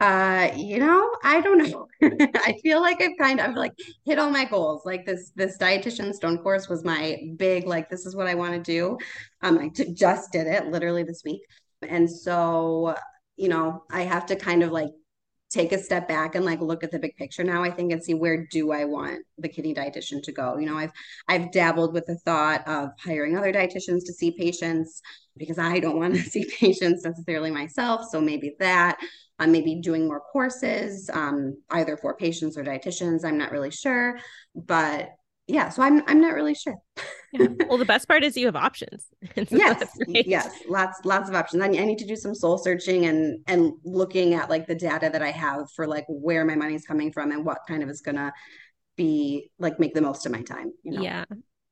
Uh, 0.03 0.51
you 0.57 0.79
know, 0.79 1.09
I 1.23 1.39
don't 1.39 1.59
know. 1.59 1.87
I 2.35 2.59
feel 2.61 2.81
like 2.81 3.01
I've 3.01 3.17
kind 3.17 3.39
of 3.39 3.55
like 3.55 3.71
hit 4.03 4.19
all 4.19 4.29
my 4.29 4.43
goals. 4.43 4.81
Like 4.85 5.05
this 5.05 5.31
this 5.37 5.57
dietitian 5.57 6.13
stone 6.13 6.39
course 6.39 6.67
was 6.67 6.83
my 6.83 7.21
big 7.37 7.65
like 7.67 7.89
this 7.89 8.05
is 8.05 8.13
what 8.13 8.27
I 8.27 8.35
want 8.35 8.53
to 8.53 8.59
do. 8.59 8.97
Um, 9.43 9.59
I 9.59 9.69
t- 9.69 9.93
just 9.93 10.33
did 10.33 10.45
it 10.45 10.67
literally 10.67 11.03
this 11.03 11.21
week, 11.23 11.39
and 11.87 12.09
so 12.11 12.95
you 13.37 13.47
know 13.47 13.85
I 13.89 14.01
have 14.01 14.25
to 14.25 14.35
kind 14.35 14.61
of 14.61 14.73
like 14.73 14.89
take 15.49 15.71
a 15.71 15.77
step 15.77 16.05
back 16.05 16.35
and 16.35 16.43
like 16.43 16.59
look 16.59 16.83
at 16.83 16.91
the 16.91 16.97
big 16.97 17.15
picture 17.15 17.43
now 17.43 17.63
i 17.63 17.69
think 17.69 17.91
and 17.91 18.03
see 18.03 18.15
where 18.15 18.47
do 18.47 18.71
i 18.71 18.85
want 18.85 19.19
the 19.37 19.47
kidney 19.47 19.71
dietitian 19.71 20.19
to 20.23 20.31
go 20.31 20.57
you 20.57 20.65
know 20.65 20.75
i've 20.75 20.91
i've 21.27 21.51
dabbled 21.51 21.93
with 21.93 22.07
the 22.07 22.17
thought 22.25 22.67
of 22.67 22.89
hiring 22.99 23.37
other 23.37 23.53
dietitians 23.53 24.03
to 24.03 24.13
see 24.13 24.31
patients 24.31 24.99
because 25.37 25.59
i 25.59 25.79
don't 25.79 25.99
want 25.99 26.15
to 26.15 26.21
see 26.23 26.43
patients 26.59 27.03
necessarily 27.03 27.51
myself 27.51 28.01
so 28.09 28.19
maybe 28.19 28.55
that 28.57 28.97
um, 29.39 29.51
maybe 29.51 29.75
doing 29.75 30.07
more 30.07 30.19
courses 30.19 31.09
um, 31.13 31.57
either 31.71 31.97
for 31.97 32.15
patients 32.15 32.57
or 32.57 32.63
dietitians 32.63 33.25
i'm 33.25 33.37
not 33.37 33.51
really 33.51 33.71
sure 33.71 34.17
but 34.55 35.09
yeah 35.47 35.69
so 35.69 35.81
i'm 35.81 36.01
i'm 36.07 36.21
not 36.21 36.33
really 36.33 36.55
sure. 36.55 36.75
Yeah. 37.35 37.47
well 37.67 37.79
the 37.79 37.85
best 37.85 38.07
part 38.07 38.23
is 38.23 38.37
you 38.37 38.45
have 38.45 38.55
options. 38.55 39.07
So 39.35 39.55
yes 39.55 39.97
yes 40.07 40.53
lots 40.69 40.99
lots 41.03 41.29
of 41.29 41.35
options. 41.35 41.63
I, 41.63 41.65
I 41.65 41.85
need 41.85 41.97
to 41.97 42.05
do 42.05 42.15
some 42.15 42.35
soul 42.35 42.59
searching 42.59 43.07
and 43.07 43.39
and 43.47 43.73
looking 43.83 44.35
at 44.35 44.51
like 44.51 44.67
the 44.67 44.75
data 44.75 45.09
that 45.11 45.23
i 45.23 45.31
have 45.31 45.65
for 45.75 45.87
like 45.87 46.05
where 46.07 46.45
my 46.45 46.53
money's 46.53 46.85
coming 46.85 47.11
from 47.11 47.31
and 47.31 47.43
what 47.43 47.57
kind 47.67 47.81
of 47.81 47.89
is 47.89 48.01
gonna 48.01 48.31
be 48.95 49.49
like 49.57 49.79
make 49.79 49.95
the 49.95 50.01
most 50.01 50.27
of 50.27 50.31
my 50.31 50.43
time 50.43 50.73
you 50.83 50.91
know? 50.91 51.01
yeah. 51.01 51.25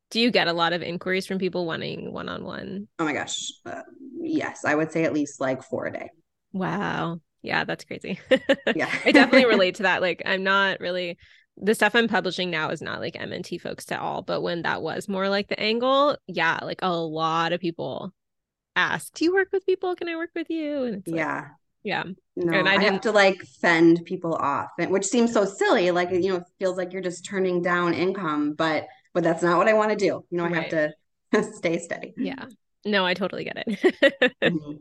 Do 0.09 0.19
you 0.19 0.31
get 0.31 0.47
a 0.47 0.53
lot 0.53 0.73
of 0.73 0.81
inquiries 0.81 1.27
from 1.27 1.37
people 1.37 1.67
wanting 1.67 2.11
one-on-one? 2.11 2.87
Oh 2.97 3.05
my 3.05 3.13
gosh 3.13 3.37
uh, 3.67 3.83
yes 4.19 4.65
i 4.65 4.73
would 4.73 4.91
say 4.91 5.03
at 5.03 5.13
least 5.13 5.39
like 5.39 5.61
four 5.61 5.85
a 5.85 5.93
day. 5.93 6.09
Wow 6.53 7.19
yeah 7.41 7.63
that's 7.63 7.83
crazy 7.83 8.19
yeah 8.75 8.89
i 9.05 9.11
definitely 9.11 9.45
relate 9.49 9.75
to 9.75 9.83
that 9.83 10.01
like 10.01 10.21
i'm 10.25 10.43
not 10.43 10.79
really 10.79 11.17
the 11.57 11.75
stuff 11.75 11.95
I'm 11.95 12.07
publishing 12.07 12.49
now 12.49 12.69
is 12.69 12.81
not 12.81 12.99
like 12.99 13.13
MNT 13.15 13.61
folks 13.61 13.91
at 13.91 13.99
all, 13.99 14.21
but 14.21 14.41
when 14.41 14.63
that 14.63 14.81
was 14.81 15.07
more 15.07 15.29
like 15.29 15.47
the 15.47 15.59
angle, 15.59 16.17
yeah, 16.27 16.59
like 16.61 16.79
a 16.81 16.95
lot 16.95 17.53
of 17.53 17.59
people 17.59 18.13
ask, 18.75 19.13
"Do 19.13 19.25
you 19.25 19.33
work 19.33 19.49
with 19.51 19.65
people? 19.65 19.95
Can 19.95 20.09
I 20.09 20.15
work 20.15 20.31
with 20.33 20.49
you?" 20.49 20.83
And 20.83 20.95
it's 20.95 21.07
like, 21.07 21.17
yeah, 21.17 21.47
yeah. 21.83 22.03
No, 22.35 22.57
and 22.57 22.67
I, 22.67 22.75
I 22.75 22.83
have 22.83 23.01
to 23.01 23.11
like 23.11 23.41
fend 23.43 24.01
people 24.05 24.33
off, 24.33 24.69
which 24.77 25.05
seems 25.05 25.33
so 25.33 25.45
silly. 25.45 25.91
Like 25.91 26.11
you 26.11 26.29
know, 26.29 26.37
it 26.37 26.43
feels 26.57 26.77
like 26.77 26.93
you're 26.93 27.01
just 27.01 27.25
turning 27.25 27.61
down 27.61 27.93
income, 27.93 28.53
but 28.53 28.87
but 29.13 29.23
that's 29.23 29.43
not 29.43 29.57
what 29.57 29.67
I 29.67 29.73
want 29.73 29.91
to 29.91 29.97
do. 29.97 30.25
You 30.29 30.37
know, 30.37 30.45
I 30.45 30.49
right. 30.49 30.73
have 30.73 30.93
to 31.31 31.53
stay 31.53 31.79
steady. 31.79 32.13
Yeah. 32.17 32.45
No, 32.85 33.05
I 33.05 33.13
totally 33.13 33.43
get 33.43 33.63
it. 33.67 34.33
mm-hmm. 34.41 34.77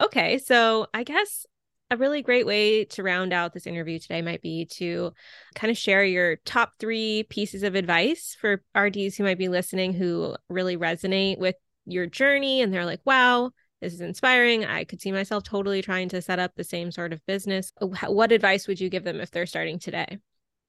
Okay, 0.00 0.38
so 0.38 0.86
I 0.94 1.02
guess 1.02 1.44
a 1.90 1.96
really 1.96 2.22
great 2.22 2.46
way 2.46 2.84
to 2.84 3.02
round 3.02 3.32
out 3.32 3.52
this 3.52 3.66
interview 3.66 3.98
today 3.98 4.22
might 4.22 4.42
be 4.42 4.66
to 4.66 5.12
kind 5.54 5.70
of 5.70 5.78
share 5.78 6.04
your 6.04 6.36
top 6.36 6.72
three 6.78 7.24
pieces 7.30 7.62
of 7.62 7.74
advice 7.74 8.36
for 8.38 8.62
RDs 8.76 9.16
who 9.16 9.24
might 9.24 9.38
be 9.38 9.48
listening 9.48 9.92
who 9.92 10.36
really 10.48 10.76
resonate 10.76 11.38
with 11.38 11.56
your 11.86 12.06
journey 12.06 12.60
and 12.60 12.72
they're 12.72 12.84
like, 12.84 13.00
wow, 13.04 13.50
this 13.80 13.94
is 13.94 14.00
inspiring. 14.00 14.64
I 14.64 14.84
could 14.84 15.00
see 15.00 15.12
myself 15.12 15.44
totally 15.44 15.82
trying 15.82 16.08
to 16.10 16.20
set 16.20 16.38
up 16.38 16.52
the 16.54 16.64
same 16.64 16.90
sort 16.90 17.12
of 17.12 17.24
business. 17.26 17.72
What 17.80 18.32
advice 18.32 18.66
would 18.68 18.80
you 18.80 18.90
give 18.90 19.04
them 19.04 19.20
if 19.20 19.30
they're 19.30 19.46
starting 19.46 19.78
today? 19.78 20.18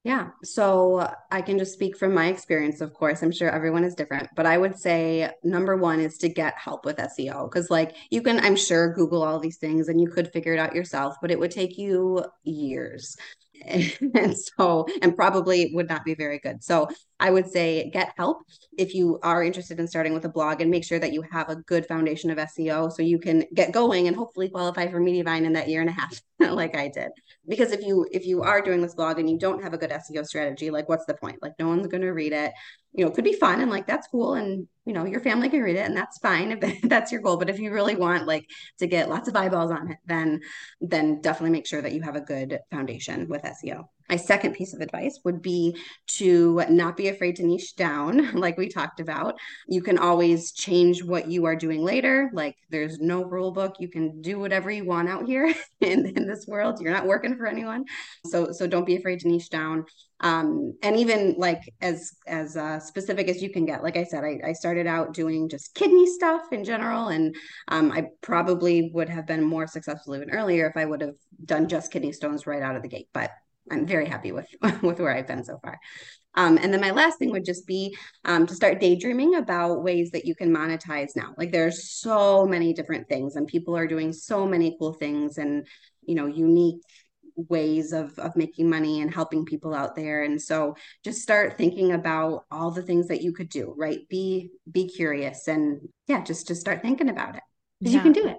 Yeah. 0.06 0.30
So 0.44 1.12
I 1.30 1.42
can 1.42 1.60
just 1.60 1.74
speak 1.74 1.98
from 1.98 2.14
my 2.14 2.28
experience, 2.28 2.80
of 2.80 2.94
course. 2.94 3.22
I'm 3.22 3.34
sure 3.34 3.50
everyone 3.50 3.84
is 3.84 3.96
different, 3.96 4.30
but 4.34 4.46
I 4.46 4.58
would 4.58 4.78
say 4.78 5.30
number 5.44 5.76
one 5.76 6.00
is 6.00 6.18
to 6.20 6.30
get 6.30 6.58
help 6.58 6.86
with 6.86 7.00
SEO. 7.00 7.52
Cause 7.52 7.70
like 7.70 7.96
you 8.10 8.22
can, 8.22 8.40
I'm 8.40 8.56
sure, 8.56 8.94
Google 8.94 9.24
all 9.24 9.40
these 9.40 9.58
things 9.58 9.90
and 9.90 10.00
you 10.00 10.10
could 10.10 10.32
figure 10.32 10.54
it 10.54 10.60
out 10.60 10.74
yourself, 10.74 11.16
but 11.22 11.32
it 11.32 11.40
would 11.40 11.52
take 11.52 11.78
you 11.78 12.24
years. 12.44 13.18
and 14.16 14.36
so 14.38 14.88
and 15.02 15.16
probably 15.16 15.72
would 15.74 15.90
not 15.90 16.04
be 16.06 16.16
very 16.16 16.40
good. 16.40 16.64
So 16.64 16.88
i 17.20 17.30
would 17.30 17.50
say 17.52 17.90
get 17.92 18.14
help 18.18 18.44
if 18.78 18.94
you 18.96 19.20
are 19.24 19.44
interested 19.44 19.80
in 19.80 19.88
starting 19.88 20.14
with 20.14 20.26
a 20.26 20.30
blog 20.30 20.62
and 20.62 20.72
make 20.72 20.86
sure 20.86 21.00
that 21.00 21.12
you 21.12 21.22
have 21.30 21.50
a 21.50 21.58
good 21.58 21.86
foundation 21.86 22.30
of 22.30 22.38
seo 22.38 22.92
so 22.92 23.02
you 23.02 23.20
can 23.20 23.44
get 23.54 23.74
going 23.74 24.08
and 24.08 24.16
hopefully 24.16 24.48
qualify 24.50 24.88
for 24.88 25.02
mediavine 25.02 25.44
in 25.44 25.54
that 25.54 25.68
year 25.68 25.82
and 25.82 25.90
a 25.90 25.94
half 25.94 26.22
like 26.40 26.76
i 26.78 26.88
did. 26.88 27.10
Because 27.48 27.72
if 27.72 27.82
you 27.82 28.08
if 28.12 28.26
you 28.26 28.42
are 28.44 28.62
doing 28.62 28.82
this 28.82 28.96
blog 28.96 29.20
and 29.20 29.30
you 29.30 29.38
don't 29.38 29.64
have 29.64 29.74
a 29.74 29.78
good 29.78 29.92
seo 29.92 30.26
strategy 30.26 30.72
like 30.72 30.88
what's 30.88 31.06
the 31.06 31.14
point? 31.14 31.40
Like 31.42 31.54
no 31.60 31.68
one's 31.68 31.88
going 31.88 32.02
to 32.02 32.12
read 32.12 32.34
it 32.34 32.54
you 32.94 33.06
know, 33.06 33.12
could 33.12 33.24
be 33.24 33.34
fun 33.34 33.62
and 33.62 33.70
like 33.70 33.88
that's 33.88 34.08
cool 34.08 34.34
and 34.34 34.68
you 34.86 34.94
know, 34.94 35.06
your 35.06 35.20
family 35.20 35.50
can 35.50 35.62
read 35.62 35.76
it 35.76 35.86
and 35.86 35.96
that's 35.96 36.18
fine 36.18 36.52
if 36.52 36.82
that's 36.90 37.12
your 37.12 37.22
goal. 37.22 37.38
But 37.38 37.50
if 37.50 37.60
you 37.60 37.72
really 37.72 37.96
want 37.96 38.26
like 38.26 38.50
to 38.80 38.88
get 38.88 39.10
lots 39.10 39.28
of 39.28 39.36
eyeballs 39.36 39.72
on 39.72 39.92
it, 39.92 39.98
then 40.06 40.42
then 40.82 41.22
definitely 41.22 41.52
make 41.52 41.68
sure 41.68 41.82
that 41.82 41.94
you 41.94 42.02
have 42.02 42.16
a 42.16 42.22
good 42.22 42.60
foundation 42.72 43.28
with 43.28 43.44
SEO. 43.44 43.86
My 44.10 44.16
second 44.16 44.54
piece 44.54 44.74
of 44.74 44.82
advice 44.82 45.20
would 45.24 45.42
be 45.42 45.78
to 46.08 46.64
not 46.70 46.98
be 46.98 47.08
afraid 47.08 47.36
to 47.38 47.46
niche 47.46 47.76
down, 47.76 48.34
like 48.40 48.58
we 48.58 48.70
talked 48.70 49.00
about. 49.00 49.36
You 49.68 49.82
can 49.82 49.98
always 49.98 50.52
change 50.52 51.04
what 51.04 51.30
you 51.30 51.46
are 51.46 51.56
doing 51.56 51.84
later. 51.84 52.30
Like 52.34 52.56
there's 52.70 53.00
no 53.00 53.24
rule 53.24 53.52
book. 53.52 53.76
You 53.80 53.90
can 53.90 54.22
do 54.22 54.40
whatever 54.40 54.72
you 54.72 54.86
want 54.86 55.10
out 55.10 55.28
here 55.28 55.54
in, 55.82 56.06
in 56.18 56.28
this 56.28 56.46
world. 56.48 56.82
You're 56.82 56.94
not 56.94 57.08
working 57.08 57.38
for 57.38 57.48
anyone. 57.48 57.86
So 58.26 58.52
so 58.52 58.68
don't 58.68 58.86
be 58.86 58.98
afraid 58.98 59.20
to 59.20 59.28
niche 59.28 59.50
down 59.50 59.86
um, 60.22 60.74
and 60.84 60.98
even 60.98 61.36
like 61.38 61.62
as 61.82 62.12
as 62.28 62.58
uh, 62.58 62.80
specific 62.80 63.28
as 63.30 63.42
you 63.42 63.50
can 63.50 63.66
get 63.66 63.84
like 63.84 63.98
i 63.98 64.04
said 64.04 64.24
I, 64.24 64.40
I, 64.50 64.54
started 64.54 64.86
out 64.86 65.14
doing 65.14 65.48
just 65.48 65.74
kidney 65.76 66.06
stuff 66.08 66.42
in 66.52 66.64
general 66.64 67.08
and 67.08 67.36
um, 67.70 67.92
i 67.92 68.08
probably 68.22 68.92
would 68.94 69.10
have 69.10 69.26
been 69.26 69.44
more 69.44 69.68
successful 69.68 70.16
even 70.16 70.32
earlier 70.32 70.68
if 70.68 70.76
i 70.76 70.86
would 70.86 71.02
have 71.02 71.16
done 71.46 71.68
just 71.68 71.92
kidney 71.92 72.12
stones 72.12 72.46
right 72.46 72.62
out 72.62 72.76
of 72.76 72.82
the 72.82 72.90
gate 72.90 73.08
but 73.14 73.32
i'm 73.72 73.86
very 73.86 74.06
happy 74.06 74.32
with 74.32 74.48
with 74.82 75.00
where 75.00 75.16
i've 75.16 75.28
been 75.28 75.44
so 75.44 75.60
far. 75.64 75.80
Um, 76.36 76.58
and 76.62 76.72
then 76.72 76.80
my 76.80 76.92
last 76.92 77.18
thing 77.18 77.32
would 77.32 77.46
just 77.46 77.66
be 77.66 77.96
um, 78.26 78.46
to 78.48 78.56
start 78.56 78.80
daydreaming 78.80 79.36
about 79.36 79.84
ways 79.84 80.12
that 80.12 80.26
you 80.26 80.36
can 80.36 80.56
monetize 80.56 81.16
now. 81.16 81.34
Like 81.38 81.52
there's 81.52 81.92
so 81.92 82.46
many 82.46 82.72
different 82.74 83.10
things 83.10 83.36
and 83.36 83.48
people 83.48 83.76
are 83.76 83.88
doing 83.88 84.14
so 84.14 84.46
many 84.46 84.76
cool 84.80 84.94
things 84.94 85.38
and 85.38 85.68
you 86.04 86.16
know 86.16 86.28
unique 86.28 86.82
ways 87.36 87.94
of 87.94 88.18
of 88.20 88.36
making 88.36 88.70
money 88.70 89.02
and 89.02 89.14
helping 89.14 89.44
people 89.44 89.74
out 89.74 89.96
there. 89.96 90.24
And 90.24 90.42
so 90.42 90.76
just 91.04 91.22
start 91.22 91.58
thinking 91.58 91.94
about 91.94 92.46
all 92.52 92.72
the 92.72 92.84
things 92.84 93.08
that 93.08 93.22
you 93.22 93.34
could 93.34 93.50
do 93.50 93.74
right? 93.78 94.08
Be 94.08 94.52
be 94.72 94.88
curious 94.88 95.48
and 95.48 95.90
yeah 96.08 96.24
just 96.24 96.48
just 96.48 96.62
start 96.62 96.82
thinking 96.82 97.10
about 97.10 97.36
it 97.36 97.44
because 97.80 97.94
yeah. 97.94 98.04
you 98.04 98.04
can 98.04 98.24
do 98.24 98.28
it. 98.28 98.38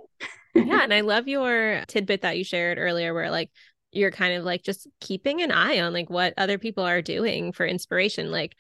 Yeah 0.55 0.83
and 0.83 0.93
i 0.93 1.01
love 1.03 1.29
your 1.29 1.85
tidbit 1.87 2.23
that 2.23 2.37
you 2.37 2.43
shared 2.43 2.77
earlier 2.77 3.15
where 3.15 3.31
like 3.31 3.51
you're 3.93 4.11
kind 4.11 4.35
of 4.35 4.45
like 4.45 4.63
just 4.63 4.87
keeping 5.01 5.43
an 5.43 5.51
eye 5.51 5.81
on 5.81 5.93
like 5.93 6.11
what 6.11 6.35
other 6.37 6.59
people 6.59 6.85
are 6.85 7.03
doing 7.03 7.53
for 7.53 7.67
inspiration 7.67 8.31
like 8.31 8.55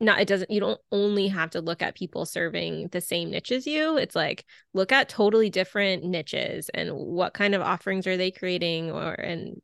not 0.00 0.20
it 0.20 0.28
doesn't 0.28 0.50
you 0.50 0.60
don't 0.60 0.80
only 0.92 1.28
have 1.28 1.50
to 1.50 1.60
look 1.60 1.82
at 1.82 1.96
people 1.96 2.24
serving 2.24 2.88
the 2.88 3.00
same 3.00 3.30
niche 3.30 3.50
as 3.50 3.66
you. 3.66 3.96
It's 3.96 4.14
like 4.14 4.44
look 4.72 4.92
at 4.92 5.08
totally 5.08 5.50
different 5.50 6.04
niches 6.04 6.70
and 6.72 6.90
what 6.92 7.34
kind 7.34 7.54
of 7.54 7.62
offerings 7.62 8.06
are 8.06 8.16
they 8.16 8.30
creating 8.30 8.90
or 8.92 9.12
and 9.12 9.60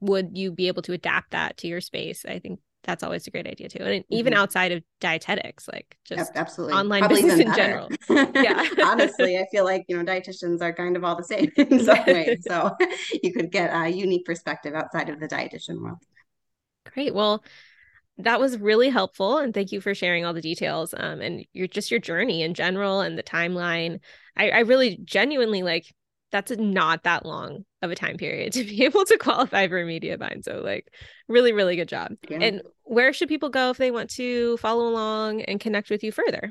would 0.00 0.38
you 0.38 0.52
be 0.52 0.68
able 0.68 0.82
to 0.82 0.92
adapt 0.92 1.32
that 1.32 1.56
to 1.58 1.68
your 1.68 1.80
space? 1.80 2.24
I 2.24 2.38
think 2.38 2.60
that's 2.84 3.02
always 3.02 3.26
a 3.26 3.30
great 3.30 3.46
idea 3.46 3.68
too. 3.68 3.82
And 3.82 4.04
even 4.10 4.32
mm-hmm. 4.32 4.42
outside 4.42 4.72
of 4.72 4.82
dietetics 5.00 5.68
like 5.68 5.96
just 6.04 6.32
absolutely. 6.34 6.74
online 6.74 7.00
Probably 7.00 7.22
business 7.22 7.46
in 7.46 7.54
general. 7.54 7.88
Yeah. 8.34 8.66
Honestly 8.84 9.38
i 9.38 9.46
feel 9.50 9.64
like 9.64 9.84
you 9.88 9.96
know 9.96 10.04
dietitians 10.04 10.60
are 10.62 10.72
kind 10.72 10.96
of 10.96 11.04
all 11.04 11.16
the 11.16 11.24
same 11.24 11.50
in 11.56 11.84
some 11.84 11.98
ways. 12.06 12.44
So 12.46 12.74
you 13.22 13.32
could 13.32 13.50
get 13.50 13.70
a 13.72 13.88
unique 13.88 14.24
perspective 14.24 14.74
outside 14.74 15.08
of 15.08 15.20
the 15.20 15.28
dietitian 15.28 15.80
world. 15.80 15.98
Great. 16.92 17.14
Well 17.14 17.44
that 18.18 18.40
was 18.40 18.58
really 18.58 18.90
helpful 18.90 19.38
and 19.38 19.54
thank 19.54 19.72
you 19.72 19.80
for 19.80 19.94
sharing 19.94 20.24
all 20.24 20.34
the 20.34 20.42
details 20.42 20.94
um, 20.96 21.20
and 21.20 21.46
your 21.52 21.66
just 21.66 21.90
your 21.90 22.00
journey 22.00 22.42
in 22.42 22.54
general 22.54 23.00
and 23.00 23.16
the 23.18 23.22
timeline. 23.22 24.00
I, 24.36 24.50
I 24.50 24.58
really 24.60 24.98
genuinely 25.04 25.62
like 25.62 25.92
that's 26.32 26.50
not 26.56 27.04
that 27.04 27.24
long 27.24 27.64
of 27.82 27.90
a 27.90 27.94
time 27.94 28.16
period 28.16 28.52
to 28.52 28.64
be 28.64 28.84
able 28.84 29.04
to 29.04 29.16
qualify 29.18 29.68
for 29.68 29.80
a 29.80 29.86
media 29.86 30.18
Mediavine 30.18 30.42
so 30.42 30.60
like 30.64 30.92
really 31.28 31.52
really 31.52 31.76
good 31.76 31.88
job 31.88 32.12
yeah. 32.28 32.38
and 32.40 32.62
where 32.84 33.12
should 33.12 33.28
people 33.28 33.50
go 33.50 33.70
if 33.70 33.76
they 33.76 33.90
want 33.90 34.10
to 34.10 34.56
follow 34.56 34.88
along 34.88 35.42
and 35.42 35.60
connect 35.60 35.90
with 35.90 36.02
you 36.02 36.10
further 36.10 36.50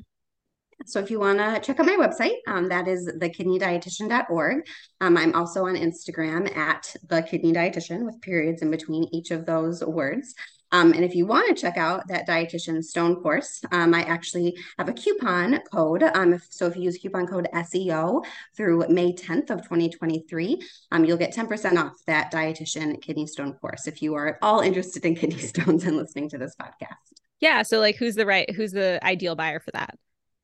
so 0.86 1.00
if 1.00 1.12
you 1.12 1.20
want 1.20 1.40
to 1.40 1.60
check 1.62 1.80
out 1.80 1.86
my 1.86 1.96
website, 1.96 2.38
um, 2.48 2.70
that 2.70 2.88
is 2.88 3.08
thekidneydietitian.org. 3.08 4.66
Um, 5.00 5.18
I'm 5.18 5.36
also 5.36 5.68
on 5.68 5.76
Instagram 5.76 6.56
at 6.56 6.96
the 7.08 7.22
kidney 7.22 7.54
dietitian 7.54 8.04
with 8.04 8.22
periods 8.22 8.62
in 8.62 8.72
between 8.72 9.08
each 9.14 9.32
of 9.32 9.46
those 9.46 9.84
words. 9.84 10.34
Um, 10.72 10.94
and 10.94 11.04
if 11.04 11.16
you 11.16 11.26
want 11.26 11.56
to 11.56 11.62
check 11.62 11.78
out 11.78 12.08
that 12.08 12.28
dietitian 12.28 12.84
stone 12.84 13.16
course, 13.22 13.62
um, 13.72 13.94
I 13.94 14.04
actually 14.04 14.56
have 14.78 14.90
a 14.90 14.94
coupon 14.94 15.60
code. 15.72 16.04
Um, 16.04 16.34
if, 16.34 16.48
so 16.50 16.68
if 16.68 16.76
you 16.76 16.84
use 16.84 16.98
coupon 16.98 17.28
code 17.28 17.48
SEO 17.54 18.24
through 18.56 18.88
May 18.90 19.14
10th 19.14 19.50
of 19.50 19.64
2023, 19.64 20.62
um, 20.92 21.06
you'll 21.06 21.18
get 21.18 21.34
10% 21.34 21.78
off 21.78 21.94
that 22.08 22.32
dietitian 22.32 23.02
kidney 23.02 23.28
stone 23.28 23.54
course 23.54 23.88
if 23.88 24.02
you 24.02 24.16
are 24.16 24.28
at 24.28 24.38
all 24.42 24.62
interested 24.62 25.06
in 25.06 25.16
kidney 25.16 25.38
stones 25.40 25.84
and 25.84 25.98
listening 25.98 26.30
to 26.30 26.38
this 26.38 26.56
podcast. 26.62 26.96
Yeah. 27.40 27.64
So 27.64 27.80
like 27.80 27.98
who's 27.98 28.16
the 28.16 28.26
right, 28.26 28.50
who's 28.54 28.72
the 28.72 29.00
ideal 29.04 29.36
buyer 29.36 29.60
for 29.60 29.72
that? 29.72 29.98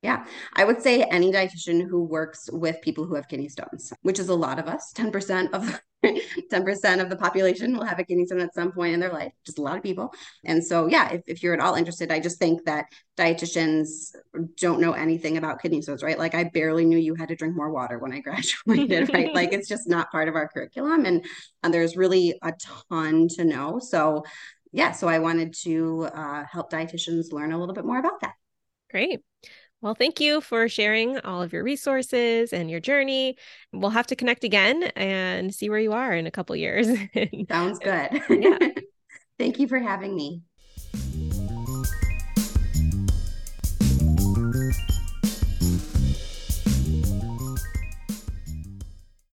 Yeah, 0.03 0.25
I 0.53 0.63
would 0.63 0.81
say 0.81 1.01
any 1.03 1.31
dietitian 1.31 1.87
who 1.87 2.03
works 2.03 2.49
with 2.51 2.81
people 2.81 3.05
who 3.05 3.15
have 3.15 3.27
kidney 3.27 3.49
stones, 3.49 3.91
which 4.03 4.19
is 4.19 4.29
a 4.29 4.35
lot 4.35 4.59
of 4.59 4.67
us. 4.67 4.93
10% 4.95 5.51
of 5.53 5.81
10% 6.05 7.01
of 7.01 7.09
the 7.09 7.15
population 7.15 7.75
will 7.75 7.83
have 7.83 7.97
a 7.97 8.03
kidney 8.03 8.25
stone 8.25 8.39
at 8.39 8.53
some 8.53 8.71
point 8.71 8.93
in 8.93 8.99
their 8.99 9.11
life, 9.11 9.33
just 9.43 9.57
a 9.57 9.61
lot 9.61 9.75
of 9.75 9.81
people. 9.81 10.13
And 10.45 10.63
so, 10.63 10.85
yeah, 10.85 11.13
if, 11.13 11.21
if 11.25 11.43
you're 11.43 11.55
at 11.55 11.59
all 11.59 11.73
interested, 11.73 12.11
I 12.11 12.19
just 12.19 12.37
think 12.37 12.63
that 12.65 12.85
dietitians 13.17 14.15
don't 14.59 14.79
know 14.79 14.91
anything 14.91 15.37
about 15.37 15.61
kidney 15.63 15.81
stones, 15.81 16.03
right? 16.03 16.19
Like 16.19 16.35
I 16.35 16.43
barely 16.43 16.85
knew 16.85 16.99
you 16.99 17.15
had 17.15 17.29
to 17.29 17.35
drink 17.35 17.55
more 17.55 17.71
water 17.71 17.97
when 17.97 18.13
I 18.13 18.19
graduated, 18.67 19.11
right? 19.11 19.33
like 19.33 19.51
it's 19.51 19.67
just 19.67 19.89
not 19.89 20.11
part 20.11 20.29
of 20.29 20.35
our 20.35 20.47
curriculum. 20.47 21.05
And, 21.05 21.25
and 21.63 21.73
there's 21.73 21.97
really 21.97 22.37
a 22.43 22.53
ton 22.87 23.27
to 23.29 23.43
know. 23.43 23.79
So, 23.79 24.23
yeah, 24.71 24.91
so 24.91 25.07
I 25.07 25.17
wanted 25.17 25.55
to 25.63 26.03
uh, 26.13 26.43
help 26.49 26.71
dietitians 26.71 27.31
learn 27.31 27.51
a 27.51 27.57
little 27.57 27.73
bit 27.73 27.85
more 27.85 27.97
about 27.97 28.21
that. 28.21 28.33
Great. 28.91 29.21
Well, 29.82 29.93
thank 29.93 30.19
you 30.19 30.41
for 30.41 30.67
sharing 30.67 31.19
all 31.19 31.43
of 31.43 31.53
your 31.53 31.63
resources 31.63 32.51
and 32.51 32.69
your 32.69 32.80
journey. 32.80 33.38
We'll 33.71 33.91
have 33.91 34.07
to 34.07 34.15
connect 34.15 34.43
again 34.43 34.84
and 34.95 35.53
see 35.53 35.69
where 35.69 35.80
you 35.80 35.93
are 35.93 36.13
in 36.13 36.25
a 36.25 36.32
couple 36.32 36.55
years. 36.55 36.88
Sounds 37.49 37.78
good. 37.78 38.21
Yeah. 38.30 38.57
thank 39.39 39.59
you 39.59 39.67
for 39.67 39.78
having 39.78 40.15
me. 40.15 40.41